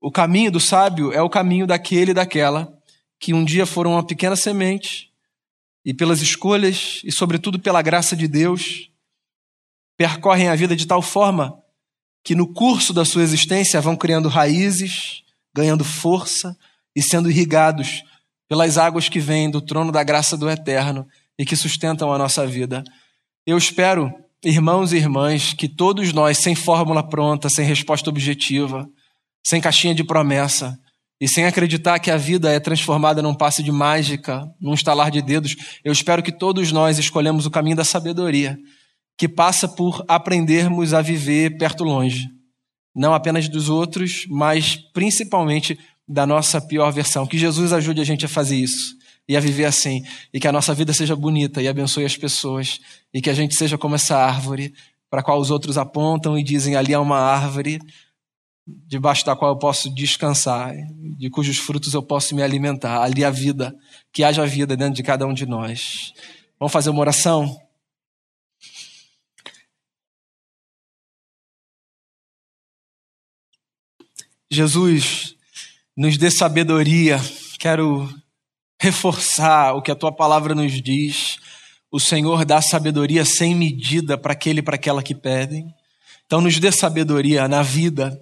O 0.00 0.10
caminho 0.10 0.50
do 0.50 0.60
sábio 0.60 1.12
é 1.12 1.20
o 1.20 1.30
caminho 1.30 1.66
daquele 1.66 2.12
e 2.12 2.14
daquela 2.14 2.72
que 3.18 3.34
um 3.34 3.44
dia 3.44 3.66
foram 3.66 3.92
uma 3.92 4.06
pequena 4.06 4.36
semente 4.36 5.12
e 5.84 5.92
pelas 5.92 6.20
escolhas 6.20 7.00
e 7.04 7.10
sobretudo 7.10 7.58
pela 7.58 7.82
graça 7.82 8.14
de 8.14 8.28
Deus 8.28 8.90
percorrem 9.96 10.48
a 10.48 10.54
vida 10.54 10.76
de 10.76 10.86
tal 10.86 11.02
forma 11.02 11.60
que 12.22 12.34
no 12.34 12.52
curso 12.52 12.92
da 12.92 13.04
sua 13.04 13.22
existência 13.22 13.80
vão 13.80 13.96
criando 13.96 14.28
raízes, 14.28 15.22
ganhando 15.54 15.84
força 15.84 16.56
e 16.94 17.02
sendo 17.02 17.30
irrigados 17.30 18.04
pelas 18.48 18.78
águas 18.78 19.08
que 19.08 19.18
vêm 19.18 19.50
do 19.50 19.60
trono 19.60 19.90
da 19.90 20.02
graça 20.02 20.36
do 20.36 20.48
Eterno 20.48 21.06
e 21.38 21.44
que 21.44 21.56
sustentam 21.56 22.12
a 22.12 22.18
nossa 22.18 22.46
vida. 22.46 22.84
Eu 23.46 23.56
espero, 23.58 24.12
irmãos 24.44 24.92
e 24.92 24.96
irmãs, 24.96 25.52
que 25.52 25.68
todos 25.68 26.12
nós, 26.12 26.38
sem 26.38 26.54
fórmula 26.54 27.02
pronta, 27.02 27.48
sem 27.48 27.64
resposta 27.64 28.08
objetiva, 28.10 28.88
sem 29.46 29.60
caixinha 29.60 29.94
de 29.94 30.04
promessa, 30.04 30.78
e 31.20 31.26
sem 31.26 31.46
acreditar 31.46 31.98
que 31.98 32.10
a 32.10 32.16
vida 32.16 32.52
é 32.52 32.60
transformada 32.60 33.20
num 33.20 33.34
passe 33.34 33.62
de 33.62 33.72
mágica, 33.72 34.48
num 34.60 34.74
estalar 34.74 35.10
de 35.10 35.20
dedos, 35.20 35.56
eu 35.84 35.92
espero 35.92 36.22
que 36.22 36.30
todos 36.30 36.70
nós 36.70 36.98
escolhemos 36.98 37.44
o 37.44 37.50
caminho 37.50 37.76
da 37.76 37.84
sabedoria, 37.84 38.56
que 39.16 39.28
passa 39.28 39.66
por 39.66 40.04
aprendermos 40.06 40.94
a 40.94 41.02
viver 41.02 41.58
perto 41.58 41.82
longe 41.82 42.28
não 42.98 43.14
apenas 43.14 43.48
dos 43.48 43.68
outros, 43.68 44.26
mas 44.28 44.74
principalmente 44.92 45.78
da 46.06 46.26
nossa 46.26 46.60
pior 46.60 46.90
versão. 46.90 47.28
Que 47.28 47.38
Jesus 47.38 47.72
ajude 47.72 48.00
a 48.00 48.04
gente 48.04 48.24
a 48.24 48.28
fazer 48.28 48.56
isso 48.56 48.97
e 49.28 49.36
a 49.36 49.40
viver 49.40 49.66
assim, 49.66 50.02
e 50.32 50.40
que 50.40 50.48
a 50.48 50.52
nossa 50.52 50.72
vida 50.72 50.92
seja 50.92 51.14
bonita 51.14 51.60
e 51.60 51.68
abençoe 51.68 52.04
as 52.04 52.16
pessoas, 52.16 52.80
e 53.12 53.20
que 53.20 53.28
a 53.28 53.34
gente 53.34 53.54
seja 53.54 53.76
como 53.76 53.94
essa 53.94 54.16
árvore 54.16 54.74
para 55.10 55.20
a 55.20 55.22
qual 55.22 55.38
os 55.38 55.50
outros 55.50 55.76
apontam 55.76 56.38
e 56.38 56.42
dizem: 56.42 56.74
ali 56.74 56.94
há 56.94 57.00
uma 57.00 57.18
árvore 57.18 57.78
debaixo 58.66 59.24
da 59.24 59.34
qual 59.34 59.52
eu 59.52 59.58
posso 59.58 59.88
descansar, 59.94 60.74
de 61.16 61.30
cujos 61.30 61.58
frutos 61.58 61.94
eu 61.94 62.02
posso 62.02 62.34
me 62.34 62.42
alimentar. 62.42 63.02
Ali 63.02 63.24
há 63.24 63.30
vida, 63.30 63.74
que 64.12 64.24
haja 64.24 64.46
vida 64.46 64.76
dentro 64.76 64.94
de 64.94 65.02
cada 65.02 65.26
um 65.26 65.32
de 65.32 65.46
nós. 65.46 66.12
Vamos 66.58 66.72
fazer 66.72 66.90
uma 66.90 67.00
oração? 67.00 67.58
Jesus, 74.50 75.34
nos 75.96 76.16
dê 76.16 76.30
sabedoria. 76.30 77.18
Quero 77.58 78.08
reforçar 78.80 79.74
o 79.74 79.82
que 79.82 79.90
a 79.90 79.94
tua 79.94 80.12
palavra 80.12 80.54
nos 80.54 80.80
diz. 80.82 81.38
O 81.90 81.98
Senhor 81.98 82.44
dá 82.44 82.60
sabedoria 82.62 83.24
sem 83.24 83.54
medida 83.54 84.16
para 84.16 84.32
aquele 84.32 84.60
e 84.60 84.62
para 84.62 84.76
aquela 84.76 85.02
que 85.02 85.14
pedem. 85.14 85.66
Então, 86.26 86.40
nos 86.40 86.58
dê 86.58 86.70
sabedoria 86.70 87.48
na 87.48 87.62
vida. 87.62 88.20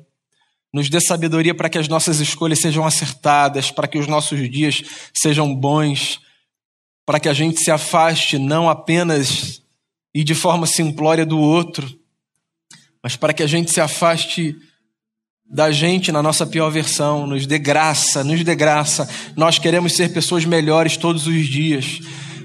Nos 0.72 0.88
dê 0.88 1.00
sabedoria 1.00 1.54
para 1.54 1.68
que 1.68 1.78
as 1.78 1.88
nossas 1.88 2.20
escolhas 2.20 2.60
sejam 2.60 2.86
acertadas, 2.86 3.70
para 3.70 3.88
que 3.88 3.98
os 3.98 4.06
nossos 4.06 4.50
dias 4.50 4.82
sejam 5.12 5.54
bons, 5.54 6.20
para 7.04 7.20
que 7.20 7.28
a 7.28 7.32
gente 7.32 7.60
se 7.60 7.70
afaste 7.70 8.38
não 8.38 8.68
apenas 8.68 9.62
e 10.14 10.24
de 10.24 10.34
forma 10.34 10.66
simplória 10.66 11.26
do 11.26 11.38
outro, 11.38 11.86
mas 13.02 13.16
para 13.16 13.32
que 13.32 13.42
a 13.42 13.46
gente 13.46 13.70
se 13.70 13.80
afaste 13.80 14.56
da 15.48 15.70
gente 15.70 16.10
na 16.10 16.22
nossa 16.22 16.44
pior 16.46 16.70
versão, 16.70 17.26
nos 17.26 17.46
dê 17.46 17.58
graça, 17.58 18.24
nos 18.24 18.42
dê 18.42 18.54
graça. 18.54 19.08
Nós 19.36 19.58
queremos 19.58 19.94
ser 19.94 20.12
pessoas 20.12 20.44
melhores 20.44 20.96
todos 20.96 21.26
os 21.26 21.46
dias. 21.46 22.00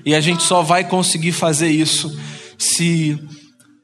E 0.06 0.14
a 0.14 0.22
gente 0.22 0.44
só 0.44 0.62
vai 0.62 0.84
conseguir 0.84 1.32
fazer 1.32 1.70
isso 1.70 2.16
se 2.58 3.20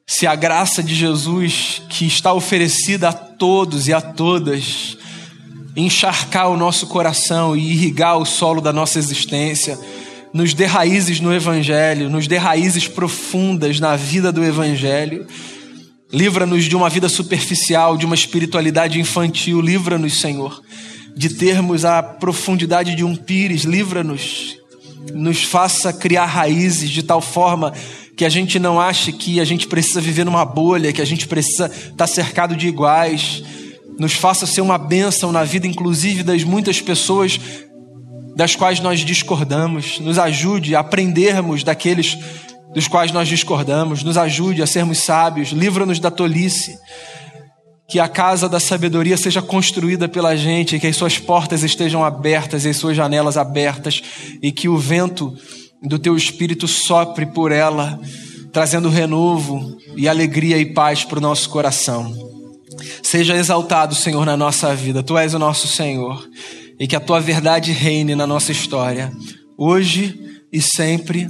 se 0.10 0.26
a 0.26 0.36
graça 0.36 0.82
de 0.82 0.96
Jesus 0.96 1.82
que 1.90 2.06
está 2.06 2.32
oferecida 2.32 3.10
a 3.10 3.14
todos 3.14 3.90
e 3.90 3.94
a 3.94 4.00
todas 4.00 4.98
encharcar 5.76 6.50
o 6.50 6.56
nosso 6.56 6.88
coração 6.88 7.58
e 7.58 7.72
irrigar 7.72 8.18
o 8.18 8.26
solo 8.26 8.62
da 8.62 8.72
nossa 8.72 8.98
existência, 8.98 9.78
nos 10.34 10.54
dê 10.54 10.66
raízes 10.66 11.20
no 11.20 11.34
evangelho, 11.34 12.10
nos 12.10 12.26
dê 12.26 12.38
raízes 12.38 12.88
profundas 12.88 13.82
na 13.82 13.98
vida 13.98 14.32
do 14.32 14.44
evangelho 14.44 15.28
Livra-nos 16.12 16.66
de 16.66 16.76
uma 16.76 16.90
vida 16.90 17.10
superficial, 17.10 17.98
de 17.98 18.06
uma 18.06 18.16
espiritualidade 18.16 19.00
infantil. 19.00 19.60
Livra-nos, 19.60 20.20
Senhor, 20.22 20.62
de 21.16 21.30
termos 21.30 21.84
a 21.84 22.02
profundidade 22.02 22.96
de 22.96 23.04
um 23.04 23.16
pires. 23.16 23.64
Livra-nos. 23.64 24.58
Nos 25.14 25.44
faça 25.44 25.92
criar 25.92 26.26
raízes 26.26 26.90
de 26.90 27.04
tal 27.04 27.22
forma 27.22 27.74
que 28.16 28.26
a 28.26 28.30
gente 28.30 28.58
não 28.58 28.80
ache 28.80 29.12
que 29.12 29.40
a 29.40 29.46
gente 29.46 29.68
precisa 29.68 30.02
viver 30.02 30.24
numa 30.24 30.44
bolha, 30.44 30.92
que 30.92 31.02
a 31.02 31.06
gente 31.06 31.28
precisa 31.28 31.70
estar 31.70 32.08
cercado 32.08 32.56
de 32.56 32.68
iguais. 32.68 33.44
Nos 34.00 34.14
faça 34.14 34.48
ser 34.48 34.62
uma 34.62 34.78
bênção 34.78 35.32
na 35.32 35.44
vida, 35.44 35.68
inclusive 35.68 36.24
das 36.24 36.44
muitas 36.44 36.82
pessoas 36.82 37.40
das 38.36 38.56
quais 38.56 38.80
nós 38.80 39.02
discordamos. 39.02 40.00
Nos 40.00 40.18
ajude 40.18 40.76
a 40.76 40.80
aprendermos 40.80 41.64
daqueles 41.64 42.18
dos 42.74 42.88
quais 42.88 43.12
nós 43.12 43.28
discordamos, 43.28 44.04
nos 44.04 44.18
ajude 44.18 44.62
a 44.62 44.68
sermos 44.68 45.00
sábios, 45.00 45.50
livra-nos 45.50 46.00
da 46.00 46.12
tolice. 46.12 46.78
Que 47.90 48.00
a 48.00 48.08
casa 48.08 48.50
da 48.50 48.60
sabedoria 48.60 49.16
seja 49.16 49.42
construída 49.42 50.10
pela 50.10 50.36
gente, 50.36 50.78
que 50.78 50.88
as 50.88 50.96
suas 50.96 51.18
portas 51.18 51.64
estejam 51.64 52.04
abertas 52.04 52.66
e 52.66 52.70
as 52.70 52.78
suas 52.78 52.98
janelas 52.98 53.38
abertas, 53.38 54.04
e 54.42 54.52
que 54.52 54.68
o 54.68 54.78
vento 54.78 55.34
do 55.82 55.98
teu 55.98 56.18
espírito 56.18 56.68
sopre 56.68 57.26
por 57.26 57.52
ela, 57.52 57.98
trazendo 58.52 58.90
renovo 58.90 59.78
e 59.96 60.08
alegria 60.08 60.58
e 60.58 60.74
paz 60.74 61.06
para 61.06 61.20
o 61.20 61.22
nosso 61.22 61.50
coração. 61.50 62.14
Seja 63.02 63.36
exaltado, 63.36 63.96
Senhor, 63.96 64.26
na 64.26 64.36
nossa 64.36 64.76
vida. 64.76 65.02
Tu 65.02 65.18
és 65.18 65.34
o 65.34 65.40
nosso 65.40 65.68
Senhor. 65.68 66.28
E 66.80 66.88
que 66.88 66.96
a 66.96 67.00
tua 67.00 67.20
verdade 67.20 67.72
reine 67.72 68.16
na 68.16 68.28
nossa 68.28 68.52
história, 68.52 69.12
hoje 69.58 70.20
e 70.52 70.62
sempre. 70.62 71.30